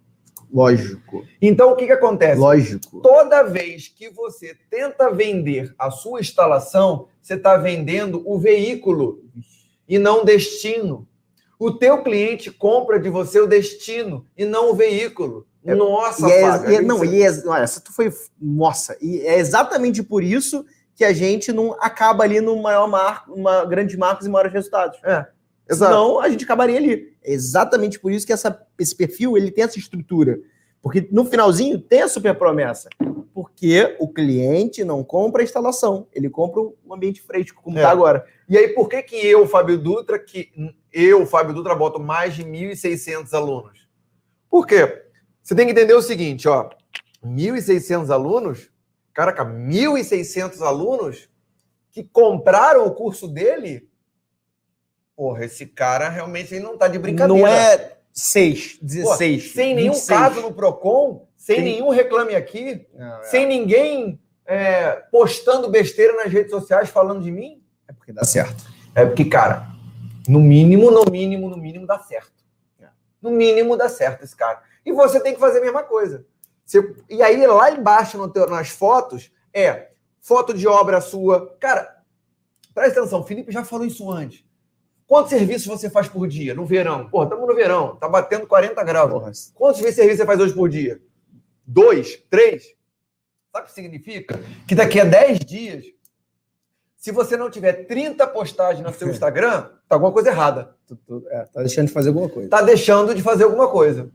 Lógico. 0.52 1.24
Então, 1.42 1.72
o 1.72 1.76
que, 1.76 1.86
que 1.86 1.92
acontece? 1.92 2.40
Lógico. 2.40 3.00
Toda 3.02 3.44
vez 3.44 3.88
que 3.88 4.10
você 4.10 4.56
tenta 4.70 5.10
vender 5.12 5.74
a 5.78 5.92
sua 5.92 6.20
instalação, 6.20 7.08
você 7.22 7.36
está 7.36 7.56
vendendo 7.56 8.22
o 8.26 8.38
veículo 8.38 9.24
e 9.92 10.00
não 10.00 10.24
destino. 10.24 11.06
O 11.60 11.70
teu 11.70 12.02
cliente 12.02 12.50
compra 12.50 12.98
de 12.98 13.10
você 13.10 13.42
o 13.42 13.46
destino 13.46 14.26
e 14.38 14.46
não 14.46 14.72
o 14.72 14.74
veículo. 14.74 15.46
É, 15.66 15.76
nossa, 15.76 16.28
e 16.28 16.32
é, 16.32 16.72
e 16.72 16.76
é, 16.78 16.82
não, 16.82 17.04
e 17.04 17.22
é, 17.22 17.30
olha, 17.46 17.62
essa 17.62 17.82
tu 17.82 17.94
foi, 17.94 18.12
nossa, 18.42 18.98
e 19.02 19.20
é 19.20 19.38
exatamente 19.38 20.02
por 20.02 20.24
isso 20.24 20.66
que 20.96 21.04
a 21.04 21.12
gente 21.12 21.52
não 21.52 21.74
acaba 21.74 22.24
ali 22.24 22.40
no 22.40 22.60
maior 22.62 22.88
marco, 22.88 23.34
uma 23.34 23.66
grande 23.66 23.98
marcos 23.98 24.26
e 24.26 24.30
maiores 24.30 24.54
resultados. 24.54 24.98
É. 25.04 25.28
Exato. 25.70 25.92
Senão 25.92 26.20
a 26.22 26.30
gente 26.30 26.46
acabaria 26.46 26.78
ali. 26.78 27.14
É 27.22 27.34
exatamente 27.34 28.00
por 28.00 28.12
isso 28.12 28.26
que 28.26 28.34
essa, 28.34 28.60
esse 28.80 28.96
perfil 28.96 29.38
ele 29.38 29.52
tem 29.52 29.66
essa 29.66 29.78
estrutura. 29.78 30.40
Porque 30.82 31.08
no 31.12 31.26
finalzinho 31.26 31.80
tem 31.80 32.02
a 32.02 32.08
super 32.08 32.36
promessa. 32.36 32.90
Porque 33.34 33.96
o 34.00 34.08
cliente 34.08 34.84
não 34.84 35.04
compra 35.04 35.42
a 35.42 35.44
instalação, 35.44 36.08
ele 36.14 36.30
compra 36.30 36.62
o 36.62 36.94
ambiente 36.94 37.22
fresco, 37.22 37.62
como 37.62 37.78
está 37.78 37.90
é. 37.90 37.92
agora. 37.92 38.26
E 38.50 38.58
aí, 38.58 38.70
por 38.70 38.90
que, 38.90 39.02
que 39.02 39.16
eu, 39.16 39.48
Fábio 39.48 39.78
Dutra, 39.78 40.20
que 40.20 40.52
eu, 40.92 41.26
Fábio 41.26 41.54
Dutra, 41.54 41.76
boto 41.76 42.00
mais 42.00 42.36
de 42.36 42.44
1.600 42.44 43.34
alunos? 43.34 43.88
Por 44.50 44.68
quê? 44.68 45.06
Você 45.42 45.56
tem 45.56 45.66
que 45.66 45.72
entender 45.72 45.94
o 45.94 46.02
seguinte, 46.02 46.48
ó. 46.48 46.70
1.600 47.24 48.10
alunos 48.10 48.72
Caraca, 49.14 49.46
1.600 49.46 50.62
alunos 50.62 51.30
que 51.92 52.04
compraram 52.04 52.86
o 52.86 52.94
curso 52.94 53.28
dele? 53.28 53.90
Porra, 55.16 55.46
esse 55.46 55.66
cara 55.66 56.10
realmente 56.10 56.58
não 56.60 56.74
está 56.74 56.88
de 56.88 56.98
brincadeira. 56.98 57.42
Não 57.42 57.48
é 57.48 57.98
6, 58.14 58.80
16. 58.82 59.44
Pô, 59.44 59.54
sem 59.54 59.76
nenhum 59.76 59.94
26. 59.94 60.20
caso 60.20 60.42
no 60.42 60.54
PROCON, 60.54 61.28
sem 61.38 61.62
nenhum 61.62 61.90
reclame 61.90 62.36
aqui, 62.36 62.88
não, 62.94 63.20
é. 63.20 63.24
sem 63.24 63.48
ninguém 63.48 64.20
é, 64.46 64.92
postando 65.12 65.70
besteira 65.70 66.16
nas 66.16 66.32
redes 66.32 66.52
sociais 66.52 66.90
falando 66.90 67.24
de 67.24 67.32
mim. 67.32 67.64
É 67.88 67.94
porque 67.94 68.12
dá 68.12 68.24
certo. 68.24 68.64
É 68.94 69.06
porque, 69.06 69.26
cara, 69.26 69.68
no 70.28 70.40
mínimo, 70.40 70.92
no 70.92 71.10
mínimo, 71.10 71.50
no 71.50 71.58
mínimo 71.58 71.88
dá 71.88 72.00
certo. 72.00 72.44
É. 72.80 72.88
No 73.22 73.32
mínimo 73.32 73.78
dá 73.78 73.90
certo 73.90 74.24
esse 74.24 74.36
cara. 74.36 74.62
E 74.86 74.92
você 74.92 75.20
tem 75.20 75.34
que 75.34 75.40
fazer 75.40 75.60
a 75.60 75.62
mesma 75.62 75.84
coisa. 75.84 76.26
Você, 76.66 76.96
e 77.10 77.22
aí, 77.22 77.46
lá 77.48 77.72
embaixo 77.72 78.18
no 78.18 78.30
teu, 78.30 78.48
nas 78.48 78.70
fotos, 78.70 79.32
é 79.54 79.90
foto 80.22 80.54
de 80.54 80.68
obra 80.68 81.02
sua. 81.02 81.56
Cara, 81.60 81.98
presta 82.74 83.00
atenção, 83.00 83.22
o 83.22 83.26
Felipe 83.26 83.52
já 83.52 83.64
falou 83.64 83.86
isso 83.86 84.10
antes. 84.12 84.44
Quantos 85.12 85.32
serviços 85.32 85.68
você 85.68 85.90
faz 85.90 86.08
por 86.08 86.26
dia 86.26 86.56
no 86.56 86.66
verão? 86.66 87.10
Pô, 87.10 87.24
estamos 87.24 87.46
no 87.46 87.54
verão, 87.54 87.98
tá 87.98 88.08
batendo 88.08 88.48
40 88.48 88.82
graus. 88.82 89.12
Porra. 89.12 89.32
Quantos 89.54 89.82
serviços 89.82 90.20
você 90.20 90.26
faz 90.26 90.40
hoje 90.40 90.54
por 90.54 90.70
dia? 90.70 91.02
Dois? 91.68 92.16
Três? 92.30 92.74
Sabe 93.52 93.66
o 93.66 93.68
que 93.68 93.74
significa? 93.74 94.40
Que 94.66 94.74
daqui 94.74 95.02
a 95.02 95.04
10 95.04 95.40
dias, 95.40 95.84
se 96.96 97.12
você 97.12 97.36
não 97.36 97.52
tiver 97.52 97.88
30 97.88 98.26
postagens 98.28 98.88
no 98.88 98.94
seu 98.94 99.10
Instagram, 99.12 99.64
tá 99.86 99.98
alguma 99.98 100.14
coisa 100.14 100.30
errada. 100.30 100.78
É, 101.32 101.44
tá 101.44 101.60
deixando 101.62 101.88
de 101.88 101.94
fazer 101.94 102.08
alguma 102.08 102.30
coisa. 102.30 102.50
Tá 102.50 102.62
deixando 102.62 103.14
de 103.14 103.22
fazer 103.22 103.44
alguma 103.44 103.70
coisa. 103.70 104.10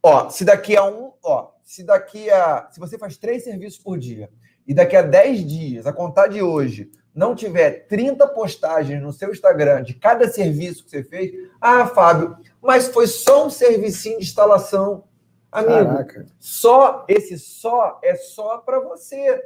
Ó, 0.00 0.30
se 0.30 0.44
daqui 0.44 0.76
a 0.76 0.84
um, 0.84 1.10
ó, 1.24 1.50
se 1.64 1.82
daqui 1.82 2.30
a. 2.30 2.68
Se 2.70 2.78
você 2.78 2.96
faz 2.96 3.16
três 3.16 3.42
serviços 3.42 3.80
por 3.80 3.98
dia 3.98 4.30
e 4.68 4.74
daqui 4.74 4.94
a 4.94 5.00
10 5.00 5.46
dias, 5.46 5.86
a 5.86 5.94
contar 5.94 6.26
de 6.26 6.42
hoje, 6.42 6.90
não 7.14 7.34
tiver 7.34 7.86
30 7.88 8.28
postagens 8.28 9.02
no 9.02 9.14
seu 9.14 9.32
Instagram 9.32 9.82
de 9.82 9.94
cada 9.94 10.28
serviço 10.28 10.84
que 10.84 10.90
você 10.90 11.02
fez, 11.02 11.32
ah, 11.58 11.86
Fábio, 11.86 12.36
mas 12.62 12.88
foi 12.88 13.06
só 13.06 13.46
um 13.46 13.50
servicinho 13.50 14.18
de 14.18 14.26
instalação. 14.26 15.04
Amigo, 15.50 15.72
Caraca. 15.72 16.26
só 16.38 17.06
esse 17.08 17.38
só 17.38 17.98
é 18.04 18.14
só 18.14 18.58
para 18.58 18.78
você. 18.80 19.40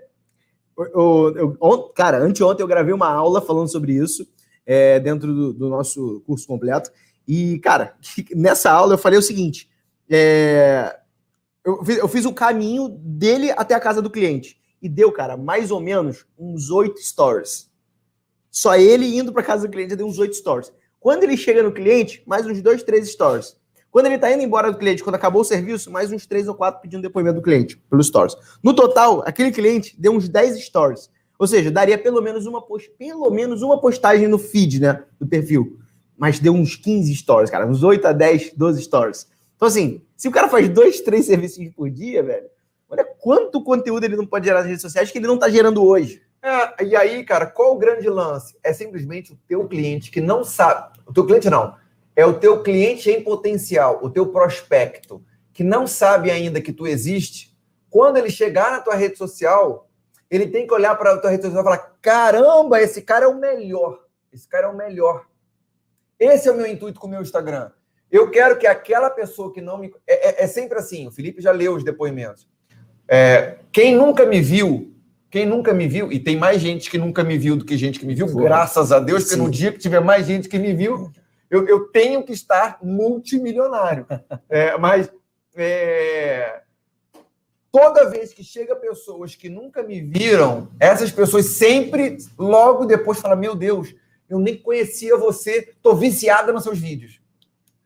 Eu, 0.77 1.37
eu, 1.37 1.57
eu, 1.63 1.79
cara, 1.95 2.19
anteontem 2.19 2.65
eu 2.65 2.69
gravei 2.69 2.93
uma 2.93 3.09
aula 3.09 3.41
falando 3.41 3.71
sobre 3.71 3.93
isso 3.93 4.27
é, 4.67 4.99
dentro 4.99 5.33
do, 5.33 5.53
do, 5.53 5.69
nosso 5.69 6.21
curso 6.27 6.49
completo. 6.49 6.91
E, 7.29 7.61
cara, 7.61 7.95
nessa 8.35 8.73
aula 8.73 8.95
eu 8.95 8.99
falei 8.99 9.21
o 9.21 9.23
seguinte: 9.23 9.71
é, 10.11 10.99
eu, 11.65 11.85
fiz, 11.85 11.99
eu 11.99 12.09
fiz 12.09 12.25
o 12.25 12.35
caminho 12.35 12.89
dele 12.89 13.53
até 13.53 13.75
a 13.75 13.81
casa 13.81 14.03
do 14.03 14.11
cliente. 14.11 14.61
E 14.83 14.89
deu, 14.89 15.13
cara, 15.13 15.37
mais 15.37 15.71
ou 15.71 15.81
menos 15.81 16.27
uns 16.37 16.69
oito 16.69 17.01
stories. 17.01 17.71
Só 18.51 18.75
ele 18.75 19.17
indo 19.17 19.33
para 19.33 19.43
casa 19.43 19.67
do 19.67 19.71
cliente 19.71 19.97
deu 19.97 20.07
uns 20.07 20.19
oito 20.19 20.35
stories. 20.35 20.73
Quando 20.99 21.23
ele 21.23 21.37
chega 21.37 21.63
no 21.63 21.73
cliente, 21.73 22.23
mais 22.27 22.45
uns 22.45 22.61
dois, 22.61 22.83
três 22.83 23.09
stories. 23.09 23.57
Quando 23.91 24.07
ele 24.07 24.17
está 24.17 24.33
indo 24.33 24.43
embora 24.43 24.73
do 24.73 24.79
cliente, 24.79 25.05
quando 25.05 25.17
acabou 25.17 25.43
o 25.43 25.45
serviço, 25.45 25.91
mais 25.91 26.11
uns 26.11 26.27
três 26.27 26.49
ou 26.49 26.55
quatro 26.55 26.81
pedindo 26.81 27.03
depoimento 27.03 27.37
do 27.37 27.43
cliente, 27.43 27.77
pelos 27.91 28.09
stories. 28.09 28.35
No 28.63 28.75
total, 28.75 29.23
aquele 29.27 29.53
cliente 29.53 29.95
deu 30.01 30.13
uns 30.13 30.29
10 30.29 30.65
stories. 30.65 31.11
Ou 31.39 31.47
seja, 31.47 31.71
daria 31.71 31.99
pelo 31.99 32.23
menos 32.23 32.47
uma 32.47 32.63
post, 32.63 32.91
pelo 32.99 33.31
menos 33.31 33.63
uma 33.63 33.81
postagem 33.81 34.29
no 34.29 34.39
feed, 34.39 34.81
né, 34.81 35.05
do 35.19 35.27
perfil. 35.27 35.79
Mas 36.17 36.39
deu 36.39 36.55
uns 36.55 36.75
15 36.77 37.15
stories, 37.17 37.51
cara, 37.51 37.67
uns 37.67 37.83
8 37.83 38.07
a 38.07 38.13
10, 38.13 38.53
12 38.57 38.83
stories. 38.83 39.27
Então, 39.57 39.69
assim, 39.69 40.03
se 40.17 40.29
o 40.29 40.31
cara 40.31 40.49
faz 40.49 40.69
dois, 40.69 41.01
três 41.01 41.27
serviços 41.27 41.69
por 41.75 41.91
dia, 41.91 42.23
velho, 42.23 42.47
olha 42.93 43.05
quanto 43.05 43.65
conteúdo 43.65 44.05
ele 44.05 44.17
não 44.17 44.27
pode 44.27 44.45
gerar 44.45 44.59
nas 44.59 44.67
redes 44.67 44.83
sociais 44.83 45.11
que 45.11 45.17
ele 45.17 45.27
não 45.27 45.37
está 45.37 45.49
gerando 45.49 45.83
hoje. 45.83 46.23
É, 46.43 46.85
e 46.85 46.95
aí, 46.95 47.25
cara, 47.25 47.47
qual 47.47 47.75
o 47.75 47.79
grande 47.79 48.09
lance? 48.09 48.55
É 48.63 48.73
simplesmente 48.73 49.33
o 49.33 49.39
teu 49.49 49.67
cliente 49.67 50.11
que 50.11 50.21
não 50.21 50.45
sabe. 50.45 50.99
O 51.07 51.13
teu 51.13 51.25
cliente 51.25 51.49
não. 51.49 51.75
É 52.15 52.27
o 52.27 52.39
teu 52.39 52.63
cliente 52.63 53.11
em 53.11 53.23
potencial, 53.23 54.01
o 54.03 54.11
teu 54.11 54.27
prospecto, 54.27 55.25
que 55.55 55.65
não 55.65 55.87
sabe 55.87 56.31
ainda 56.31 56.61
que 56.61 56.73
tu 56.73 56.87
existe. 56.87 57.57
Quando 57.89 58.19
ele 58.19 58.29
chegar 58.29 58.73
na 58.73 58.81
tua 58.81 58.95
rede 58.95 59.17
social, 59.17 59.89
ele 60.31 60.47
tem 60.47 60.67
que 60.67 60.75
olhar 60.75 60.95
para 60.97 61.15
a 61.15 61.19
tua 61.19 61.31
rede 61.31 61.45
social 61.45 61.63
e 61.63 61.65
falar: 61.65 61.97
caramba, 62.03 62.83
esse 62.83 63.01
cara 63.01 63.25
é 63.25 63.29
o 63.29 63.39
melhor. 63.39 64.05
Esse 64.31 64.47
cara 64.47 64.67
é 64.67 64.71
o 64.71 64.77
melhor. 64.77 65.27
Esse 66.19 66.49
é 66.49 66.53
o 66.53 66.57
meu 66.57 66.67
intuito 66.67 67.01
com 67.01 67.07
o 67.07 67.11
meu 67.11 67.23
Instagram. 67.23 67.71
Eu 68.11 68.31
quero 68.31 68.59
que 68.59 68.67
aquela 68.67 69.09
pessoa 69.09 69.53
que 69.53 69.63
não 69.63 69.79
me. 69.79 69.95
É, 70.07 70.43
é, 70.43 70.45
é 70.45 70.47
sempre 70.47 70.79
assim, 70.79 71.07
o 71.07 71.11
Felipe 71.11 71.41
já 71.41 71.53
leu 71.53 71.75
os 71.75 71.85
depoimentos. 71.85 72.47
É, 73.09 73.57
quem 73.71 73.97
nunca 73.97 74.25
me 74.25 74.41
viu 74.41 74.93
Quem 75.31 75.47
nunca 75.47 75.73
me 75.73 75.89
viu, 75.89 76.13
e 76.13 76.19
tem 76.21 76.37
mais 76.37 76.61
gente 76.61 76.91
que 76.91 76.99
nunca 76.99 77.25
me 77.25 77.39
viu 77.39 77.57
do 77.57 77.65
que 77.65 77.77
gente 77.77 77.99
que 77.99 78.05
me 78.05 78.15
viu, 78.15 78.27
graças 78.27 78.93
a 78.93 79.01
Deus, 79.01 79.23
porque 79.23 79.37
Sim. 79.37 79.43
no 79.43 79.51
dia 79.51 79.73
que 79.73 79.79
tiver 79.79 80.01
mais 80.01 80.27
gente 80.27 80.47
que 80.47 80.59
me 80.59 80.75
viu, 80.75 81.11
eu, 81.51 81.67
eu 81.67 81.89
tenho 81.89 82.23
que 82.23 82.33
estar 82.33 82.79
multimilionário. 82.83 84.07
É, 84.49 84.77
mas 84.77 85.11
é, 85.57 86.61
toda 87.71 88.11
vez 88.11 88.33
que 88.35 88.45
chega 88.45 88.77
pessoas 88.77 89.35
que 89.35 89.49
nunca 89.49 89.83
me 89.83 90.01
viram, 90.03 90.69
essas 90.79 91.11
pessoas 91.11 91.47
sempre, 91.47 92.19
logo 92.39 92.85
depois, 92.85 93.19
falam: 93.19 93.39
Meu 93.39 93.55
Deus, 93.55 93.95
eu 94.29 94.39
nem 94.39 94.57
conhecia 94.57 95.17
você, 95.17 95.75
tô 95.83 95.95
viciada 95.95 96.53
nos 96.53 96.63
seus 96.63 96.79
vídeos. 96.79 97.21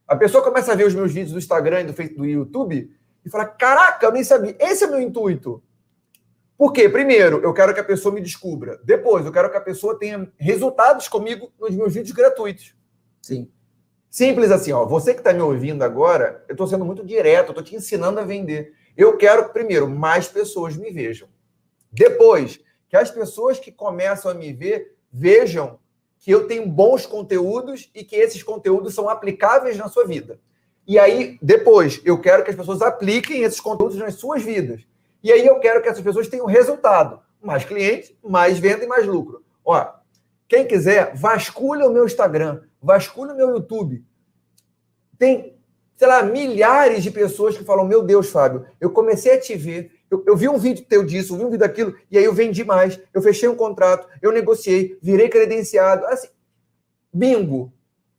A 0.06 0.16
pessoa 0.16 0.42
começa 0.42 0.72
a 0.72 0.76
ver 0.76 0.86
os 0.86 0.94
meus 0.94 1.12
vídeos 1.12 1.32
do 1.32 1.38
Instagram 1.38 1.80
e 1.80 1.84
do, 1.84 1.92
do 1.92 2.24
YouTube 2.24 2.95
e 3.26 3.30
fala: 3.30 3.44
Caraca, 3.44 4.06
eu 4.06 4.12
nem 4.12 4.22
sabia. 4.22 4.56
Esse 4.60 4.84
é 4.84 4.86
o 4.86 4.90
meu 4.90 5.00
intuito. 5.00 5.60
Por 6.56 6.72
quê? 6.72 6.88
Primeiro, 6.88 7.42
eu 7.42 7.52
quero 7.52 7.74
que 7.74 7.80
a 7.80 7.84
pessoa 7.84 8.14
me 8.14 8.20
descubra. 8.20 8.80
Depois, 8.84 9.26
eu 9.26 9.32
quero 9.32 9.50
que 9.50 9.56
a 9.56 9.60
pessoa 9.60 9.98
tenha 9.98 10.32
resultados 10.38 11.08
comigo 11.08 11.52
nos 11.60 11.74
meus 11.74 11.92
vídeos 11.92 12.16
gratuitos. 12.16 12.74
Sim. 13.20 13.50
Simples 14.08 14.50
assim, 14.50 14.72
ó. 14.72 14.86
Você 14.86 15.12
que 15.12 15.20
está 15.20 15.32
me 15.34 15.42
ouvindo 15.42 15.82
agora, 15.82 16.42
eu 16.48 16.52
estou 16.52 16.66
sendo 16.66 16.84
muito 16.84 17.04
direto, 17.04 17.48
eu 17.48 17.50
estou 17.50 17.64
te 17.64 17.74
ensinando 17.74 18.20
a 18.20 18.24
vender. 18.24 18.72
Eu 18.96 19.18
quero, 19.18 19.50
primeiro, 19.50 19.90
mais 19.90 20.28
pessoas 20.28 20.76
me 20.76 20.90
vejam. 20.90 21.28
Depois, 21.92 22.60
que 22.88 22.96
as 22.96 23.10
pessoas 23.10 23.58
que 23.58 23.70
começam 23.70 24.30
a 24.30 24.34
me 24.34 24.52
ver 24.52 24.96
vejam 25.12 25.78
que 26.18 26.30
eu 26.30 26.46
tenho 26.46 26.66
bons 26.66 27.04
conteúdos 27.04 27.90
e 27.94 28.02
que 28.02 28.16
esses 28.16 28.42
conteúdos 28.42 28.94
são 28.94 29.08
aplicáveis 29.08 29.76
na 29.76 29.88
sua 29.88 30.06
vida. 30.06 30.40
E 30.86 30.98
aí, 30.98 31.38
depois, 31.42 32.00
eu 32.04 32.20
quero 32.20 32.44
que 32.44 32.50
as 32.50 32.56
pessoas 32.56 32.80
apliquem 32.80 33.42
esses 33.42 33.60
conteúdos 33.60 33.96
nas 33.96 34.14
suas 34.14 34.42
vidas. 34.42 34.82
E 35.22 35.32
aí 35.32 35.44
eu 35.44 35.58
quero 35.58 35.82
que 35.82 35.88
essas 35.88 36.02
pessoas 36.02 36.28
tenham 36.28 36.46
resultado. 36.46 37.20
Mais 37.42 37.64
clientes, 37.64 38.14
mais 38.22 38.58
venda 38.58 38.84
e 38.84 38.86
mais 38.86 39.06
lucro. 39.06 39.42
Ó, 39.64 39.84
quem 40.48 40.66
quiser, 40.66 41.14
vasculha 41.16 41.86
o 41.86 41.92
meu 41.92 42.06
Instagram, 42.06 42.62
vasculha 42.80 43.32
o 43.32 43.36
meu 43.36 43.50
YouTube. 43.50 44.04
Tem, 45.18 45.58
sei 45.96 46.06
lá, 46.06 46.22
milhares 46.22 47.02
de 47.02 47.10
pessoas 47.10 47.58
que 47.58 47.64
falam: 47.64 47.84
Meu 47.84 48.02
Deus, 48.02 48.30
Fábio, 48.30 48.66
eu 48.80 48.90
comecei 48.90 49.32
a 49.32 49.40
te 49.40 49.56
ver, 49.56 49.90
eu, 50.08 50.22
eu, 50.26 50.36
vi 50.36 50.48
um 50.48 50.58
vídeo 50.58 50.84
teu 50.88 51.04
disso, 51.04 51.34
eu 51.34 51.38
vi 51.38 51.44
um 51.44 51.50
vídeo 51.50 51.60
daquilo, 51.60 51.96
e 52.08 52.16
aí 52.16 52.24
eu 52.24 52.32
vendi 52.32 52.64
mais, 52.64 53.00
eu 53.12 53.20
fechei 53.20 53.48
um 53.48 53.56
contrato, 53.56 54.08
eu 54.22 54.30
negociei, 54.30 54.96
virei 55.02 55.28
credenciado. 55.28 56.06
Assim, 56.06 56.28
bingo. 57.12 57.72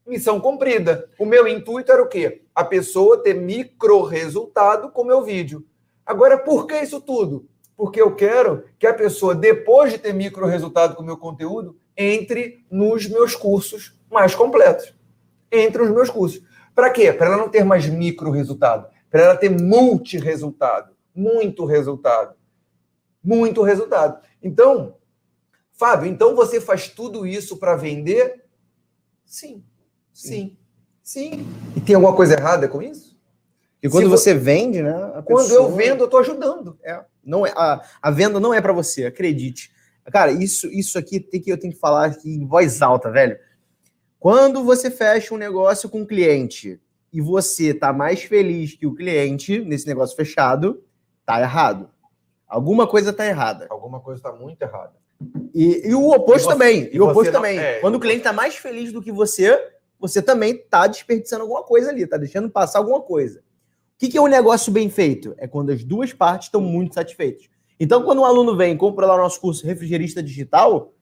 Missão 0.05 0.39
cumprida. 0.39 1.09
O 1.19 1.25
meu 1.25 1.47
intuito 1.47 1.91
era 1.91 2.01
o 2.01 2.07
quê? 2.07 2.41
A 2.57 2.63
pessoa 2.63 3.21
ter 3.21 3.35
micro 3.35 4.01
resultado 4.01 4.89
com 4.89 5.03
meu 5.03 5.21
vídeo. 5.21 5.63
Agora, 6.03 6.39
por 6.39 6.65
que 6.65 6.75
isso 6.81 6.99
tudo? 6.99 7.47
Porque 7.75 8.01
eu 8.01 8.15
quero 8.15 8.63
que 8.79 8.87
a 8.87 8.93
pessoa, 8.95 9.35
depois 9.35 9.93
de 9.93 9.99
ter 9.99 10.11
micro 10.11 10.47
resultado 10.47 10.95
com 10.95 11.03
meu 11.03 11.17
conteúdo, 11.17 11.77
entre 11.95 12.65
nos 12.71 13.07
meus 13.07 13.35
cursos 13.35 13.95
mais 14.09 14.33
completos. 14.33 14.91
Entre 15.51 15.83
os 15.83 15.91
meus 15.91 16.09
cursos. 16.09 16.41
Para 16.73 16.89
quê? 16.89 17.13
Para 17.13 17.27
ela 17.27 17.37
não 17.37 17.47
ter 17.47 17.63
mais 17.63 17.85
micro 17.85 18.31
resultado. 18.31 18.91
Para 19.11 19.21
ela 19.21 19.37
ter 19.37 19.51
multi 19.51 20.17
resultado. 20.17 20.95
Muito 21.13 21.63
resultado. 21.63 22.35
Muito 23.23 23.61
resultado. 23.61 24.19
Então, 24.41 24.95
Fábio, 25.73 26.09
então 26.09 26.35
você 26.35 26.59
faz 26.59 26.87
tudo 26.87 27.27
isso 27.27 27.57
para 27.57 27.75
vender? 27.75 28.45
Sim. 29.23 29.63
Sim. 30.11 30.27
Sim. 30.27 30.56
E 31.73 31.79
tem 31.79 31.95
alguma 31.95 32.13
coisa 32.13 32.33
errada 32.33 32.67
com 32.67 32.81
isso? 32.81 33.17
E 33.81 33.87
quando 33.87 34.09
você 34.09 34.33
vende, 34.33 34.81
né? 34.81 34.91
Quando 35.23 35.47
pessoa... 35.47 35.69
eu 35.69 35.73
vendo, 35.73 36.01
eu 36.01 36.05
estou 36.05 36.19
ajudando. 36.19 36.77
É, 36.83 36.99
não 37.23 37.47
é, 37.47 37.53
a, 37.55 37.81
a 38.01 38.11
venda 38.11 38.41
não 38.41 38.53
é 38.53 38.59
para 38.59 38.73
você, 38.73 39.05
acredite. 39.05 39.71
Cara, 40.11 40.33
isso, 40.33 40.67
isso 40.67 40.99
aqui 40.99 41.21
tem 41.21 41.39
que 41.39 41.49
eu 41.49 41.57
tenho 41.57 41.71
que 41.71 41.79
falar 41.79 42.07
aqui 42.07 42.29
em 42.29 42.45
voz 42.45 42.81
alta, 42.81 43.09
velho. 43.09 43.37
Quando 44.19 44.65
você 44.65 44.91
fecha 44.91 45.33
um 45.33 45.37
negócio 45.37 45.87
com 45.87 46.01
um 46.01 46.05
cliente 46.05 46.77
e 47.13 47.21
você 47.21 47.73
tá 47.73 47.93
mais 47.93 48.23
feliz 48.23 48.73
que 48.73 48.85
o 48.85 48.93
cliente 48.93 49.61
nesse 49.61 49.87
negócio 49.87 50.13
fechado, 50.13 50.83
tá 51.25 51.39
errado. 51.39 51.89
Alguma 52.45 52.85
coisa 52.85 53.13
tá 53.13 53.25
errada. 53.25 53.67
Alguma 53.69 54.01
coisa 54.01 54.21
tá 54.21 54.33
muito 54.33 54.61
errada. 54.61 54.93
E, 55.53 55.87
e 55.87 55.95
o 55.95 56.09
oposto 56.09 56.41
e 56.41 56.43
você, 56.43 56.49
também. 56.49 56.89
E, 56.91 56.99
o 56.99 57.09
oposto 57.09 57.31
não, 57.31 57.39
também. 57.39 57.57
É, 57.57 57.79
Quando 57.79 57.95
o 57.95 57.99
cliente 57.99 58.23
tá 58.23 58.33
mais 58.33 58.57
feliz 58.57 58.91
do 58.91 59.01
que 59.01 59.11
você, 59.11 59.57
você 59.99 60.21
também 60.21 60.57
tá 60.57 60.87
desperdiçando 60.87 61.43
alguma 61.43 61.63
coisa 61.63 61.89
ali, 61.89 62.05
tá 62.05 62.17
deixando 62.17 62.49
passar 62.49 62.79
alguma 62.79 63.01
coisa. 63.01 63.39
O 63.39 63.99
que, 63.99 64.09
que 64.09 64.17
é 64.17 64.21
um 64.21 64.27
negócio 64.27 64.71
bem 64.71 64.89
feito? 64.89 65.33
É 65.37 65.47
quando 65.47 65.71
as 65.71 65.83
duas 65.83 66.13
partes 66.13 66.47
estão 66.47 66.61
muito 66.61 66.93
satisfeitas. 66.93 67.49
Então, 67.79 68.03
quando 68.03 68.21
um 68.21 68.25
aluno 68.25 68.55
vem 68.55 68.73
e 68.73 68.77
compra 68.77 69.05
lá 69.05 69.15
o 69.15 69.19
nosso 69.19 69.39
curso 69.39 69.65
Refrigerista 69.65 70.21
Digital, 70.21 70.93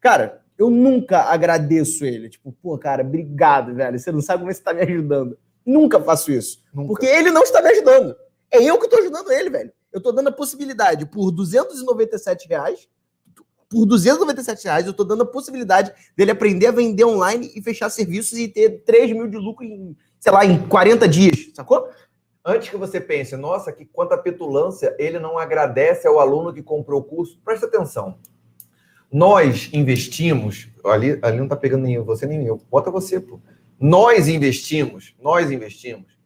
cara, 0.00 0.42
eu 0.58 0.70
nunca 0.70 1.22
agradeço 1.22 2.04
ele. 2.04 2.28
Tipo, 2.28 2.52
pô, 2.52 2.78
cara, 2.78 3.02
obrigado, 3.02 3.74
velho. 3.74 3.98
Você 3.98 4.12
não 4.12 4.20
sabe 4.20 4.42
como 4.42 4.52
você 4.52 4.58
está 4.58 4.72
me 4.72 4.82
ajudando. 4.82 5.38
Nunca 5.64 6.00
faço 6.00 6.30
isso. 6.30 6.62
Nunca. 6.72 6.88
Porque 6.88 7.06
ele 7.06 7.30
não 7.30 7.42
está 7.42 7.62
me 7.62 7.68
ajudando. 7.68 8.14
É 8.50 8.62
eu 8.62 8.78
que 8.78 8.84
estou 8.84 9.00
ajudando 9.00 9.32
ele, 9.32 9.50
velho. 9.50 9.72
Eu 9.92 9.98
estou 9.98 10.12
dando 10.12 10.28
a 10.28 10.32
possibilidade 10.32 11.06
por 11.06 11.30
297 11.30 12.48
reais. 12.48 12.88
Por 13.68 13.86
297 13.86 14.64
reais, 14.64 14.84
eu 14.86 14.90
estou 14.90 15.06
dando 15.06 15.22
a 15.22 15.26
possibilidade 15.26 15.92
dele 16.16 16.30
aprender 16.30 16.66
a 16.66 16.72
vender 16.72 17.04
online 17.04 17.50
e 17.54 17.62
fechar 17.62 17.88
serviços 17.90 18.38
e 18.38 18.48
ter 18.48 18.82
3 18.84 19.12
mil 19.12 19.28
de 19.28 19.36
lucro 19.36 19.64
em, 19.64 19.96
sei 20.20 20.32
lá, 20.32 20.44
em 20.44 20.66
40 20.68 21.08
dias, 21.08 21.50
sacou? 21.54 21.88
Antes 22.44 22.68
que 22.68 22.76
você 22.76 23.00
pense, 23.00 23.34
nossa, 23.36 23.72
que 23.72 23.86
quanta 23.86 24.18
petulância, 24.18 24.94
ele 24.98 25.18
não 25.18 25.38
agradece 25.38 26.06
ao 26.06 26.20
aluno 26.20 26.52
que 26.52 26.62
comprou 26.62 27.00
o 27.00 27.04
curso. 27.04 27.40
Presta 27.42 27.64
atenção. 27.64 28.18
Nós 29.10 29.70
investimos, 29.72 30.68
ali, 30.84 31.18
ali 31.22 31.38
não 31.38 31.44
está 31.44 31.56
pegando 31.56 31.84
nem 31.84 31.98
você 32.00 32.26
nem 32.26 32.44
eu, 32.44 32.60
bota 32.70 32.90
você, 32.90 33.18
pô. 33.18 33.40
Nós 33.80 34.28
investimos, 34.28 35.14
nós 35.22 35.50
investimos 35.50 36.18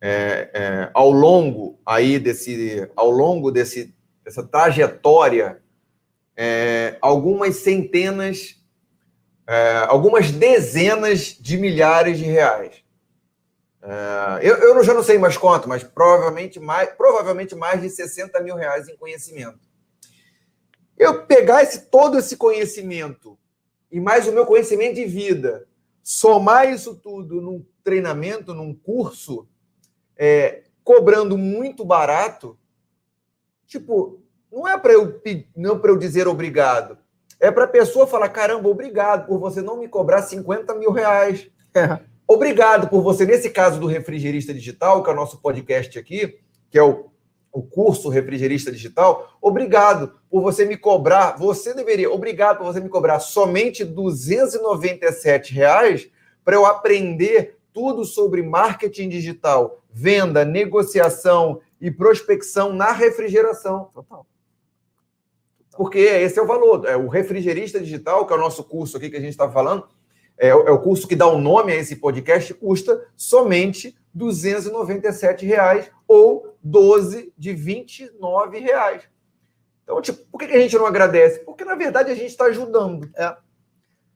é, 0.00 0.50
é, 0.52 0.90
ao 0.92 1.12
longo 1.12 1.78
aí 1.86 2.18
desse, 2.18 2.90
ao 2.96 3.08
longo 3.08 3.52
desse, 3.52 3.94
dessa 4.24 4.42
trajetória, 4.42 5.61
é, 6.36 6.96
algumas 7.00 7.56
centenas, 7.56 8.56
é, 9.46 9.84
algumas 9.88 10.30
dezenas 10.30 11.36
de 11.38 11.56
milhares 11.56 12.18
de 12.18 12.24
reais. 12.24 12.82
Uh, 13.82 14.38
eu, 14.40 14.56
eu 14.58 14.84
já 14.84 14.94
não 14.94 15.02
sei 15.02 15.18
mais 15.18 15.36
quanto, 15.36 15.68
mas 15.68 15.82
provavelmente 15.82 16.60
mais, 16.60 16.90
provavelmente 16.90 17.56
mais 17.56 17.80
de 17.80 17.90
60 17.90 18.40
mil 18.40 18.54
reais 18.54 18.88
em 18.88 18.96
conhecimento. 18.96 19.58
Eu 20.96 21.26
pegar 21.26 21.64
esse, 21.64 21.86
todo 21.86 22.16
esse 22.16 22.36
conhecimento 22.36 23.36
e 23.90 23.98
mais 23.98 24.28
o 24.28 24.32
meu 24.32 24.46
conhecimento 24.46 24.94
de 24.94 25.04
vida, 25.04 25.66
somar 26.02 26.72
isso 26.72 26.94
tudo 26.94 27.40
num 27.40 27.66
treinamento, 27.82 28.54
num 28.54 28.72
curso, 28.72 29.48
é, 30.16 30.62
cobrando 30.84 31.36
muito 31.36 31.84
barato, 31.84 32.56
tipo, 33.66 34.21
não 34.52 34.68
é 34.68 34.76
para 34.76 34.92
eu, 34.92 35.20
não 35.56 35.78
para 35.78 35.90
eu 35.90 35.96
dizer 35.96 36.28
obrigado. 36.28 36.98
É 37.40 37.50
para 37.50 37.64
a 37.64 37.68
pessoa 37.68 38.06
falar: 38.06 38.28
caramba, 38.28 38.68
obrigado 38.68 39.26
por 39.26 39.38
você 39.38 39.62
não 39.62 39.78
me 39.78 39.88
cobrar 39.88 40.22
50 40.22 40.74
mil 40.74 40.92
reais. 40.92 41.48
É. 41.74 41.98
Obrigado 42.28 42.88
por 42.88 43.02
você, 43.02 43.26
nesse 43.26 43.50
caso 43.50 43.80
do 43.80 43.86
Refrigerista 43.86 44.54
Digital, 44.54 45.02
que 45.02 45.10
é 45.10 45.12
o 45.12 45.16
nosso 45.16 45.40
podcast 45.40 45.98
aqui, 45.98 46.38
que 46.70 46.78
é 46.78 46.82
o, 46.82 47.10
o 47.52 47.62
curso 47.62 48.08
Refrigerista 48.08 48.70
Digital, 48.70 49.36
obrigado 49.40 50.14
por 50.30 50.40
você 50.40 50.64
me 50.64 50.76
cobrar, 50.76 51.36
você 51.36 51.74
deveria, 51.74 52.10
obrigado 52.10 52.58
por 52.58 52.64
você 52.64 52.80
me 52.80 52.88
cobrar 52.88 53.20
somente 53.20 53.84
297 53.84 55.52
reais 55.52 56.08
para 56.44 56.56
eu 56.56 56.64
aprender 56.64 57.58
tudo 57.72 58.04
sobre 58.04 58.42
marketing 58.42 59.08
digital, 59.08 59.82
venda, 59.90 60.44
negociação 60.44 61.60
e 61.80 61.90
prospecção 61.90 62.72
na 62.72 62.92
refrigeração. 62.92 63.90
Total. 63.92 64.26
Porque 65.76 65.98
esse 65.98 66.38
é 66.38 66.42
o 66.42 66.46
valor. 66.46 66.86
É 66.86 66.96
o 66.96 67.08
refrigerista 67.08 67.80
digital, 67.80 68.26
que 68.26 68.32
é 68.32 68.36
o 68.36 68.40
nosso 68.40 68.64
curso 68.64 68.96
aqui 68.96 69.10
que 69.10 69.16
a 69.16 69.20
gente 69.20 69.30
está 69.30 69.50
falando, 69.50 69.86
é, 70.38 70.48
é, 70.48 70.54
o 70.54 70.78
curso 70.78 71.06
que 71.06 71.16
dá 71.16 71.26
o 71.26 71.38
nome 71.38 71.72
a 71.72 71.76
esse 71.76 71.96
podcast, 71.96 72.52
custa 72.54 73.06
somente 73.16 73.96
297 74.14 75.46
reais 75.46 75.90
ou 76.06 76.56
12 76.62 77.32
de 77.36 77.52
29 77.52 78.58
reais. 78.58 79.02
Então, 79.82 80.00
tipo, 80.00 80.24
por 80.30 80.38
que 80.38 80.44
a 80.44 80.60
gente 80.60 80.76
não 80.76 80.86
agradece? 80.86 81.40
Porque, 81.40 81.64
na 81.64 81.74
verdade, 81.74 82.10
a 82.10 82.14
gente 82.14 82.30
está 82.30 82.44
ajudando. 82.46 83.10
É. 83.16 83.36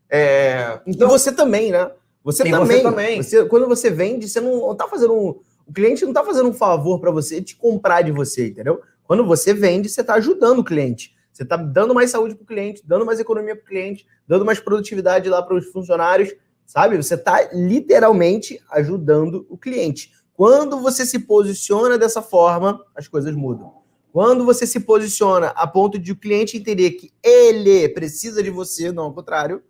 É, 0.08 0.80
então, 0.86 1.08
e 1.08 1.10
você 1.10 1.32
também, 1.32 1.72
né? 1.72 1.90
Você 2.22 2.44
também. 2.44 2.78
Você 2.78 2.82
também. 2.82 3.22
Você, 3.22 3.44
quando 3.46 3.66
você 3.66 3.90
vende, 3.90 4.28
você 4.28 4.40
não 4.40 4.72
está 4.72 4.86
fazendo 4.86 5.14
um. 5.14 5.40
O 5.66 5.72
cliente 5.72 6.02
não 6.02 6.10
está 6.10 6.22
fazendo 6.22 6.48
um 6.48 6.52
favor 6.52 7.00
para 7.00 7.10
você 7.10 7.40
de 7.40 7.56
comprar 7.56 8.02
de 8.02 8.12
você, 8.12 8.48
entendeu? 8.48 8.80
Quando 9.02 9.24
você 9.24 9.52
vende, 9.52 9.88
você 9.88 10.00
está 10.00 10.14
ajudando 10.14 10.60
o 10.60 10.64
cliente. 10.64 11.15
Você 11.36 11.42
está 11.42 11.58
dando 11.58 11.94
mais 11.94 12.10
saúde 12.10 12.34
para 12.34 12.44
o 12.44 12.46
cliente, 12.46 12.82
dando 12.82 13.04
mais 13.04 13.20
economia 13.20 13.54
para 13.54 13.62
o 13.62 13.66
cliente, 13.66 14.06
dando 14.26 14.42
mais 14.42 14.58
produtividade 14.58 15.28
lá 15.28 15.42
para 15.42 15.54
os 15.54 15.66
funcionários, 15.66 16.34
sabe? 16.64 16.96
Você 16.96 17.12
está 17.12 17.50
literalmente 17.52 18.58
ajudando 18.70 19.46
o 19.50 19.58
cliente. 19.58 20.12
Quando 20.32 20.80
você 20.80 21.04
se 21.04 21.18
posiciona 21.18 21.98
dessa 21.98 22.22
forma, 22.22 22.82
as 22.94 23.06
coisas 23.06 23.34
mudam. 23.34 23.82
Quando 24.10 24.46
você 24.46 24.66
se 24.66 24.80
posiciona 24.80 25.48
a 25.48 25.66
ponto 25.66 25.98
de 25.98 26.12
o 26.12 26.16
cliente 26.16 26.56
entender 26.56 26.92
que 26.92 27.12
ele 27.22 27.86
precisa 27.90 28.42
de 28.42 28.48
você, 28.48 28.90
não 28.90 29.04
ao 29.04 29.12
contrário, 29.12 29.62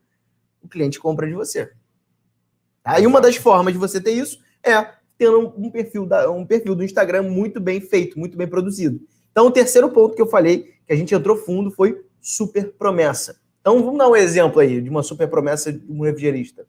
o 0.63 0.69
cliente 0.69 1.01
compra 1.01 1.27
de 1.27 1.35
você. 1.35 1.73
Tá? 2.81 3.01
E 3.01 3.09
uma 3.09 3.21
das 3.21 3.35
formas 3.35 3.73
de 3.73 3.79
você 3.81 4.01
ter 4.01 4.13
isso 4.13 4.39
é 4.65 4.89
tendo 5.19 5.53
um 5.59 5.69
perfil, 5.69 6.07
da, 6.07 6.31
um 6.31 6.47
perfil 6.47 6.77
do 6.77 6.85
Instagram 6.85 7.25
muito 7.25 7.59
bem 7.59 7.81
feito, 7.81 8.21
muito 8.21 8.39
bem 8.39 8.47
produzido. 8.47 9.01
Então, 9.33 9.49
o 9.49 9.51
terceiro 9.51 9.91
ponto 9.91 10.15
que 10.15 10.23
eu 10.23 10.29
falei, 10.29 10.76
que 10.87 10.93
a 10.93 10.97
gente 10.97 11.15
entrou 11.15 11.37
fundo, 11.37 11.71
foi 11.71 12.05
super 12.21 12.73
promessa. 12.73 13.41
Então, 13.61 13.83
vamos 13.83 13.99
dar 13.99 14.09
um 14.09 14.17
exemplo 14.17 14.61
aí 14.61 14.81
de 14.81 14.89
uma 14.89 15.03
super 15.03 15.29
promessa 15.29 15.73
de 15.73 15.85
um 15.91 16.03
refrigerista. 16.03 16.67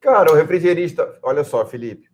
Cara, 0.00 0.32
o 0.32 0.34
refrigerista, 0.34 1.18
olha 1.22 1.44
só, 1.44 1.64
Felipe. 1.64 2.08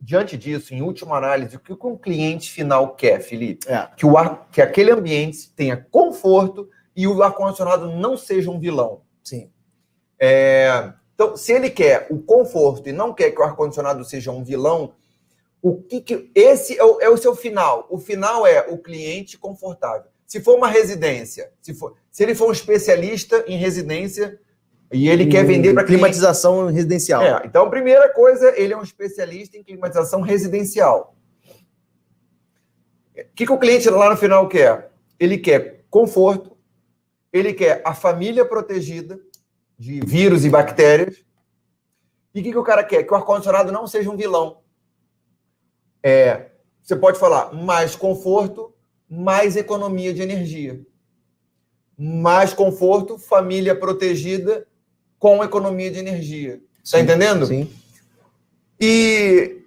Diante 0.00 0.36
disso, 0.36 0.74
em 0.74 0.82
última 0.82 1.16
análise, 1.16 1.56
o 1.56 1.60
que 1.60 1.72
o 1.72 1.98
cliente 1.98 2.50
final 2.50 2.94
quer, 2.96 3.20
Felipe? 3.20 3.68
É. 3.68 3.88
Que, 3.96 4.04
o 4.04 4.18
ar, 4.18 4.48
que 4.50 4.60
aquele 4.60 4.90
ambiente 4.90 5.52
tenha 5.54 5.76
conforto 5.76 6.68
e 6.96 7.06
o 7.06 7.22
ar-condicionado 7.22 7.88
não 7.96 8.16
seja 8.16 8.50
um 8.50 8.58
vilão. 8.58 9.02
Sim. 9.22 9.52
É, 10.18 10.92
então, 11.14 11.36
se 11.36 11.52
ele 11.52 11.70
quer 11.70 12.08
o 12.10 12.20
conforto 12.20 12.88
e 12.88 12.92
não 12.92 13.12
quer 13.12 13.30
que 13.30 13.40
o 13.40 13.44
ar-condicionado 13.44 14.04
seja 14.04 14.32
um 14.32 14.42
vilão, 14.42 14.94
o 15.60 15.82
que, 15.82 16.00
que 16.00 16.30
esse 16.34 16.78
é 16.78 16.84
o, 16.84 17.00
é 17.00 17.08
o, 17.08 17.16
seu 17.16 17.34
final. 17.34 17.86
O 17.90 17.98
final 17.98 18.46
é 18.46 18.66
o 18.68 18.78
cliente 18.78 19.36
confortável. 19.36 20.10
Se 20.26 20.40
for 20.40 20.56
uma 20.56 20.68
residência, 20.68 21.52
se, 21.60 21.74
for, 21.74 21.96
se 22.10 22.22
ele 22.22 22.34
for 22.34 22.48
um 22.48 22.52
especialista 22.52 23.44
em 23.46 23.56
residência 23.56 24.38
e 24.92 25.08
ele 25.08 25.26
quer 25.26 25.44
vender 25.44 25.74
para 25.74 25.84
climatização 25.84 26.66
residencial. 26.66 27.22
É, 27.22 27.42
então, 27.44 27.66
a 27.66 27.70
primeira 27.70 28.08
coisa, 28.12 28.54
ele 28.56 28.72
é 28.72 28.76
um 28.76 28.82
especialista 28.82 29.56
em 29.56 29.62
climatização 29.62 30.20
residencial. 30.20 31.14
O 33.16 33.34
que, 33.34 33.46
que 33.46 33.52
o 33.52 33.58
cliente 33.58 33.88
lá 33.90 34.10
no 34.10 34.16
final 34.16 34.48
quer? 34.48 34.90
Ele 35.18 35.36
quer 35.36 35.84
conforto, 35.90 36.56
ele 37.32 37.52
quer 37.52 37.82
a 37.84 37.94
família 37.94 38.44
protegida, 38.44 39.18
de 39.78 40.00
vírus 40.00 40.44
e 40.44 40.50
bactérias. 40.50 41.24
E 42.34 42.40
o 42.40 42.42
que, 42.42 42.50
que 42.50 42.58
o 42.58 42.64
cara 42.64 42.82
quer? 42.82 43.02
Que 43.04 43.12
o 43.12 43.16
ar-condicionado 43.16 43.70
não 43.70 43.86
seja 43.86 44.10
um 44.10 44.16
vilão. 44.16 44.58
É, 46.08 46.46
você 46.82 46.96
pode 46.96 47.18
falar 47.18 47.52
mais 47.52 47.94
conforto, 47.94 48.72
mais 49.06 49.58
economia 49.58 50.14
de 50.14 50.22
energia. 50.22 50.80
Mais 51.98 52.54
conforto, 52.54 53.18
família 53.18 53.78
protegida 53.78 54.66
com 55.18 55.44
economia 55.44 55.90
de 55.90 55.98
energia. 55.98 56.62
Está 56.82 56.98
entendendo? 56.98 57.44
Sim. 57.44 57.70
E, 58.80 59.60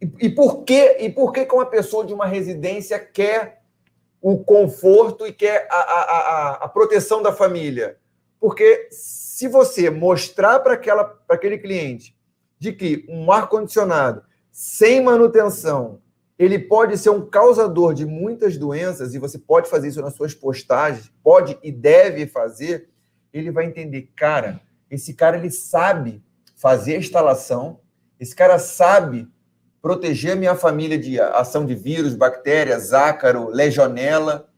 e, 0.00 0.10
e, 0.22 0.28
por 0.28 0.64
que 0.64 0.96
e 0.98 1.08
por 1.08 1.32
que, 1.32 1.46
que 1.46 1.54
uma 1.54 1.66
pessoa 1.66 2.04
de 2.04 2.12
uma 2.12 2.26
residência 2.26 2.98
quer 2.98 3.62
o 4.20 4.42
conforto 4.42 5.24
e 5.24 5.32
quer 5.32 5.68
a, 5.70 5.76
a, 5.76 6.00
a, 6.00 6.52
a 6.64 6.68
proteção 6.68 7.22
da 7.22 7.32
família? 7.32 7.96
Porque 8.40 8.88
se 8.90 9.46
você 9.46 9.88
mostrar 9.88 10.58
para 10.58 10.80
aquele 11.28 11.58
cliente 11.58 12.16
de 12.58 12.72
que 12.72 13.06
um 13.08 13.30
ar-condicionado 13.30 14.24
sem 14.52 15.02
manutenção 15.02 15.98
ele 16.44 16.58
pode 16.58 16.98
ser 16.98 17.10
um 17.10 17.24
causador 17.24 17.94
de 17.94 18.04
muitas 18.04 18.56
doenças, 18.56 19.14
e 19.14 19.18
você 19.18 19.38
pode 19.38 19.70
fazer 19.70 19.86
isso 19.88 20.02
nas 20.02 20.14
suas 20.14 20.34
postagens, 20.34 21.12
pode 21.22 21.56
e 21.62 21.70
deve 21.70 22.26
fazer, 22.26 22.88
ele 23.32 23.52
vai 23.52 23.66
entender, 23.66 24.10
cara, 24.16 24.60
esse 24.90 25.14
cara 25.14 25.36
ele 25.36 25.50
sabe 25.50 26.20
fazer 26.56 26.96
a 26.96 26.98
instalação, 26.98 27.78
esse 28.18 28.34
cara 28.34 28.58
sabe 28.58 29.28
proteger 29.80 30.32
a 30.32 30.36
minha 30.36 30.56
família 30.56 30.98
de 30.98 31.20
ação 31.20 31.64
de 31.64 31.76
vírus, 31.76 32.14
bactérias, 32.14 32.92
ácaro, 32.92 33.48
legionela, 33.48 34.48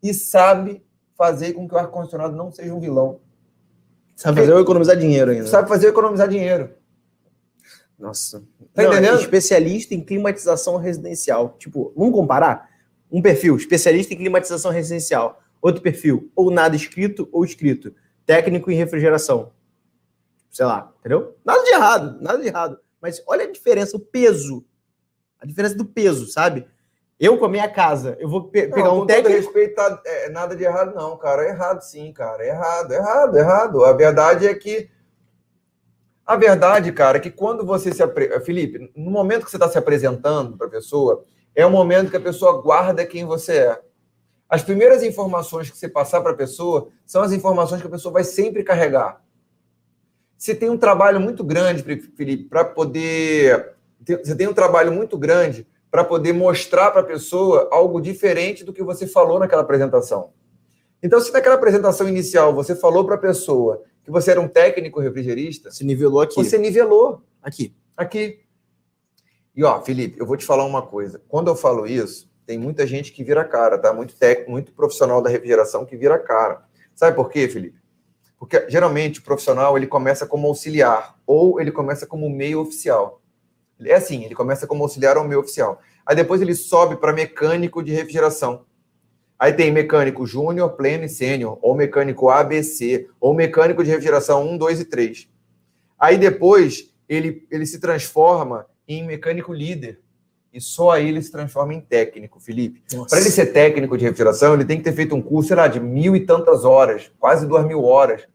e 0.00 0.14
sabe 0.14 0.80
fazer 1.16 1.54
com 1.54 1.68
que 1.68 1.74
o 1.74 1.78
ar-condicionado 1.78 2.36
não 2.36 2.52
seja 2.52 2.72
um 2.72 2.80
vilão. 2.80 3.20
Sabe 4.14 4.40
fazer 4.40 4.52
eu 4.52 4.60
economizar 4.60 4.96
dinheiro 4.96 5.32
ainda. 5.32 5.46
Sabe 5.46 5.68
fazer 5.68 5.86
eu 5.86 5.90
economizar 5.90 6.28
dinheiro. 6.28 6.70
Nossa. 8.00 8.42
Tá 8.72 8.82
não, 8.82 8.92
entendendo? 8.92 9.20
Especialista 9.20 9.94
em 9.94 10.00
climatização 10.00 10.76
residencial. 10.78 11.56
Tipo, 11.58 11.92
vamos 11.94 12.14
comparar? 12.14 12.70
Um 13.12 13.20
perfil, 13.20 13.56
especialista 13.56 14.14
em 14.14 14.16
climatização 14.16 14.70
residencial. 14.70 15.40
Outro 15.60 15.82
perfil, 15.82 16.30
ou 16.34 16.50
nada 16.50 16.74
escrito 16.74 17.28
ou 17.30 17.44
escrito. 17.44 17.94
Técnico 18.24 18.70
em 18.70 18.76
refrigeração. 18.76 19.52
Sei 20.50 20.64
lá, 20.64 20.92
entendeu? 20.98 21.36
Nada 21.44 21.62
de 21.62 21.70
errado, 21.70 22.22
nada 22.22 22.38
de 22.38 22.46
errado. 22.46 22.78
Mas 23.00 23.22
olha 23.26 23.44
a 23.44 23.52
diferença, 23.52 23.96
o 23.96 24.00
peso. 24.00 24.64
A 25.38 25.46
diferença 25.46 25.74
do 25.74 25.84
peso, 25.84 26.26
sabe? 26.26 26.66
Eu 27.18 27.36
com 27.36 27.44
a 27.44 27.48
minha 27.50 27.68
casa, 27.68 28.16
eu 28.18 28.28
vou 28.28 28.44
pe 28.48 28.68
pegar 28.68 28.84
não, 28.84 29.02
um 29.02 29.06
técnico. 29.06 29.28
Não, 29.28 29.36
respeito, 29.36 29.74
tá, 29.74 30.00
é, 30.06 30.30
nada 30.30 30.56
de 30.56 30.64
errado, 30.64 30.94
não, 30.94 31.18
cara. 31.18 31.44
É 31.44 31.50
errado, 31.50 31.82
sim, 31.82 32.10
cara. 32.14 32.42
É 32.42 32.48
errado, 32.48 32.92
é 32.92 32.96
errado, 32.96 33.36
é 33.36 33.40
errado. 33.40 33.84
A 33.84 33.92
verdade 33.92 34.46
é 34.46 34.54
que. 34.54 34.88
A 36.30 36.36
verdade, 36.36 36.92
cara, 36.92 37.18
é 37.18 37.20
que 37.20 37.28
quando 37.28 37.66
você 37.66 37.92
se. 37.92 38.00
Apre... 38.04 38.38
Felipe, 38.42 38.92
no 38.94 39.10
momento 39.10 39.44
que 39.44 39.50
você 39.50 39.56
está 39.56 39.68
se 39.68 39.76
apresentando 39.76 40.56
para 40.56 40.68
a 40.68 40.70
pessoa, 40.70 41.24
é 41.56 41.66
o 41.66 41.70
momento 41.72 42.08
que 42.08 42.16
a 42.16 42.20
pessoa 42.20 42.62
guarda 42.62 43.04
quem 43.04 43.24
você 43.24 43.56
é. 43.56 43.80
As 44.48 44.62
primeiras 44.62 45.02
informações 45.02 45.68
que 45.68 45.76
você 45.76 45.88
passar 45.88 46.20
para 46.20 46.30
a 46.30 46.36
pessoa 46.36 46.86
são 47.04 47.20
as 47.20 47.32
informações 47.32 47.80
que 47.80 47.88
a 47.88 47.90
pessoa 47.90 48.12
vai 48.12 48.22
sempre 48.22 48.62
carregar. 48.62 49.20
Você 50.38 50.54
tem 50.54 50.70
um 50.70 50.78
trabalho 50.78 51.18
muito 51.18 51.42
grande, 51.42 51.82
Felipe, 51.82 52.44
para 52.44 52.64
poder. 52.64 53.74
Você 54.06 54.36
tem 54.36 54.46
um 54.46 54.54
trabalho 54.54 54.92
muito 54.92 55.18
grande 55.18 55.66
para 55.90 56.04
poder 56.04 56.32
mostrar 56.32 56.92
para 56.92 57.00
a 57.00 57.04
pessoa 57.04 57.68
algo 57.72 58.00
diferente 58.00 58.62
do 58.62 58.72
que 58.72 58.84
você 58.84 59.04
falou 59.04 59.40
naquela 59.40 59.62
apresentação. 59.62 60.30
Então, 61.02 61.20
se 61.20 61.32
naquela 61.32 61.56
apresentação 61.56 62.08
inicial 62.08 62.54
você 62.54 62.76
falou 62.76 63.04
para 63.04 63.16
a 63.16 63.18
pessoa 63.18 63.82
que 64.10 64.12
você 64.12 64.32
era 64.32 64.40
um 64.40 64.48
técnico 64.48 65.00
refrigerista, 65.00 65.70
se 65.70 65.84
nivelou 65.84 66.20
aqui. 66.20 66.34
Você 66.34 66.58
nivelou 66.58 67.22
aqui. 67.40 67.74
Aqui. 67.96 68.40
E 69.54 69.62
ó, 69.62 69.80
Felipe, 69.80 70.18
eu 70.18 70.26
vou 70.26 70.36
te 70.36 70.44
falar 70.44 70.64
uma 70.64 70.82
coisa. 70.82 71.22
Quando 71.28 71.48
eu 71.48 71.54
falo 71.54 71.86
isso, 71.86 72.28
tem 72.44 72.58
muita 72.58 72.86
gente 72.86 73.12
que 73.12 73.22
vira 73.22 73.44
cara, 73.44 73.78
tá? 73.78 73.92
Muito 73.92 74.16
técnico, 74.16 74.50
muito 74.50 74.72
profissional 74.72 75.22
da 75.22 75.30
refrigeração 75.30 75.86
que 75.86 75.96
vira 75.96 76.18
cara. 76.18 76.64
Sabe 76.94 77.14
por 77.14 77.30
quê, 77.30 77.48
Felipe? 77.48 77.78
Porque 78.38 78.68
geralmente 78.68 79.20
o 79.20 79.22
profissional 79.22 79.76
ele 79.76 79.86
começa 79.86 80.26
como 80.26 80.48
auxiliar 80.48 81.16
ou 81.26 81.60
ele 81.60 81.70
começa 81.70 82.06
como 82.06 82.28
meio 82.28 82.60
oficial. 82.60 83.22
É 83.80 83.94
assim, 83.94 84.24
ele 84.24 84.34
começa 84.34 84.66
como 84.66 84.82
auxiliar 84.82 85.16
ao 85.16 85.28
meu 85.28 85.40
oficial. 85.40 85.80
Aí 86.04 86.16
depois 86.16 86.42
ele 86.42 86.54
sobe 86.54 86.96
para 86.96 87.12
mecânico 87.12 87.82
de 87.82 87.92
refrigeração. 87.92 88.64
Aí 89.40 89.54
tem 89.54 89.72
mecânico 89.72 90.26
júnior, 90.26 90.76
pleno 90.76 91.04
e 91.04 91.08
sênior, 91.08 91.58
ou 91.62 91.74
mecânico 91.74 92.28
ABC, 92.28 93.08
ou 93.18 93.32
mecânico 93.32 93.82
de 93.82 93.88
refrigeração 93.88 94.46
1, 94.46 94.58
2 94.58 94.80
e 94.80 94.84
3. 94.84 95.28
Aí 95.98 96.18
depois 96.18 96.92
ele, 97.08 97.46
ele 97.50 97.64
se 97.64 97.80
transforma 97.80 98.66
em 98.86 99.02
mecânico 99.06 99.50
líder. 99.50 99.98
E 100.52 100.60
só 100.60 100.90
aí 100.90 101.08
ele 101.08 101.22
se 101.22 101.32
transforma 101.32 101.72
em 101.72 101.80
técnico, 101.80 102.38
Felipe. 102.38 102.82
Para 103.08 103.18
ele 103.18 103.30
ser 103.30 103.46
técnico 103.46 103.96
de 103.96 104.04
refrigeração, 104.04 104.52
ele 104.52 104.66
tem 104.66 104.76
que 104.76 104.84
ter 104.84 104.92
feito 104.92 105.14
um 105.14 105.22
curso, 105.22 105.48
sei 105.48 105.56
lá, 105.56 105.68
de 105.68 105.80
mil 105.80 106.14
e 106.14 106.20
tantas 106.20 106.66
horas, 106.66 107.10
quase 107.18 107.46
duas 107.46 107.64
mil 107.64 107.82
horas. 107.82 108.28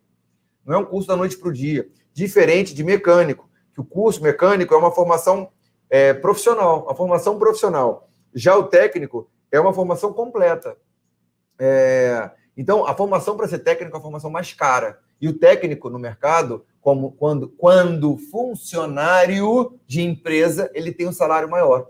Não 0.66 0.74
é 0.74 0.78
um 0.80 0.86
curso 0.86 1.08
da 1.08 1.16
noite 1.16 1.38
para 1.38 1.50
o 1.50 1.54
dia. 1.54 1.88
Diferente 2.16 2.74
de 2.74 2.84
mecânico 2.84 3.48
que 3.72 3.80
o 3.80 3.86
curso 3.86 4.24
mecânico 4.24 4.74
é 4.74 4.78
uma 4.78 4.90
formação 4.90 5.50
é, 5.88 6.16
profissional, 6.16 6.90
a 6.90 6.96
formação 6.96 7.38
profissional. 7.38 8.10
Já 8.34 8.58
o 8.58 8.64
técnico 8.64 9.30
é 9.52 9.60
uma 9.60 9.72
formação 9.72 10.12
completa. 10.12 10.76
É, 11.58 12.32
então, 12.58 12.86
a 12.86 12.96
formação 12.96 13.36
para 13.36 13.48
ser 13.48 13.60
técnico 13.60 13.96
é 13.96 14.00
a 14.00 14.02
formação 14.02 14.30
mais 14.30 14.54
cara. 14.54 15.00
E 15.20 15.28
o 15.28 15.38
técnico 15.38 15.90
no 15.90 16.00
mercado, 16.00 16.66
como 16.82 17.12
quando, 17.12 17.50
quando 17.50 18.18
funcionário 18.18 19.80
de 19.88 20.02
empresa, 20.02 20.70
ele 20.74 20.92
tem 20.92 21.08
um 21.08 21.14
salário 21.14 21.50
maior. 21.50 21.90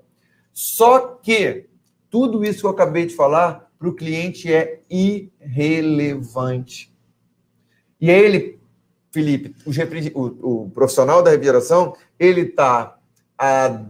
Só 0.53 1.19
que 1.21 1.67
tudo 2.09 2.45
isso 2.45 2.61
que 2.61 2.65
eu 2.65 2.71
acabei 2.71 3.05
de 3.05 3.15
falar 3.15 3.69
para 3.77 3.89
o 3.89 3.95
cliente 3.95 4.53
é 4.53 4.79
irrelevante. 4.89 6.93
E 7.99 8.09
ele 8.09 8.55
Felipe, 9.15 9.55
o, 10.13 10.65
o 10.65 10.69
profissional 10.71 11.23
da 11.23 11.31
refrigeração, 11.31 11.95
ele 12.19 12.41
está 12.41 12.97
há 13.37 13.85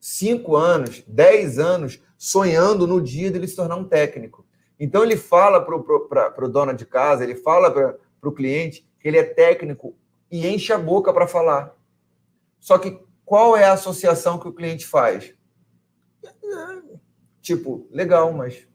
cinco 0.00 0.54
anos, 0.54 1.02
dez 1.08 1.58
anos, 1.58 2.00
sonhando 2.16 2.86
no 2.86 3.00
dia 3.00 3.32
dele 3.32 3.48
se 3.48 3.56
tornar 3.56 3.74
um 3.74 3.84
técnico. 3.84 4.46
Então, 4.78 5.02
ele 5.02 5.16
fala 5.16 5.60
para 5.64 6.44
o 6.44 6.48
dono 6.48 6.74
de 6.74 6.86
casa, 6.86 7.22
ele 7.22 7.36
fala 7.36 7.70
para 7.70 8.28
o 8.28 8.32
cliente 8.32 8.86
que 8.98 9.08
ele 9.08 9.18
é 9.18 9.24
técnico 9.24 9.96
e 10.30 10.46
enche 10.46 10.72
a 10.72 10.78
boca 10.78 11.12
para 11.12 11.26
falar. 11.26 11.74
Só 12.58 12.78
que 12.78 13.00
qual 13.24 13.56
é 13.56 13.64
a 13.64 13.72
associação 13.72 14.38
que 14.38 14.48
o 14.48 14.52
cliente 14.52 14.86
faz? 14.86 15.34
Tipo, 17.40 17.86
legal, 17.90 18.32
mas. 18.32 18.66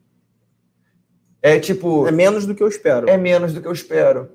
É 1.41 1.59
tipo. 1.59 2.05
É 2.05 2.11
menos 2.11 2.45
do 2.45 2.53
que 2.53 2.61
eu 2.61 2.67
espero. 2.67 3.09
É 3.09 3.17
menos 3.17 3.53
do 3.53 3.61
que 3.61 3.67
eu 3.67 3.71
espero. 3.71 4.31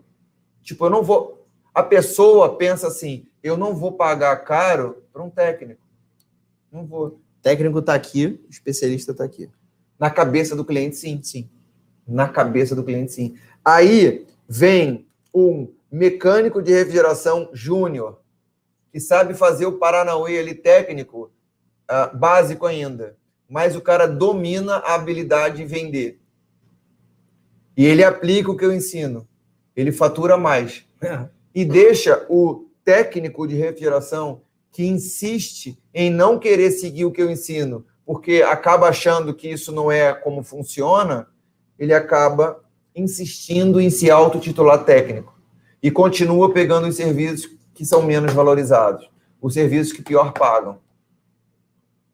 Tipo, 0.63 0.87
eu 0.87 0.91
não 0.91 1.03
vou. 1.03 1.47
A 1.75 1.83
pessoa 1.83 2.57
pensa 2.57 2.87
assim: 2.87 3.29
eu 3.43 3.57
não 3.57 3.75
vou 3.75 3.93
pagar 3.93 4.35
caro 4.45 5.05
para 5.13 5.23
um 5.23 5.29
técnico. 5.29 5.83
Não 6.71 6.87
vou. 6.87 7.21
técnico 7.43 7.81
está 7.81 7.95
aqui, 7.95 8.41
o 8.47 8.51
especialista 8.51 9.13
está 9.13 9.25
aqui. 9.25 9.51
Na 10.03 10.11
cabeça 10.11 10.57
do 10.57 10.65
cliente, 10.65 10.97
sim, 10.97 11.23
sim. 11.23 11.49
Na 12.05 12.29
cabeça 12.29 12.75
do 12.75 12.83
cliente, 12.83 13.13
sim. 13.13 13.37
Aí 13.65 14.27
vem 14.49 15.07
um 15.33 15.69
mecânico 15.93 16.61
de 16.61 16.73
refrigeração 16.73 17.51
júnior, 17.53 18.21
que 18.91 18.99
sabe 18.99 19.33
fazer 19.33 19.65
o 19.67 19.79
Paranauê 19.79 20.41
ali 20.41 20.57
técnico, 20.57 21.31
uh, 21.89 22.19
básico 22.19 22.67
ainda, 22.67 23.17
mas 23.49 23.77
o 23.77 23.81
cara 23.81 24.09
domina 24.09 24.79
a 24.79 24.97
habilidade 24.97 25.59
de 25.59 25.65
vender. 25.65 26.19
E 27.77 27.87
ele 27.87 28.03
aplica 28.03 28.51
o 28.51 28.57
que 28.57 28.65
eu 28.65 28.73
ensino. 28.73 29.29
Ele 29.77 29.93
fatura 29.93 30.37
mais. 30.37 30.85
E 31.55 31.65
deixa 31.65 32.27
o 32.29 32.67
técnico 32.85 33.47
de 33.47 33.55
refrigeração 33.55 34.43
que 34.73 34.85
insiste 34.85 35.79
em 35.95 36.11
não 36.11 36.41
querer 36.41 36.73
seguir 36.73 37.05
o 37.05 37.13
que 37.13 37.23
eu 37.23 37.31
ensino, 37.31 37.87
porque 38.05 38.43
acaba 38.43 38.89
achando 38.89 39.35
que 39.35 39.49
isso 39.49 39.73
não 39.73 39.91
é 39.91 40.13
como 40.13 40.43
funciona, 40.43 41.29
ele 41.79 41.95
acaba 41.95 42.63
insistindo 42.95 43.81
em 43.81 43.91
se 43.91 44.11
autotitular 44.11 44.85
técnico 44.85 45.39
e 45.83 45.91
continua 45.91 46.53
pegando 46.53 46.87
os 46.87 46.97
serviços 46.97 47.51
que 47.75 47.85
são 47.85 48.03
menos 48.03 48.33
valorizados, 48.33 49.11
os 49.41 49.55
serviços 49.55 49.93
que 49.93 50.03
pior 50.03 50.33
pagam. 50.33 50.79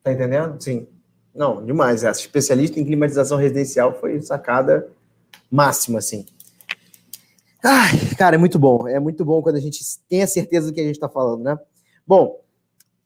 Tá 0.03 0.13
entendendo? 0.13 0.63
Sim. 0.63 0.87
Não, 1.35 1.65
demais. 1.65 2.03
Essa 2.05 2.21
especialista 2.21 2.81
em 2.81 2.85
climatização 2.85 3.37
residencial 3.37 3.93
foi 3.99 4.21
sacada 4.23 4.89
máxima, 5.51 5.99
assim. 5.99 6.27
Ai, 7.63 7.93
cara, 8.17 8.37
é 8.37 8.39
muito 8.39 8.59
bom. 8.59 8.89
É 8.89 8.99
muito 8.99 9.25
bom 9.25 9.43
quando 9.43 9.57
a 9.57 9.61
gente 9.61 9.81
tem 10.09 10.23
a 10.23 10.27
certeza 10.27 10.69
do 10.69 10.73
que 10.73 10.81
a 10.81 10.85
gente 10.85 10.95
está 10.95 11.09
falando, 11.09 11.43
né? 11.43 11.59
Bom, 12.07 12.41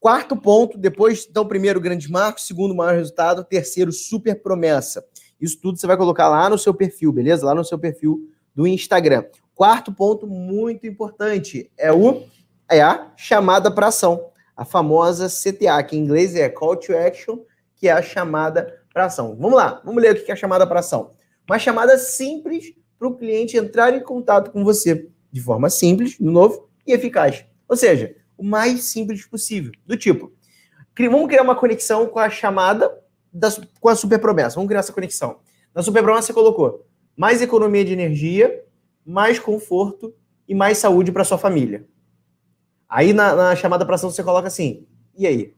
quarto 0.03 0.35
ponto, 0.35 0.77
depois, 0.77 1.25
então, 1.29 1.47
primeiro, 1.47 1.79
grande 1.79 2.11
marco, 2.11 2.41
segundo, 2.41 2.75
maior 2.75 2.93
resultado, 2.93 3.41
terceiro, 3.41 3.89
super 3.93 4.35
promessa. 4.35 5.01
Isso 5.39 5.57
tudo 5.61 5.79
você 5.79 5.87
vai 5.87 5.95
colocar 5.95 6.27
lá 6.27 6.49
no 6.49 6.57
seu 6.57 6.73
perfil, 6.73 7.13
beleza? 7.13 7.45
Lá 7.45 7.55
no 7.55 7.63
seu 7.63 7.79
perfil 7.79 8.29
do 8.53 8.67
Instagram. 8.67 9.23
Quarto 9.55 9.93
ponto 9.93 10.27
muito 10.27 10.85
importante 10.85 11.71
é 11.77 11.89
o 11.93 12.23
é 12.69 12.81
a 12.81 13.13
chamada 13.15 13.71
para 13.71 13.87
ação, 13.87 14.29
a 14.57 14.65
famosa 14.65 15.29
CTA, 15.29 15.81
que 15.83 15.95
em 15.95 16.01
inglês 16.01 16.35
é 16.35 16.49
Call 16.49 16.75
to 16.75 16.93
Action, 16.93 17.37
que 17.73 17.87
é 17.87 17.93
a 17.93 18.01
chamada 18.01 18.81
para 18.93 19.05
ação. 19.05 19.37
Vamos 19.39 19.55
lá, 19.55 19.81
vamos 19.85 20.03
ler 20.03 20.15
o 20.15 20.25
que 20.25 20.31
é 20.31 20.33
a 20.33 20.37
chamada 20.37 20.67
para 20.67 20.81
ação. 20.81 21.11
Uma 21.49 21.57
chamada 21.57 21.97
simples 21.97 22.73
para 22.99 23.07
o 23.07 23.15
cliente 23.15 23.55
entrar 23.55 23.93
em 23.93 24.03
contato 24.03 24.51
com 24.51 24.65
você 24.65 25.07
de 25.31 25.39
forma 25.39 25.69
simples, 25.69 26.17
de 26.17 26.25
novo, 26.25 26.67
e 26.85 26.91
eficaz. 26.91 27.45
Ou 27.69 27.77
seja, 27.77 28.13
o 28.43 28.45
mais 28.45 28.83
simples 28.83 29.25
possível. 29.25 29.71
Do 29.85 29.95
tipo, 29.95 30.33
vamos 30.97 31.27
criar 31.27 31.43
uma 31.43 31.55
conexão 31.55 32.05
com 32.07 32.19
a 32.19 32.29
chamada 32.29 32.93
da, 33.31 33.47
com 33.79 33.87
a 33.87 33.95
super 33.95 34.19
promessa. 34.19 34.55
Vamos 34.55 34.67
criar 34.67 34.81
essa 34.81 34.91
conexão. 34.91 35.37
Na 35.73 35.81
super 35.81 36.03
promessa 36.03 36.27
você 36.27 36.33
colocou 36.33 36.85
mais 37.15 37.41
economia 37.41 37.85
de 37.85 37.93
energia, 37.93 38.63
mais 39.05 39.39
conforto 39.39 40.13
e 40.47 40.53
mais 40.53 40.77
saúde 40.77 41.11
para 41.11 41.23
sua 41.23 41.37
família. 41.37 41.87
Aí 42.89 43.13
na, 43.13 43.33
na 43.33 43.55
chamada 43.55 43.85
para 43.85 43.95
ação 43.95 44.11
você 44.11 44.21
coloca 44.21 44.47
assim: 44.47 44.85
e 45.17 45.25
aí? 45.25 45.55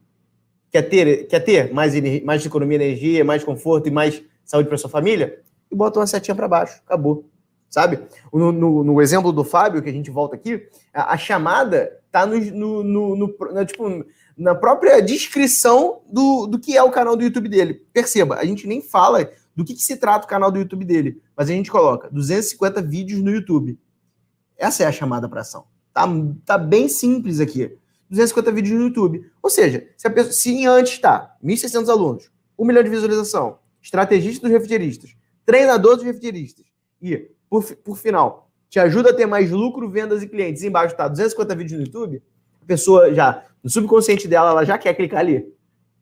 Quer 0.70 0.82
ter, 0.82 1.26
quer 1.26 1.40
ter 1.40 1.72
mais, 1.72 1.94
mais 2.22 2.44
economia 2.44 2.78
de 2.78 2.84
energia, 2.84 3.24
mais 3.24 3.42
conforto 3.42 3.88
e 3.88 3.90
mais 3.90 4.22
saúde 4.44 4.68
para 4.68 4.78
sua 4.78 4.90
família? 4.90 5.40
E 5.70 5.74
bota 5.74 5.98
uma 5.98 6.06
setinha 6.06 6.34
para 6.34 6.46
baixo. 6.46 6.80
Acabou. 6.84 7.28
Sabe? 7.68 8.00
No, 8.32 8.52
no, 8.52 8.84
no, 8.84 9.02
exemplo 9.02 9.32
do 9.32 9.42
Fábio, 9.42 9.82
que 9.82 9.88
a 9.88 9.92
gente 9.92 10.10
volta 10.10 10.36
aqui, 10.36 10.68
a, 10.94 11.14
a 11.14 11.18
chamada 11.18 11.98
tá 12.16 12.24
no, 12.24 12.38
no, 12.38 12.82
no, 12.82 13.16
no, 13.16 13.64
tipo, 13.66 14.04
na 14.38 14.54
própria 14.54 15.02
descrição 15.02 16.00
do, 16.10 16.46
do 16.46 16.58
que 16.58 16.74
é 16.74 16.82
o 16.82 16.90
canal 16.90 17.14
do 17.14 17.22
YouTube 17.22 17.46
dele. 17.46 17.74
Perceba, 17.92 18.36
a 18.36 18.44
gente 18.46 18.66
nem 18.66 18.80
fala 18.80 19.30
do 19.54 19.62
que, 19.62 19.74
que 19.74 19.82
se 19.82 19.96
trata 19.98 20.24
o 20.24 20.28
canal 20.28 20.50
do 20.50 20.58
YouTube 20.58 20.86
dele, 20.86 21.20
mas 21.36 21.50
a 21.50 21.52
gente 21.52 21.70
coloca 21.70 22.08
250 22.10 22.80
vídeos 22.80 23.20
no 23.20 23.30
YouTube. 23.30 23.78
Essa 24.56 24.84
é 24.84 24.86
a 24.86 24.92
chamada 24.92 25.28
para 25.28 25.42
ação. 25.42 25.66
Tá, 25.92 26.06
tá 26.46 26.56
bem 26.56 26.88
simples 26.88 27.38
aqui. 27.38 27.76
250 28.08 28.50
vídeos 28.52 28.78
no 28.78 28.86
YouTube. 28.86 29.30
Ou 29.42 29.50
seja, 29.50 29.86
se, 29.94 30.08
pessoa, 30.08 30.32
se 30.32 30.66
antes 30.66 30.94
está 30.94 31.36
1.600 31.44 31.88
alunos, 31.90 32.30
1 32.58 32.64
milhão 32.64 32.82
de 32.82 32.88
visualização, 32.88 33.58
estrategista 33.82 34.42
dos 34.42 34.50
refrigeristas, 34.50 35.14
treinador 35.44 35.96
dos 35.96 36.04
refrigeristas, 36.04 36.64
e, 37.02 37.30
por, 37.50 37.62
por 37.76 37.98
final, 37.98 38.45
te 38.68 38.78
ajuda 38.78 39.10
a 39.10 39.14
ter 39.14 39.26
mais 39.26 39.50
lucro, 39.50 39.88
vendas 39.88 40.22
e 40.22 40.28
clientes, 40.28 40.62
embaixo 40.62 40.94
está 40.94 41.08
250 41.08 41.54
vídeos 41.54 41.78
no 41.78 41.86
YouTube, 41.86 42.22
a 42.62 42.66
pessoa 42.66 43.14
já, 43.14 43.44
no 43.62 43.70
subconsciente 43.70 44.26
dela, 44.26 44.50
ela 44.50 44.64
já 44.64 44.76
quer 44.76 44.94
clicar 44.94 45.20
ali. 45.20 45.52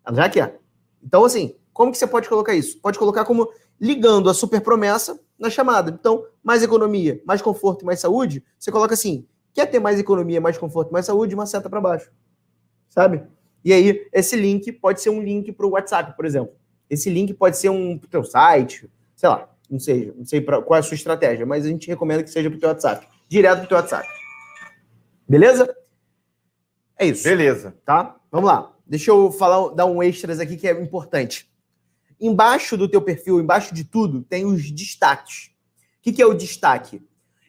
Ela 0.04 0.16
já 0.16 0.28
quer. 0.28 0.60
Então, 1.02 1.24
assim, 1.24 1.54
como 1.72 1.92
que 1.92 1.98
você 1.98 2.06
pode 2.06 2.28
colocar 2.28 2.54
isso? 2.54 2.78
Pode 2.80 2.98
colocar 2.98 3.24
como 3.24 3.50
ligando 3.80 4.30
a 4.30 4.34
super 4.34 4.60
promessa 4.60 5.18
na 5.38 5.50
chamada. 5.50 5.90
Então, 5.90 6.24
mais 6.42 6.62
economia, 6.62 7.20
mais 7.26 7.42
conforto 7.42 7.82
e 7.82 7.84
mais 7.84 8.00
saúde, 8.00 8.42
você 8.58 8.70
coloca 8.70 8.94
assim, 8.94 9.26
quer 9.52 9.66
ter 9.66 9.78
mais 9.78 9.98
economia, 9.98 10.40
mais 10.40 10.56
conforto, 10.56 10.92
mais 10.92 11.06
saúde, 11.06 11.34
uma 11.34 11.46
seta 11.46 11.68
para 11.68 11.80
baixo. 11.80 12.10
Sabe? 12.88 13.22
E 13.64 13.72
aí, 13.72 14.06
esse 14.12 14.36
link 14.36 14.70
pode 14.72 15.00
ser 15.00 15.10
um 15.10 15.22
link 15.22 15.52
para 15.52 15.66
o 15.66 15.70
WhatsApp, 15.70 16.14
por 16.16 16.24
exemplo. 16.24 16.54
Esse 16.88 17.10
link 17.10 17.34
pode 17.34 17.56
ser 17.56 17.70
um 17.70 17.94
o 17.94 18.06
teu 18.06 18.22
site, 18.22 18.90
sei 19.16 19.28
lá, 19.28 19.48
não 19.70 19.78
sei, 19.78 20.12
não 20.16 20.24
sei 20.24 20.40
pra, 20.40 20.60
qual 20.62 20.76
é 20.76 20.80
a 20.80 20.82
sua 20.82 20.94
estratégia, 20.94 21.46
mas 21.46 21.64
a 21.64 21.68
gente 21.68 21.88
recomenda 21.88 22.22
que 22.22 22.30
seja 22.30 22.50
para 22.50 22.56
o 22.56 22.60
teu 22.60 22.68
WhatsApp. 22.68 23.06
Direto 23.28 23.58
para 23.58 23.64
o 23.64 23.68
teu 23.68 23.76
WhatsApp. 23.76 24.08
Beleza? 25.28 25.74
É 26.98 27.06
isso. 27.06 27.24
Beleza. 27.24 27.74
Tá? 27.84 28.16
Vamos 28.30 28.48
lá. 28.48 28.72
Deixa 28.86 29.10
eu 29.10 29.32
falar, 29.32 29.74
dar 29.74 29.86
um 29.86 30.02
extras 30.02 30.38
aqui 30.38 30.56
que 30.56 30.68
é 30.68 30.72
importante. 30.80 31.50
Embaixo 32.20 32.76
do 32.76 32.88
teu 32.88 33.02
perfil, 33.02 33.40
embaixo 33.40 33.74
de 33.74 33.84
tudo, 33.84 34.22
tem 34.22 34.44
os 34.44 34.70
destaques. 34.70 35.50
O 35.98 36.02
que, 36.02 36.12
que 36.12 36.22
é 36.22 36.26
o 36.26 36.34
destaque? 36.34 37.02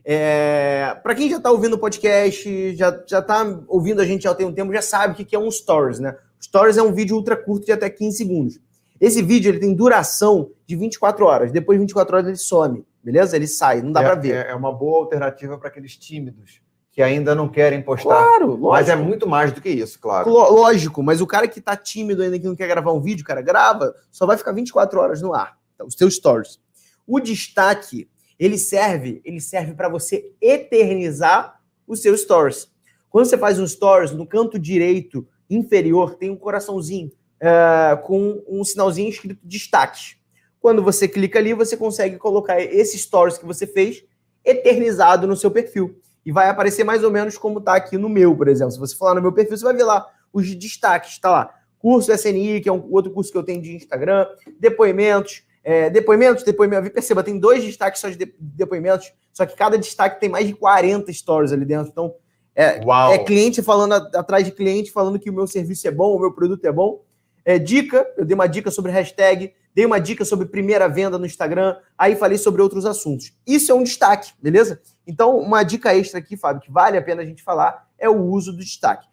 É, 0.04 0.98
para 1.02 1.16
quem 1.16 1.30
já 1.30 1.38
está 1.38 1.52
ouvindo 1.52 1.74
o 1.74 1.80
podcast, 1.80 2.76
já, 2.76 3.04
já 3.08 3.22
tá 3.22 3.44
ouvindo 3.68 4.02
a 4.02 4.06
gente 4.06 4.24
já 4.24 4.36
tem 4.36 4.46
um 4.46 4.54
tempo, 4.54 4.72
já 4.72 4.82
sabe 4.82 5.14
o 5.14 5.16
que, 5.18 5.26
que 5.26 5.36
é 5.36 5.40
um 5.40 5.50
Stories, 5.50 6.00
né? 6.00 6.16
Stories 6.42 6.78
é 6.78 6.84
um 6.84 6.94
vídeo 6.94 7.16
ultra 7.16 7.36
curto 7.36 7.66
de 7.66 7.72
até 7.72 7.90
15 7.90 8.18
segundos. 8.18 8.60
Esse 9.00 9.22
vídeo 9.22 9.50
ele 9.50 9.60
tem 9.60 9.74
duração 9.74 10.52
de 10.66 10.76
24 10.76 11.26
horas. 11.26 11.52
Depois 11.52 11.78
de 11.78 11.82
24 11.82 12.16
horas 12.16 12.28
ele 12.28 12.38
some, 12.38 12.86
beleza? 13.04 13.36
Ele 13.36 13.48
sai, 13.48 13.82
não 13.82 13.92
dá 13.92 14.02
é, 14.02 14.06
para 14.06 14.16
ver. 14.16 14.36
É, 14.36 14.52
é 14.52 14.56
uma 14.56 14.72
boa 14.72 15.00
alternativa 15.00 15.58
para 15.58 15.68
aqueles 15.68 15.98
tímidos 15.98 16.62
que 16.92 17.02
ainda 17.02 17.36
não 17.36 17.50
querem 17.50 17.82
postar. 17.82 18.24
Claro, 18.24 18.48
lógico. 18.52 18.70
Mas 18.70 18.88
é 18.88 18.96
muito 18.96 19.28
mais 19.28 19.52
do 19.52 19.60
que 19.60 19.68
isso, 19.68 20.00
claro. 20.00 20.30
Lógico, 20.30 21.04
mas 21.04 21.20
o 21.20 21.28
cara 21.28 21.46
que 21.46 21.60
tá 21.60 21.76
tímido 21.76 22.24
ainda, 22.24 22.40
que 22.40 22.46
não 22.46 22.56
quer 22.56 22.70
gravar 22.70 22.94
um 22.94 23.02
vídeo, 23.02 23.26
cara, 23.26 23.42
grava, 23.42 23.94
só 24.10 24.26
vai 24.26 24.38
ficar 24.38 24.54
24 24.54 24.98
horas 24.98 25.22
no 25.22 25.34
ar. 25.34 25.58
Então, 25.74 25.88
os 25.88 25.96
seus 25.96 26.16
stories. 26.16 26.58
O 27.06 27.20
destaque, 27.20 28.10
ele 28.40 28.58
serve, 28.58 29.22
ele 29.26 29.42
serve 29.42 29.74
para 29.74 29.90
você 29.90 30.32
eternizar 30.40 31.60
os 31.86 32.02
seus 32.02 32.22
stories. 32.22 32.72
Quando 33.10 33.26
você 33.26 33.38
faz 33.38 33.60
um 33.60 33.68
stories, 33.68 34.12
no 34.12 34.26
canto 34.26 34.58
direito 34.58 35.28
inferior 35.50 36.16
tem 36.16 36.30
um 36.30 36.38
coraçãozinho 36.38 37.12
uh, 37.42 38.02
com 38.04 38.44
um 38.48 38.64
sinalzinho 38.64 39.10
escrito 39.10 39.40
destaque. 39.44 40.18
Quando 40.60 40.82
você 40.82 41.08
clica 41.08 41.38
ali, 41.40 41.54
você 41.54 41.78
consegue 41.78 42.18
colocar 42.18 42.60
esse 42.60 42.98
stories 42.98 43.38
que 43.38 43.46
você 43.46 43.68
fez 43.68 44.04
eternizado 44.44 45.28
no 45.28 45.36
seu 45.36 45.52
perfil 45.52 46.00
e 46.26 46.32
vai 46.32 46.50
aparecer 46.50 46.84
mais 46.84 47.04
ou 47.04 47.12
menos 47.12 47.38
como 47.38 47.60
está 47.60 47.76
aqui 47.76 47.98
no 47.98 48.10
meu, 48.10 48.36
por 48.36 48.48
exemplo. 48.48 48.72
Se 48.72 48.80
você 48.80 48.96
falar 48.96 49.16
no 49.16 49.22
meu 49.22 49.32
perfil, 49.32 49.58
você 49.58 49.64
vai 49.64 49.76
ver 49.76 49.84
lá 49.84 50.08
os 50.34 50.54
destaques, 50.56 51.12
está 51.12 51.30
lá. 51.30 51.54
Curso 51.78 52.12
SNI, 52.12 52.62
que 52.62 52.70
é 52.70 52.74
um 52.74 52.88
outro 52.92 53.12
curso 53.12 53.32
que 53.32 53.38
eu 53.38 53.44
tenho 53.44 53.62
de 53.62 53.76
Instagram, 53.76 54.26
depoimentos, 54.60 55.44
é, 55.64 55.90
depoimentos, 55.90 56.44
depoimentos. 56.44 56.90
Perceba, 56.90 57.24
tem 57.24 57.38
dois 57.38 57.64
destaques 57.64 58.02
só 58.02 58.10
de 58.10 58.18
depoimentos, 58.40 59.14
só 59.32 59.46
que 59.46 59.56
cada 59.56 59.78
destaque 59.78 60.20
tem 60.20 60.30
mais 60.30 60.48
de 60.48 60.56
40 60.56 61.14
stories 61.14 61.52
ali 61.52 61.64
dentro. 61.64 61.92
Então, 61.92 62.16
é, 62.56 62.80
é 63.14 63.18
cliente 63.20 63.62
falando 63.62 63.94
atrás 63.94 64.46
de 64.46 64.52
cliente, 64.52 64.92
falando 64.92 65.20
que 65.20 65.30
o 65.30 65.34
meu 65.34 65.46
serviço 65.46 65.88
é 65.88 65.92
bom, 65.92 66.16
o 66.16 66.20
meu 66.20 66.32
produto 66.32 66.66
é 66.66 66.72
bom. 66.72 67.04
É, 67.46 67.60
dica, 67.60 68.12
eu 68.18 68.26
dei 68.26 68.34
uma 68.34 68.48
dica 68.48 68.72
sobre 68.72 68.92
hashtag, 68.92 69.54
dei 69.74 69.86
uma 69.86 70.00
dica 70.00 70.26
sobre 70.26 70.48
primeira 70.48 70.90
venda 70.90 71.20
no 71.20 71.28
Instagram, 71.28 71.78
aí 71.96 72.16
falei 72.16 72.40
sobre 72.40 72.60
outros 72.60 72.88
assuntos. 72.88 73.32
Isso 73.46 73.72
é 73.72 73.76
um 73.76 73.84
destaque, 73.84 74.34
beleza? 74.42 74.82
Então, 75.06 75.38
uma 75.38 75.62
dica 75.62 75.96
extra 75.96 76.20
aqui, 76.20 76.36
Fábio, 76.36 76.64
que 76.64 76.72
vale 76.72 76.98
a 76.98 77.04
pena 77.04 77.22
a 77.22 77.26
gente 77.26 77.44
falar, 77.44 77.88
é 78.00 78.10
o 78.10 78.20
uso 78.20 78.52
do 78.52 78.58
destaque. 78.58 79.08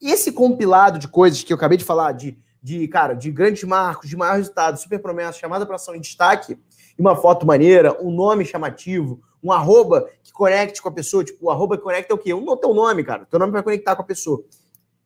Esse 0.00 0.32
compilado 0.32 0.98
de 0.98 1.08
coisas 1.08 1.42
que 1.42 1.50
eu 1.50 1.56
acabei 1.56 1.78
de 1.78 1.84
falar, 1.84 2.12
de, 2.12 2.36
de 2.62 2.86
cara, 2.88 3.14
de 3.14 3.30
grandes 3.30 3.64
marcos, 3.64 4.06
de 4.06 4.16
maior 4.16 4.36
resultado, 4.36 4.78
super 4.78 4.98
promessa, 5.00 5.38
chamada 5.38 5.64
para 5.64 5.76
ação 5.76 5.94
em 5.94 6.00
destaque, 6.00 6.58
uma 6.98 7.16
foto 7.16 7.46
maneira, 7.46 7.96
um 8.02 8.10
nome 8.10 8.44
chamativo, 8.44 9.22
um 9.42 9.50
arroba 9.50 10.08
que 10.22 10.30
conecte 10.30 10.82
com 10.82 10.88
a 10.90 10.92
pessoa, 10.92 11.24
tipo, 11.24 11.46
o 11.46 11.50
arroba 11.50 11.78
que 11.78 11.82
conecta 11.82 12.12
é 12.12 12.14
o 12.14 12.18
quê? 12.18 12.34
Um 12.34 12.54
teu 12.56 12.74
nome, 12.74 13.02
cara. 13.02 13.24
Teu 13.24 13.38
nome 13.38 13.52
vai 13.52 13.62
conectar 13.62 13.96
com 13.96 14.02
a 14.02 14.04
pessoa. 14.04 14.44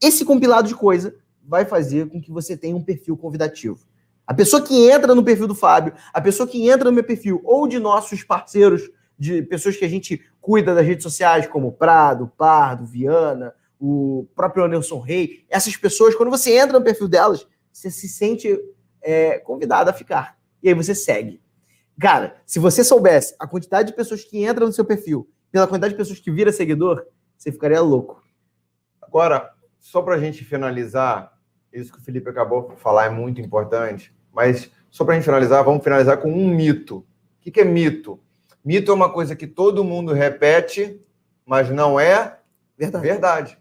Esse 0.02 0.24
compilado 0.24 0.66
de 0.66 0.74
coisa 0.74 1.14
vai 1.46 1.64
fazer 1.64 2.08
com 2.08 2.20
que 2.20 2.30
você 2.30 2.56
tenha 2.56 2.76
um 2.76 2.82
perfil 2.82 3.16
convidativo. 3.16 3.78
A 4.26 4.34
pessoa 4.34 4.60
que 4.60 4.90
entra 4.90 5.14
no 5.14 5.22
perfil 5.22 5.46
do 5.46 5.54
Fábio, 5.54 5.94
a 6.12 6.20
pessoa 6.20 6.48
que 6.48 6.68
entra 6.68 6.86
no 6.86 6.92
meu 6.92 7.04
perfil, 7.04 7.40
ou 7.44 7.68
de 7.68 7.78
nossos 7.78 8.24
parceiros 8.24 8.90
de 9.18 9.42
pessoas 9.42 9.76
que 9.76 9.84
a 9.84 9.88
gente 9.88 10.20
cuida 10.40 10.74
das 10.74 10.84
redes 10.84 11.04
sociais, 11.04 11.46
como 11.46 11.72
Prado, 11.72 12.30
Pardo, 12.36 12.84
Viana, 12.84 13.54
o 13.78 14.26
próprio 14.34 14.66
Nelson 14.66 15.00
Rey. 15.00 15.44
Essas 15.48 15.76
pessoas, 15.76 16.14
quando 16.14 16.30
você 16.30 16.56
entra 16.56 16.78
no 16.78 16.84
perfil 16.84 17.08
delas, 17.08 17.46
você 17.72 17.90
se 17.90 18.08
sente 18.08 18.58
é, 19.00 19.38
convidado 19.38 19.90
a 19.90 19.92
ficar. 19.92 20.36
E 20.62 20.68
aí 20.68 20.74
você 20.74 20.94
segue. 20.94 21.40
Cara, 21.98 22.36
se 22.44 22.58
você 22.58 22.82
soubesse 22.82 23.34
a 23.38 23.46
quantidade 23.46 23.90
de 23.90 23.96
pessoas 23.96 24.24
que 24.24 24.44
entram 24.44 24.66
no 24.66 24.72
seu 24.72 24.84
perfil, 24.84 25.30
pela 25.50 25.66
quantidade 25.66 25.94
de 25.94 25.98
pessoas 25.98 26.18
que 26.18 26.30
vira 26.30 26.52
seguidor, 26.52 27.06
você 27.38 27.52
ficaria 27.52 27.80
louco. 27.80 28.22
Agora, 29.00 29.50
só 29.78 30.02
para 30.02 30.16
a 30.16 30.18
gente 30.18 30.44
finalizar, 30.44 31.32
isso 31.80 31.92
que 31.92 31.98
o 31.98 32.02
Felipe 32.02 32.28
acabou 32.28 32.68
de 32.68 32.76
falar 32.76 33.06
é 33.06 33.10
muito 33.10 33.40
importante, 33.40 34.14
mas 34.32 34.70
só 34.90 35.04
para 35.04 35.14
a 35.14 35.16
gente 35.16 35.24
finalizar, 35.24 35.64
vamos 35.64 35.84
finalizar 35.84 36.18
com 36.18 36.32
um 36.32 36.48
mito. 36.48 36.98
O 36.98 37.04
que, 37.40 37.50
que 37.50 37.60
é 37.60 37.64
mito? 37.64 38.18
Mito 38.64 38.90
é 38.90 38.94
uma 38.94 39.10
coisa 39.10 39.36
que 39.36 39.46
todo 39.46 39.84
mundo 39.84 40.12
repete, 40.12 41.00
mas 41.44 41.70
não 41.70 42.00
é 42.00 42.38
verdade. 42.76 43.06
verdade. 43.06 43.58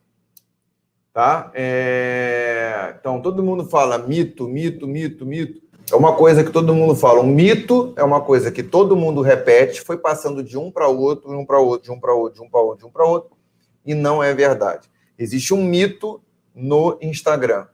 Tá? 1.13 1.51
É... 1.53 2.95
Então, 2.99 3.21
todo 3.21 3.43
mundo 3.43 3.65
fala 3.65 3.97
mito, 3.97 4.47
mito, 4.47 4.87
mito, 4.87 5.25
mito. 5.25 5.61
É 5.91 5.95
uma 5.95 6.15
coisa 6.15 6.43
que 6.43 6.51
todo 6.51 6.73
mundo 6.73 6.95
fala. 6.95 7.21
Um 7.21 7.27
mito 7.27 7.93
é 7.95 8.03
uma 8.03 8.19
coisa 8.19 8.51
que 8.51 8.63
todo 8.63 8.95
mundo 8.95 9.21
repete, 9.21 9.81
foi 9.81 9.97
passando 9.97 10.43
de 10.43 10.57
um 10.57 10.71
para 10.71 10.87
outro, 10.87 11.29
de 11.29 11.35
um 11.35 11.45
para 11.45 11.59
outro, 11.59 11.85
de 11.85 11.91
um 11.91 11.99
para 11.99 12.13
outro, 12.13 12.35
de 12.35 12.41
um 12.41 12.49
para 12.49 12.61
outro, 12.61 12.79
de 12.79 12.85
um 12.85 12.91
para 12.91 13.05
outro, 13.05 13.37
e 13.85 13.93
não 13.93 14.23
é 14.23 14.33
verdade. 14.33 14.89
Existe 15.17 15.53
um 15.53 15.63
mito 15.63 16.21
no 16.53 16.97
Instagram, 17.01 17.67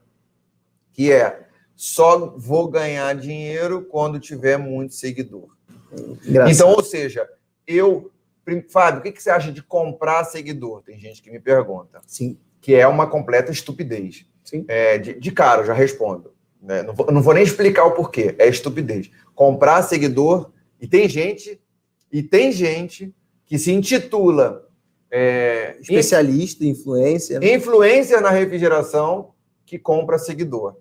que 0.92 1.10
é 1.10 1.46
só 1.74 2.34
vou 2.36 2.68
ganhar 2.68 3.14
dinheiro 3.14 3.82
quando 3.82 4.20
tiver 4.20 4.56
muito 4.56 4.94
seguidor. 4.94 5.48
Então, 6.48 6.70
ou 6.70 6.82
seja, 6.82 7.28
eu. 7.66 8.10
Fábio, 8.70 9.00
o 9.00 9.02
que 9.02 9.22
você 9.22 9.30
acha 9.30 9.52
de 9.52 9.62
comprar 9.62 10.24
seguidor? 10.24 10.82
Tem 10.82 10.98
gente 10.98 11.22
que 11.22 11.30
me 11.30 11.38
pergunta. 11.38 12.00
Sim. 12.06 12.36
Que 12.60 12.74
é 12.74 12.86
uma 12.86 13.06
completa 13.06 13.52
estupidez. 13.52 14.26
Sim. 14.44 14.64
É, 14.66 14.98
de, 14.98 15.14
de 15.14 15.30
cara, 15.30 15.62
eu 15.62 15.66
já 15.66 15.72
respondo. 15.72 16.34
Né? 16.60 16.82
Não, 16.82 16.94
vou, 16.94 17.10
não 17.12 17.22
vou 17.22 17.34
nem 17.34 17.44
explicar 17.44 17.84
o 17.84 17.92
porquê. 17.92 18.34
É 18.38 18.48
estupidez. 18.48 19.10
Comprar 19.34 19.82
seguidor. 19.82 20.50
E 20.80 20.88
tem 20.88 21.08
gente, 21.08 21.60
e 22.10 22.22
tem 22.22 22.50
gente 22.50 23.14
que 23.44 23.58
se 23.58 23.70
intitula 23.70 24.68
é, 25.10 25.76
especialista, 25.80 26.64
influência. 26.64 27.38
Né? 27.38 27.54
Influência 27.54 28.20
na 28.20 28.30
refrigeração 28.30 29.32
que 29.64 29.78
compra 29.78 30.18
seguidor. 30.18 30.76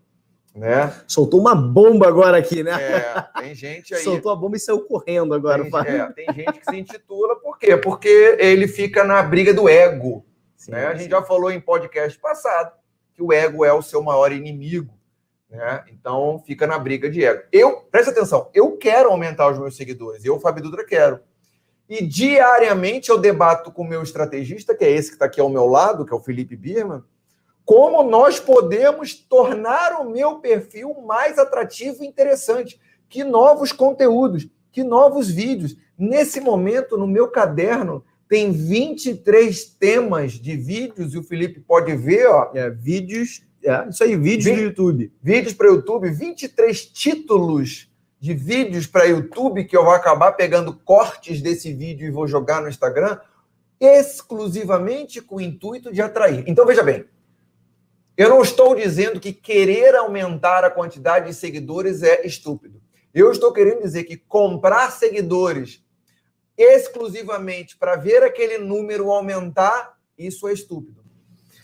Né? 0.54 0.94
Soltou 1.08 1.40
uma 1.40 1.56
bomba 1.56 2.08
agora 2.08 2.38
aqui, 2.38 2.62
né? 2.62 2.72
É, 2.72 3.42
tem 3.42 3.56
gente 3.56 3.96
aí. 3.96 4.04
Soltou 4.04 4.32
a 4.32 4.36
bomba 4.36 4.58
e 4.58 4.60
saiu 4.60 4.82
correndo 4.82 5.34
agora. 5.34 5.64
Tem, 5.64 5.96
é, 5.96 6.06
tem 6.12 6.26
gente 6.34 6.60
que 6.60 6.70
se 6.70 6.78
intitula, 6.78 7.38
por 7.38 7.58
quê? 7.58 7.78
Porque 7.78 8.36
ele 8.38 8.68
fica 8.68 9.04
na 9.04 9.24
briga 9.24 9.54
do 9.54 9.70
ego. 9.70 10.26
Sim, 10.58 10.72
né? 10.72 10.88
A 10.88 10.96
gente 10.96 11.10
já 11.10 11.24
falou 11.24 11.50
em 11.50 11.60
podcast 11.60 12.20
passado 12.20 12.74
que 13.14 13.24
o 13.24 13.32
ego 13.32 13.64
é 13.64 13.74
o 13.74 13.82
seu 13.82 14.04
maior 14.04 14.32
inimigo. 14.32 14.94
Né? 15.50 15.84
Então 15.92 16.42
fica 16.46 16.66
na 16.66 16.80
briga 16.80 17.10
de 17.10 17.24
ego. 17.24 17.44
Eu, 17.52 17.82
presta 17.92 18.12
atenção, 18.12 18.50
eu 18.54 18.78
quero 18.78 19.10
aumentar 19.10 19.52
os 19.52 19.60
meus 19.60 19.76
seguidores, 19.76 20.24
eu, 20.24 20.40
Fábio 20.40 20.64
Dutra, 20.64 20.86
quero. 20.86 21.20
E 21.90 22.06
diariamente 22.06 23.10
eu 23.10 23.18
debato 23.18 23.70
com 23.70 23.82
o 23.82 23.88
meu 23.88 24.02
estrategista, 24.02 24.74
que 24.74 24.86
é 24.86 24.92
esse 24.92 25.10
que 25.10 25.16
está 25.16 25.26
aqui 25.26 25.42
ao 25.42 25.50
meu 25.50 25.66
lado, 25.66 26.06
que 26.06 26.14
é 26.14 26.16
o 26.16 26.24
Felipe 26.24 26.56
Birman, 26.56 27.04
como 27.66 28.04
nós 28.04 28.40
podemos 28.40 29.14
tornar 29.14 30.00
o 30.02 30.10
meu 30.10 30.40
perfil 30.40 31.02
mais 31.06 31.38
atrativo 31.38 32.04
e 32.04 32.08
interessante. 32.08 32.80
Que 33.10 33.24
novos 33.24 33.72
conteúdos, 33.72 34.48
que 34.72 34.84
novos 34.84 35.30
vídeos. 35.30 35.76
Nesse 35.98 36.40
momento, 36.40 36.98
no 36.98 37.08
meu 37.08 37.28
caderno, 37.28 38.04
tem 38.28 38.52
23 38.52 39.66
temas 39.66 40.34
de 40.34 40.56
vídeos, 40.56 41.14
e 41.14 41.18
o 41.18 41.24
Felipe 41.24 41.60
pode 41.60 41.96
ver, 41.96 42.28
ó. 42.28 42.52
É, 42.54 42.70
vídeos 42.70 43.42
é, 43.64 43.90
isso 43.90 44.04
aí, 44.04 44.16
vídeos 44.16 44.46
Vi, 44.46 44.56
do 44.56 44.62
YouTube. 44.62 45.14
Vídeos 45.22 45.54
para 45.54 45.68
YouTube, 45.68 46.10
23 46.10 46.86
títulos 46.86 47.88
de 48.20 48.34
vídeos 48.34 48.88
para 48.88 49.06
YouTube 49.06 49.66
que 49.66 49.76
eu 49.76 49.84
vou 49.84 49.94
acabar 49.94 50.32
pegando 50.34 50.74
cortes 50.74 51.42
desse 51.42 51.74
vídeo 51.74 52.08
e 52.08 52.12
vou 52.12 52.28
jogar 52.28 52.62
no 52.62 52.70
Instagram, 52.70 53.20
exclusivamente 53.80 55.22
com 55.22 55.36
o 55.36 55.42
intuito 55.42 55.92
de 55.92 56.02
atrair. 56.02 56.44
Então 56.48 56.66
veja 56.66 56.84
bem, 56.84 57.06
eu 58.18 58.30
não 58.30 58.42
estou 58.42 58.76
dizendo 58.76 59.20
que 59.20 59.34
querer 59.34 59.96
aumentar 59.96 60.64
a 60.64 60.70
quantidade 60.70 61.28
de 61.28 61.34
seguidores 61.34 62.04
é 62.04 62.26
estúpido. 62.26 62.82
Eu 63.14 63.32
estou 63.32 63.52
querendo 63.52 63.82
dizer 63.82 64.04
que 64.04 64.18
comprar 64.18 64.92
seguidores 64.92 65.84
exclusivamente 66.58 67.78
para 67.78 67.96
ver 67.96 68.24
aquele 68.24 68.58
número 68.58 69.12
aumentar, 69.12 69.98
isso 70.18 70.48
é 70.48 70.54
estúpido. 70.54 71.02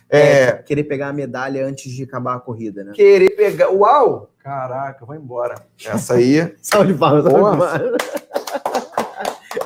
É, 0.09 0.43
é, 0.43 0.51
querer 0.53 0.85
pegar 0.85 1.09
a 1.09 1.13
medalha 1.13 1.65
antes 1.65 1.91
de 1.91 2.03
acabar 2.03 2.35
a 2.35 2.39
corrida, 2.39 2.83
né? 2.83 2.93
Querer 2.93 3.31
pegar. 3.31 3.69
Uau! 3.69 4.31
Caraca, 4.39 5.05
vou 5.05 5.15
embora. 5.15 5.55
Essa 5.83 6.13
aí. 6.13 6.55
salve 6.61 6.93
de 6.93 6.99
palmas. 6.99 7.25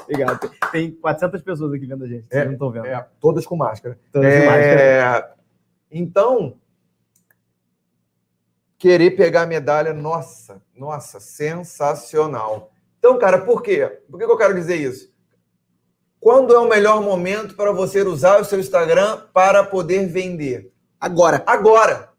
Obrigado. 0.04 0.52
Tem 0.72 0.92
400 0.92 1.42
pessoas 1.44 1.74
aqui 1.74 1.86
vendo 1.86 2.04
a 2.04 2.08
gente. 2.08 2.26
É, 2.32 2.44
não 2.44 2.54
estão 2.54 2.72
vendo. 2.72 2.88
É, 2.88 3.06
todas 3.20 3.46
com 3.46 3.56
máscara. 3.56 4.00
Todas 4.12 4.34
é, 4.34 4.40
com 4.40 4.46
máscara. 4.48 5.36
Então, 5.92 6.56
querer 8.82 9.12
pegar 9.12 9.44
a 9.44 9.46
medalha, 9.46 9.94
nossa, 9.94 10.60
nossa, 10.76 11.20
sensacional. 11.20 12.72
Então, 12.98 13.16
cara, 13.20 13.38
por 13.38 13.62
quê? 13.62 14.00
Por 14.10 14.18
que 14.18 14.24
eu 14.24 14.36
quero 14.36 14.56
dizer 14.56 14.76
isso? 14.76 15.14
Quando 16.20 16.52
é 16.52 16.58
o 16.58 16.68
melhor 16.68 17.00
momento 17.00 17.56
para 17.56 17.72
você 17.72 18.02
usar 18.02 18.42
o 18.42 18.44
seu 18.44 18.60
Instagram 18.60 19.22
para 19.32 19.64
poder 19.64 20.08
vender? 20.08 20.74
Agora. 21.00 21.44
Agora. 21.46 22.10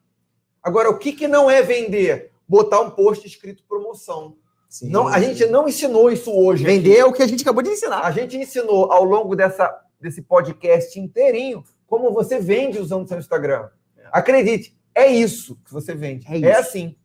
Agora, 0.63 0.89
o 0.89 0.99
que, 0.99 1.13
que 1.13 1.27
não 1.27 1.51
é 1.51 1.63
vender? 1.63 2.31
Botar 2.47 2.81
um 2.81 2.91
post 2.91 3.27
escrito 3.27 3.65
promoção. 3.69 4.37
Sim, 4.69 4.89
não, 4.89 5.09
a 5.09 5.19
gente 5.19 5.45
não 5.47 5.69
ensinou 5.69 6.13
isso 6.13 6.31
hoje. 6.33 6.63
Vender 6.63 6.93
aqui. 6.93 7.01
é 7.01 7.05
o 7.05 7.13
que 7.13 7.25
a 7.25 7.27
gente 7.27 7.43
acabou 7.43 7.65
de 7.65 7.71
ensinar. 7.71 8.03
A 8.03 8.13
gente 8.13 8.37
ensinou 8.37 8.93
ao 8.93 9.03
longo 9.03 9.35
dessa, 9.35 9.69
desse 10.01 10.23
podcast 10.23 10.99
inteirinho 10.99 11.65
como 11.89 12.13
você 12.13 12.39
vende 12.39 12.79
usando 12.79 13.05
o 13.05 13.09
seu 13.09 13.19
Instagram. 13.19 13.69
É. 13.99 14.03
Acredite, 14.13 14.77
é 14.95 15.07
isso 15.07 15.59
que 15.65 15.73
você 15.73 15.95
vende. 15.95 16.27
É, 16.29 16.41
é, 16.41 16.57
assim. 16.57 16.97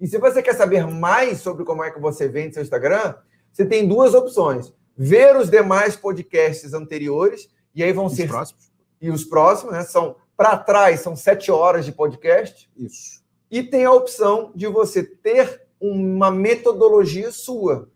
E 0.00 0.06
se 0.06 0.18
você 0.18 0.42
quer 0.42 0.54
saber 0.54 0.86
mais 0.86 1.40
sobre 1.40 1.64
como 1.64 1.82
é 1.82 1.90
que 1.90 2.00
você 2.00 2.28
vende 2.28 2.54
seu 2.54 2.62
Instagram, 2.62 3.14
você 3.52 3.64
tem 3.64 3.86
duas 3.86 4.14
opções 4.14 4.72
ver 4.96 5.36
os 5.36 5.50
demais 5.50 5.94
podcasts 5.94 6.72
anteriores, 6.72 7.50
e 7.74 7.84
aí 7.84 7.92
vão 7.92 8.06
os 8.06 8.14
ser. 8.14 8.28
Próximos. 8.28 8.70
E 9.00 9.10
os 9.10 9.24
próximos, 9.24 9.74
né? 9.74 9.82
São 9.82 10.16
para 10.36 10.56
trás, 10.56 11.00
são 11.00 11.14
sete 11.14 11.50
horas 11.50 11.84
de 11.84 11.92
podcast. 11.92 12.70
Isso. 12.76 13.22
E 13.50 13.62
tem 13.62 13.84
a 13.84 13.92
opção 13.92 14.52
de 14.54 14.66
você 14.66 15.02
ter 15.02 15.62
uma 15.78 16.30
metodologia 16.30 17.30
sua 17.30 17.90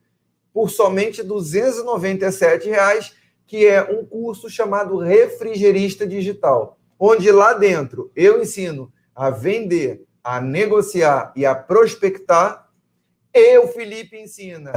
por 0.52 0.68
somente 0.68 1.22
297 1.22 2.68
reais, 2.68 3.14
que 3.46 3.66
é 3.66 3.82
um 3.82 4.04
curso 4.04 4.50
chamado 4.50 4.98
Refrigerista 4.98 6.06
Digital, 6.06 6.78
onde 6.98 7.30
lá 7.32 7.54
dentro 7.54 8.10
eu 8.14 8.42
ensino 8.42 8.92
a 9.20 9.28
vender, 9.28 10.06
a 10.24 10.40
negociar 10.40 11.30
e 11.36 11.44
a 11.44 11.54
prospectar. 11.54 12.66
E 13.34 13.58
o 13.58 13.68
Felipe 13.68 14.18
ensina 14.18 14.72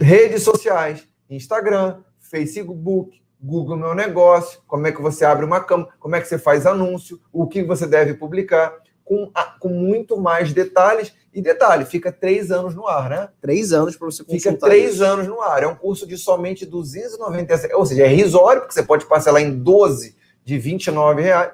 redes 0.00 0.44
sociais, 0.44 1.08
Instagram, 1.28 1.98
Facebook, 2.20 3.20
Google 3.42 3.76
Meu 3.76 3.92
Negócio, 3.92 4.60
como 4.64 4.86
é 4.86 4.92
que 4.92 5.02
você 5.02 5.24
abre 5.24 5.44
uma 5.44 5.60
câmera, 5.60 5.90
como 5.98 6.14
é 6.14 6.20
que 6.20 6.28
você 6.28 6.38
faz 6.38 6.66
anúncio, 6.66 7.20
o 7.32 7.48
que 7.48 7.64
você 7.64 7.84
deve 7.84 8.14
publicar, 8.14 8.76
com, 9.04 9.28
com 9.58 9.70
muito 9.70 10.16
mais 10.16 10.52
detalhes. 10.52 11.12
E 11.34 11.42
detalhe, 11.42 11.84
fica 11.84 12.12
três 12.12 12.52
anos 12.52 12.76
no 12.76 12.86
ar, 12.86 13.10
né? 13.10 13.28
Três 13.40 13.72
anos 13.72 13.96
para 13.96 14.06
você 14.06 14.22
consultar. 14.22 14.52
Fica 14.52 14.66
três 14.66 14.94
isso. 14.94 15.04
anos 15.04 15.26
no 15.26 15.40
ar. 15.40 15.64
É 15.64 15.66
um 15.66 15.74
curso 15.74 16.06
de 16.06 16.16
somente 16.16 16.64
297, 16.64 17.74
ou 17.74 17.84
seja, 17.84 18.04
é 18.04 18.08
risório, 18.08 18.60
porque 18.60 18.74
você 18.74 18.84
pode 18.84 19.06
parcelar 19.06 19.42
em 19.42 19.58
12 19.58 20.16
de 20.44 20.58
29 20.58 21.22
reais. 21.22 21.52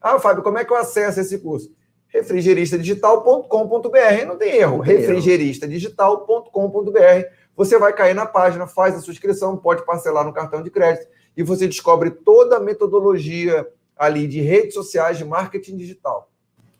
Ah, 0.00 0.18
Fábio, 0.18 0.42
como 0.42 0.58
é 0.58 0.64
que 0.64 0.72
eu 0.72 0.76
acesso 0.76 1.20
esse 1.20 1.38
curso? 1.38 1.75
refrigeristadigital.com.br. 2.08 4.26
Não 4.26 4.36
tem 4.36 4.56
erro. 4.56 4.80
refrigeristadigital.com.br 4.80 7.46
você 7.56 7.78
vai 7.78 7.92
cair 7.94 8.14
na 8.14 8.26
página, 8.26 8.66
faz 8.66 8.94
a 8.94 9.00
sua 9.00 9.12
inscrição, 9.12 9.56
pode 9.56 9.84
parcelar 9.86 10.24
no 10.24 10.32
cartão 10.32 10.62
de 10.62 10.70
crédito 10.70 11.08
e 11.34 11.42
você 11.42 11.66
descobre 11.66 12.10
toda 12.10 12.58
a 12.58 12.60
metodologia 12.60 13.66
ali 13.96 14.26
de 14.26 14.42
redes 14.42 14.74
sociais, 14.74 15.16
de 15.16 15.24
marketing 15.24 15.78
digital, 15.78 16.30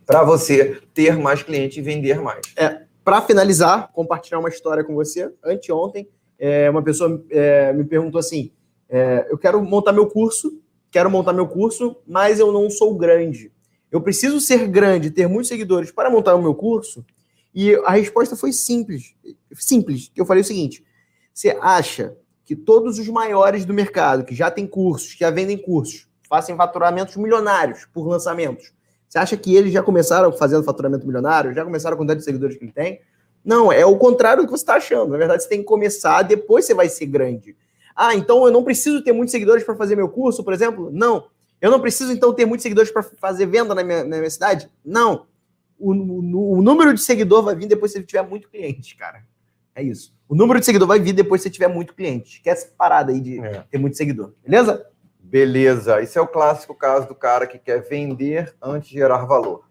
para 0.05 0.23
você 0.23 0.83
ter 0.93 1.17
mais 1.17 1.43
cliente 1.43 1.81
e 1.81 1.83
vender 1.83 2.21
mais. 2.21 2.43
É, 2.57 2.83
para 3.03 3.23
finalizar, 3.23 3.91
compartilhar 3.93 4.39
uma 4.39 4.51
história 4.51 4.85
com 4.85 4.95
você. 4.95 5.33
Anteontem, 5.43 6.11
é, 6.39 6.69
uma 6.69 6.83
pessoa 6.83 7.25
é, 7.31 7.73
me 7.73 7.85
perguntou 7.85 8.19
assim: 8.19 8.53
é, 8.87 9.27
eu 9.31 9.39
quero 9.39 9.63
montar 9.63 9.93
meu 9.93 10.07
curso, 10.07 10.61
quero 10.91 11.11
montar 11.11 11.33
meu 11.33 11.49
curso, 11.49 11.97
mas 12.07 12.39
eu 12.39 12.53
não 12.53 12.69
sou 12.69 12.95
grande. 12.95 13.51
Eu 13.91 14.01
preciso 14.01 14.41
ser 14.41 14.67
grande, 14.69 15.11
ter 15.11 15.29
muitos 15.29 15.49
seguidores 15.49 15.91
para 15.91 16.11
montar 16.11 16.35
o 16.35 16.43
meu 16.43 16.55
curso? 16.55 17.05
E 17.55 17.75
a 17.85 17.93
resposta 17.93 18.37
foi 18.37 18.53
simples. 18.53 19.15
Simples. 19.55 20.11
Eu 20.15 20.27
falei 20.27 20.43
o 20.43 20.45
seguinte: 20.45 20.85
você 21.33 21.57
acha 21.61 22.17
que 22.45 22.55
todos 22.55 22.99
os 22.99 23.09
maiores 23.09 23.65
do 23.65 23.75
mercado, 23.75 24.25
que 24.25 24.35
já 24.35 24.51
têm 24.51 24.67
cursos, 24.67 25.15
que 25.15 25.21
já 25.21 25.31
vendem 25.31 25.59
cursos, 25.59 26.07
fazem 26.29 26.57
faturamentos 26.57 27.17
milionários 27.17 27.87
por 27.93 28.07
lançamentos, 28.07 28.73
Você 29.09 29.19
acha 29.19 29.37
que 29.37 29.55
eles 29.55 29.73
já 29.73 29.83
começaram 29.83 30.33
fazendo 30.33 30.65
faturamento 30.65 31.07
milionário? 31.07 31.55
Já 31.55 31.65
começaram 31.65 31.95
a 31.95 31.99
quantidade 31.99 32.21
de 32.21 32.25
seguidores 32.25 32.57
que 32.57 32.65
ele 32.65 32.73
tem? 32.73 33.01
Não, 33.45 33.73
é 33.73 33.87
o 33.87 33.97
contrário 33.97 34.43
do 34.43 34.47
que 34.47 34.51
você 34.51 34.63
está 34.63 34.75
achando. 34.75 35.13
Na 35.13 35.19
verdade, 35.19 35.43
você 35.43 35.49
tem 35.49 35.61
que 35.61 35.65
começar, 35.65 36.23
depois 36.23 36.65
você 36.65 36.75
vai 36.75 36.89
ser 36.89 37.07
grande. 37.07 37.57
Ah, 37.95 38.15
então 38.15 38.45
eu 38.45 38.53
não 38.53 38.65
preciso 38.65 39.03
ter 39.03 39.13
muitos 39.13 39.31
seguidores 39.31 39.63
para 39.65 39.77
fazer 39.77 39.97
meu 39.97 40.09
curso, 40.09 40.45
por 40.45 40.53
exemplo? 40.53 40.91
Não. 40.93 41.29
Eu 41.61 41.71
não 41.71 41.81
preciso, 41.81 42.13
então, 42.13 42.33
ter 42.33 42.45
muitos 42.45 42.63
seguidores 42.63 42.91
para 42.91 43.03
fazer 43.03 43.47
venda 43.47 43.75
na 43.75 43.83
minha, 43.83 44.05
na 44.05 44.19
minha 44.19 44.31
cidade? 44.31 44.71
Não. 44.85 45.27
O, 45.79 45.93
o, 45.93 46.59
o, 46.59 46.63
número 46.63 46.93
de 46.95 47.01
seguidor 47.01 47.43
vai 47.43 47.55
vir 47.55 47.67
depois 47.67 47.93
se 47.93 48.03
tiver 48.03 48.23
muito 48.23 48.49
cliente, 48.49 48.97
cara. 48.97 49.25
É 49.75 49.83
isso. 49.83 50.15
O 50.29 50.35
número 50.35 50.59
de 50.59 50.67
seguidor 50.67 50.89
vai 50.89 50.99
vir 50.99 51.13
depois 51.13 51.43
se 51.43 51.51
tiver 51.51 51.69
muito 51.69 51.95
cliente. 51.95 52.41
Quer 52.41 52.51
essa 52.51 52.69
parada 52.77 53.13
aí 53.13 53.21
de 53.21 53.39
é. 53.41 53.65
ter 53.71 53.79
muito 53.79 53.97
seguidor. 53.97 54.33
Beleza? 54.43 54.87
Beleza. 55.19 56.03
Esse 56.03 56.19
é 56.19 56.21
o 56.21 56.27
clássico 56.27 56.75
caso 56.75 57.09
do 57.09 57.15
cara 57.15 57.47
que 57.47 57.59
quer 57.59 57.83
vender 57.83 58.55
antes 58.61 58.89
de 58.89 58.95
gerar 58.97 59.25
valor. 59.25 59.65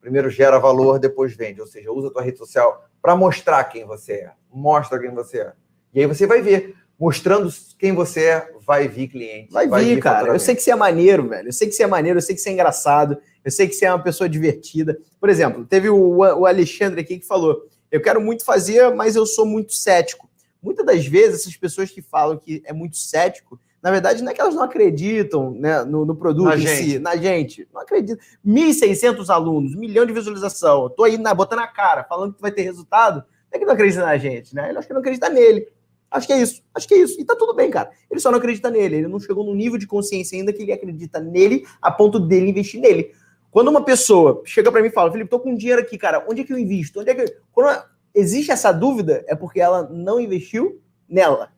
Primeiro 0.00 0.30
gera 0.30 0.58
valor, 0.58 0.98
depois 0.98 1.34
vende. 1.34 1.60
Ou 1.60 1.66
seja, 1.66 1.90
usa 1.90 2.08
a 2.08 2.10
tua 2.10 2.22
rede 2.22 2.38
social 2.38 2.88
para 3.02 3.16
mostrar 3.16 3.64
quem 3.64 3.84
você 3.84 4.12
é. 4.12 4.32
Mostra 4.52 4.98
quem 4.98 5.10
você 5.10 5.40
é. 5.40 5.52
E 5.92 6.00
aí 6.00 6.06
você 6.06 6.26
vai 6.26 6.40
ver. 6.40 6.76
Mostrando 6.98 7.52
quem 7.78 7.92
você 7.92 8.24
é, 8.24 8.52
vai 8.66 8.88
vir 8.88 9.08
cliente. 9.08 9.52
Vai, 9.52 9.68
vai 9.68 9.84
vir, 9.84 9.94
vir 9.94 10.02
cara. 10.02 10.32
Eu 10.32 10.40
sei 10.40 10.54
que 10.54 10.62
você 10.62 10.72
é 10.72 10.76
maneiro, 10.76 11.28
velho. 11.28 11.48
Eu 11.48 11.52
sei 11.52 11.68
que 11.68 11.74
você 11.74 11.84
é 11.84 11.86
maneiro, 11.86 12.18
eu 12.18 12.22
sei 12.22 12.34
que 12.34 12.40
você 12.40 12.50
é 12.50 12.52
engraçado, 12.52 13.16
eu 13.44 13.50
sei 13.50 13.68
que 13.68 13.74
você 13.74 13.84
é 13.84 13.92
uma 13.92 14.02
pessoa 14.02 14.28
divertida. 14.28 14.98
Por 15.20 15.28
exemplo, 15.28 15.64
teve 15.64 15.88
o, 15.88 16.18
o 16.18 16.46
Alexandre 16.46 17.00
aqui 17.00 17.18
que 17.18 17.26
falou: 17.26 17.66
Eu 17.90 18.02
quero 18.02 18.20
muito 18.20 18.44
fazer, 18.44 18.92
mas 18.94 19.14
eu 19.14 19.24
sou 19.26 19.46
muito 19.46 19.72
cético. 19.72 20.28
Muitas 20.60 20.84
das 20.84 21.06
vezes, 21.06 21.42
essas 21.42 21.56
pessoas 21.56 21.90
que 21.90 22.02
falam 22.02 22.36
que 22.36 22.62
é 22.66 22.72
muito 22.72 22.96
cético, 22.96 23.60
na 23.82 23.92
verdade, 23.92 24.22
não 24.22 24.32
é 24.32 24.34
que 24.34 24.40
elas 24.40 24.54
não 24.54 24.64
acreditam 24.64 25.52
né, 25.52 25.84
no, 25.84 26.04
no 26.04 26.16
produto 26.16 26.46
na 26.46 26.56
em 26.56 26.60
gente. 26.60 26.90
si, 26.90 26.98
na 26.98 27.16
gente. 27.16 27.68
Não 27.72 27.80
acreditam. 27.80 28.22
1.600 28.44 29.28
alunos, 29.30 29.74
um 29.74 29.78
milhão 29.78 30.04
de 30.04 30.12
visualização. 30.12 30.88
Estou 30.88 31.04
aí 31.04 31.16
na, 31.16 31.32
botando 31.32 31.60
a 31.60 31.66
cara, 31.68 32.02
falando 32.02 32.34
que 32.34 32.42
vai 32.42 32.50
ter 32.50 32.62
resultado. 32.62 33.24
Não 33.50 33.56
é 33.56 33.58
que 33.58 33.64
não 33.64 33.74
acredita 33.74 34.04
na 34.04 34.18
gente, 34.18 34.54
né? 34.54 34.68
Ele 34.68 34.78
acha 34.78 34.86
que 34.86 34.92
não 34.92 35.00
acredita 35.00 35.30
nele. 35.30 35.68
Acho 36.10 36.26
que 36.26 36.32
é 36.32 36.40
isso. 36.40 36.62
Acho 36.74 36.88
que 36.88 36.94
é 36.94 36.98
isso. 36.98 37.20
E 37.20 37.24
tá 37.24 37.36
tudo 37.36 37.54
bem, 37.54 37.70
cara. 37.70 37.90
Ele 38.10 38.20
só 38.20 38.30
não 38.30 38.38
acredita 38.38 38.70
nele. 38.70 38.96
Ele 38.96 39.08
não 39.08 39.20
chegou 39.20 39.44
no 39.44 39.54
nível 39.54 39.78
de 39.78 39.86
consciência 39.86 40.38
ainda 40.38 40.52
que 40.52 40.62
ele 40.62 40.72
acredita 40.72 41.20
nele 41.20 41.66
a 41.82 41.90
ponto 41.90 42.18
dele 42.18 42.50
investir 42.50 42.80
nele. 42.80 43.12
Quando 43.50 43.68
uma 43.68 43.84
pessoa 43.84 44.42
chega 44.44 44.70
para 44.70 44.80
mim 44.80 44.88
e 44.88 44.92
fala, 44.92 45.10
Felipe, 45.10 45.30
tô 45.30 45.40
com 45.40 45.54
dinheiro 45.54 45.80
aqui, 45.80 45.98
cara, 45.98 46.24
onde 46.28 46.42
é 46.42 46.44
que 46.44 46.52
eu 46.52 46.58
invisto? 46.58 47.00
Onde 47.00 47.10
é 47.10 47.14
que 47.14 47.36
Quando 47.52 47.82
existe 48.14 48.50
essa 48.50 48.72
dúvida, 48.72 49.24
é 49.26 49.34
porque 49.34 49.60
ela 49.60 49.88
não 49.88 50.20
investiu 50.20 50.80
nela. 51.08 51.50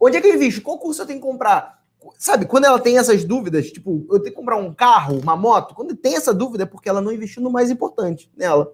Onde 0.00 0.16
é 0.16 0.20
que 0.20 0.26
eu 0.26 0.34
invisto? 0.34 0.62
Qual 0.62 0.78
curso 0.78 1.02
eu 1.02 1.06
tenho 1.06 1.20
que 1.20 1.26
comprar? 1.26 1.78
Sabe, 2.18 2.46
quando 2.46 2.64
ela 2.64 2.78
tem 2.78 2.96
essas 2.96 3.24
dúvidas, 3.24 3.70
tipo, 3.70 4.06
eu 4.10 4.20
tenho 4.20 4.34
que 4.34 4.38
comprar 4.38 4.56
um 4.56 4.72
carro, 4.72 5.18
uma 5.18 5.36
moto, 5.36 5.74
quando 5.74 5.96
tem 5.96 6.14
essa 6.14 6.32
dúvida 6.32 6.62
é 6.62 6.66
porque 6.66 6.88
ela 6.88 7.00
não 7.00 7.12
investiu 7.12 7.42
no 7.42 7.50
mais 7.50 7.70
importante 7.70 8.30
nela. 8.36 8.72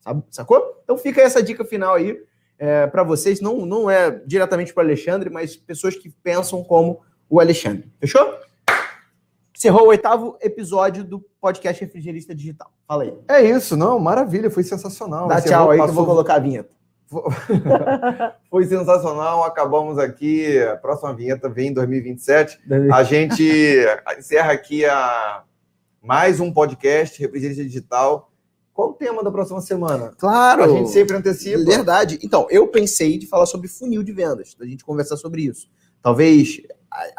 Sabe? 0.00 0.22
Sacou? 0.30 0.80
Então 0.84 0.96
fica 0.96 1.20
essa 1.20 1.42
dica 1.42 1.64
final 1.64 1.94
aí 1.94 2.22
é, 2.62 2.86
para 2.86 3.02
vocês. 3.02 3.40
Não, 3.40 3.66
não 3.66 3.90
é 3.90 4.22
diretamente 4.24 4.72
para 4.72 4.84
o 4.84 4.86
Alexandre, 4.86 5.28
mas 5.28 5.56
pessoas 5.56 5.96
que 5.96 6.08
pensam 6.22 6.62
como 6.62 7.00
o 7.28 7.40
Alexandre. 7.40 7.90
Fechou? 7.98 8.38
Encerrou 9.52 9.82
o 9.82 9.88
oitavo 9.88 10.38
episódio 10.40 11.02
do 11.02 11.18
podcast 11.40 11.84
Refrigerista 11.84 12.32
Digital. 12.32 12.72
Fala 12.86 13.02
aí. 13.02 13.14
É 13.26 13.42
isso, 13.42 13.76
não, 13.76 13.98
maravilha, 13.98 14.48
foi 14.48 14.62
sensacional. 14.62 15.26
Dá 15.26 15.40
tchau 15.40 15.72
aí 15.72 15.78
passou... 15.78 15.92
que 15.92 16.00
eu 16.00 16.04
vou 16.04 16.06
colocar 16.06 16.34
a 16.36 16.38
vinheta. 16.38 16.70
Foi 18.48 18.64
sensacional, 18.64 19.44
acabamos 19.44 19.98
aqui. 19.98 20.58
A 20.62 20.76
próxima 20.78 21.12
vinheta 21.12 21.46
vem 21.46 21.68
em 21.68 21.72
2027. 21.74 22.58
A 22.90 23.02
gente 23.02 23.86
encerra 24.16 24.50
aqui 24.50 24.86
a 24.86 25.42
mais 26.02 26.40
um 26.40 26.50
podcast 26.50 27.20
Representante 27.20 27.64
Digital. 27.64 28.31
Qual 28.72 28.90
o 28.90 28.92
tema 28.94 29.22
da 29.22 29.30
próxima 29.30 29.60
semana? 29.60 30.14
Claro. 30.18 30.64
A 30.64 30.68
gente 30.68 30.90
sempre 30.90 31.16
antecipa. 31.16 31.62
Verdade. 31.64 32.18
Então, 32.22 32.46
eu 32.50 32.66
pensei 32.68 33.18
de 33.18 33.26
falar 33.26 33.46
sobre 33.46 33.68
funil 33.68 34.02
de 34.02 34.12
vendas, 34.12 34.54
da 34.54 34.64
gente 34.64 34.84
conversar 34.84 35.16
sobre 35.16 35.42
isso. 35.42 35.68
Talvez 36.00 36.62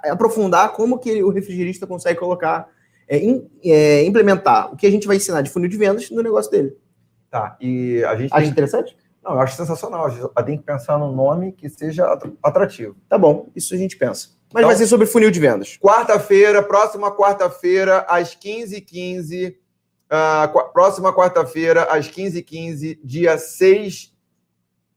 aprofundar 0.03 0.73
como 0.73 0.99
que 0.99 1.23
o 1.23 1.29
refrigerista 1.29 1.87
consegue 1.87 2.19
colocar, 2.19 2.67
é, 3.07 3.17
in, 3.17 3.47
é, 3.63 4.03
implementar 4.03 4.73
o 4.73 4.75
que 4.75 4.87
a 4.87 4.91
gente 4.91 5.07
vai 5.07 5.17
ensinar 5.17 5.41
de 5.41 5.49
funil 5.49 5.69
de 5.69 5.77
vendas 5.77 6.09
no 6.09 6.21
negócio 6.21 6.51
dele. 6.51 6.75
Tá. 7.29 7.55
E 7.59 8.03
a 8.03 8.15
gente 8.15 8.33
Acha 8.33 8.41
tem... 8.41 8.51
interessante? 8.51 8.97
Não, 9.23 9.33
eu 9.33 9.39
acho 9.39 9.55
sensacional. 9.55 10.05
A 10.05 10.09
gente 10.09 10.29
tem 10.45 10.57
que 10.57 10.63
pensar 10.63 10.97
num 10.97 11.13
nome 11.13 11.53
que 11.53 11.69
seja 11.69 12.05
atrativo. 12.43 12.95
Tá 13.07 13.17
bom, 13.17 13.49
isso 13.55 13.73
a 13.73 13.77
gente 13.77 13.95
pensa. 13.95 14.29
Mas 14.53 14.61
então, 14.61 14.67
vai 14.67 14.75
ser 14.75 14.85
sobre 14.85 15.07
funil 15.07 15.31
de 15.31 15.39
vendas. 15.39 15.77
Quarta-feira, 15.81 16.61
próxima 16.61 17.09
quarta-feira, 17.15 18.05
às 18.07 18.35
15h15. 18.35 19.55
Uh, 20.13 20.71
próxima 20.71 21.11
quarta-feira, 21.11 21.85
às 21.85 22.07
15h15, 22.07 22.99
dia 23.03 23.35
6 23.35 24.13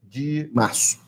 de 0.03 0.51
março. 0.53 0.99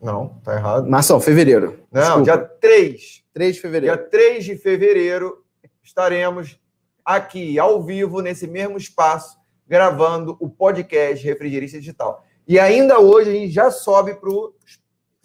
Não, 0.00 0.28
tá 0.44 0.54
errado. 0.54 0.88
Março, 0.88 1.12
não, 1.12 1.20
fevereiro. 1.20 1.80
Não, 1.90 2.22
Desculpa. 2.22 2.22
dia 2.22 2.38
3. 2.38 3.24
3 3.34 3.54
de 3.56 3.60
fevereiro. 3.60 3.96
Dia 3.96 4.06
3 4.06 4.44
de 4.44 4.56
fevereiro, 4.56 5.44
estaremos 5.82 6.60
aqui, 7.04 7.58
ao 7.58 7.82
vivo, 7.82 8.20
nesse 8.20 8.46
mesmo 8.46 8.76
espaço, 8.76 9.36
gravando 9.66 10.36
o 10.38 10.48
podcast 10.48 11.24
Refrigerista 11.26 11.80
Digital. 11.80 12.24
E 12.46 12.60
ainda 12.60 13.00
hoje 13.00 13.30
a 13.30 13.32
gente 13.32 13.50
já 13.50 13.72
sobe 13.72 14.14
para 14.14 14.30
o 14.30 14.54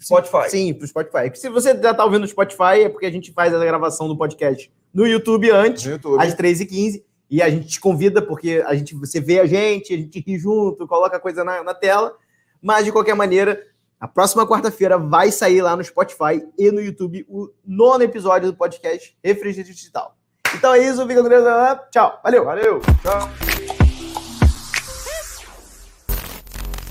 Spotify. 0.02 0.50
Sim, 0.50 0.74
para 0.74 0.84
o 0.84 0.88
Spotify. 0.88 1.30
Se 1.38 1.48
você 1.48 1.80
já 1.80 1.92
está 1.92 2.04
ouvindo 2.04 2.24
o 2.24 2.28
Spotify, 2.28 2.82
é 2.82 2.88
porque 2.88 3.06
a 3.06 3.10
gente 3.10 3.30
faz 3.32 3.54
a 3.54 3.64
gravação 3.64 4.08
do 4.08 4.16
podcast 4.18 4.68
no 4.92 5.06
YouTube 5.06 5.48
antes, 5.50 5.84
no 5.84 5.92
YouTube. 5.92 6.20
às 6.20 6.34
3h15. 6.34 7.04
E 7.32 7.40
a 7.40 7.48
gente 7.48 7.66
te 7.66 7.80
convida, 7.80 8.20
porque 8.20 8.62
a 8.66 8.74
gente, 8.74 8.94
você 8.94 9.18
vê 9.18 9.40
a 9.40 9.46
gente, 9.46 9.94
a 9.94 9.96
gente 9.96 10.20
ri 10.20 10.38
junto, 10.38 10.86
coloca 10.86 11.16
a 11.16 11.20
coisa 11.20 11.42
na, 11.42 11.64
na 11.64 11.72
tela. 11.72 12.14
Mas, 12.60 12.84
de 12.84 12.92
qualquer 12.92 13.14
maneira, 13.14 13.58
a 13.98 14.06
próxima 14.06 14.46
quarta-feira 14.46 14.98
vai 14.98 15.32
sair 15.32 15.62
lá 15.62 15.74
no 15.74 15.82
Spotify 15.82 16.46
e 16.58 16.70
no 16.70 16.78
YouTube 16.78 17.24
o 17.30 17.48
nono 17.64 18.04
episódio 18.04 18.50
do 18.50 18.56
podcast 18.58 19.16
Refrigerante 19.24 19.72
Digital. 19.72 20.14
Então 20.54 20.74
é 20.74 20.80
isso, 20.80 21.06
fica 21.08 21.22
com 21.22 21.28
Deus. 21.30 21.44
Tchau. 21.90 22.20
Valeu. 22.22 22.44
Valeu. 22.44 22.80
Tchau. 23.02 23.51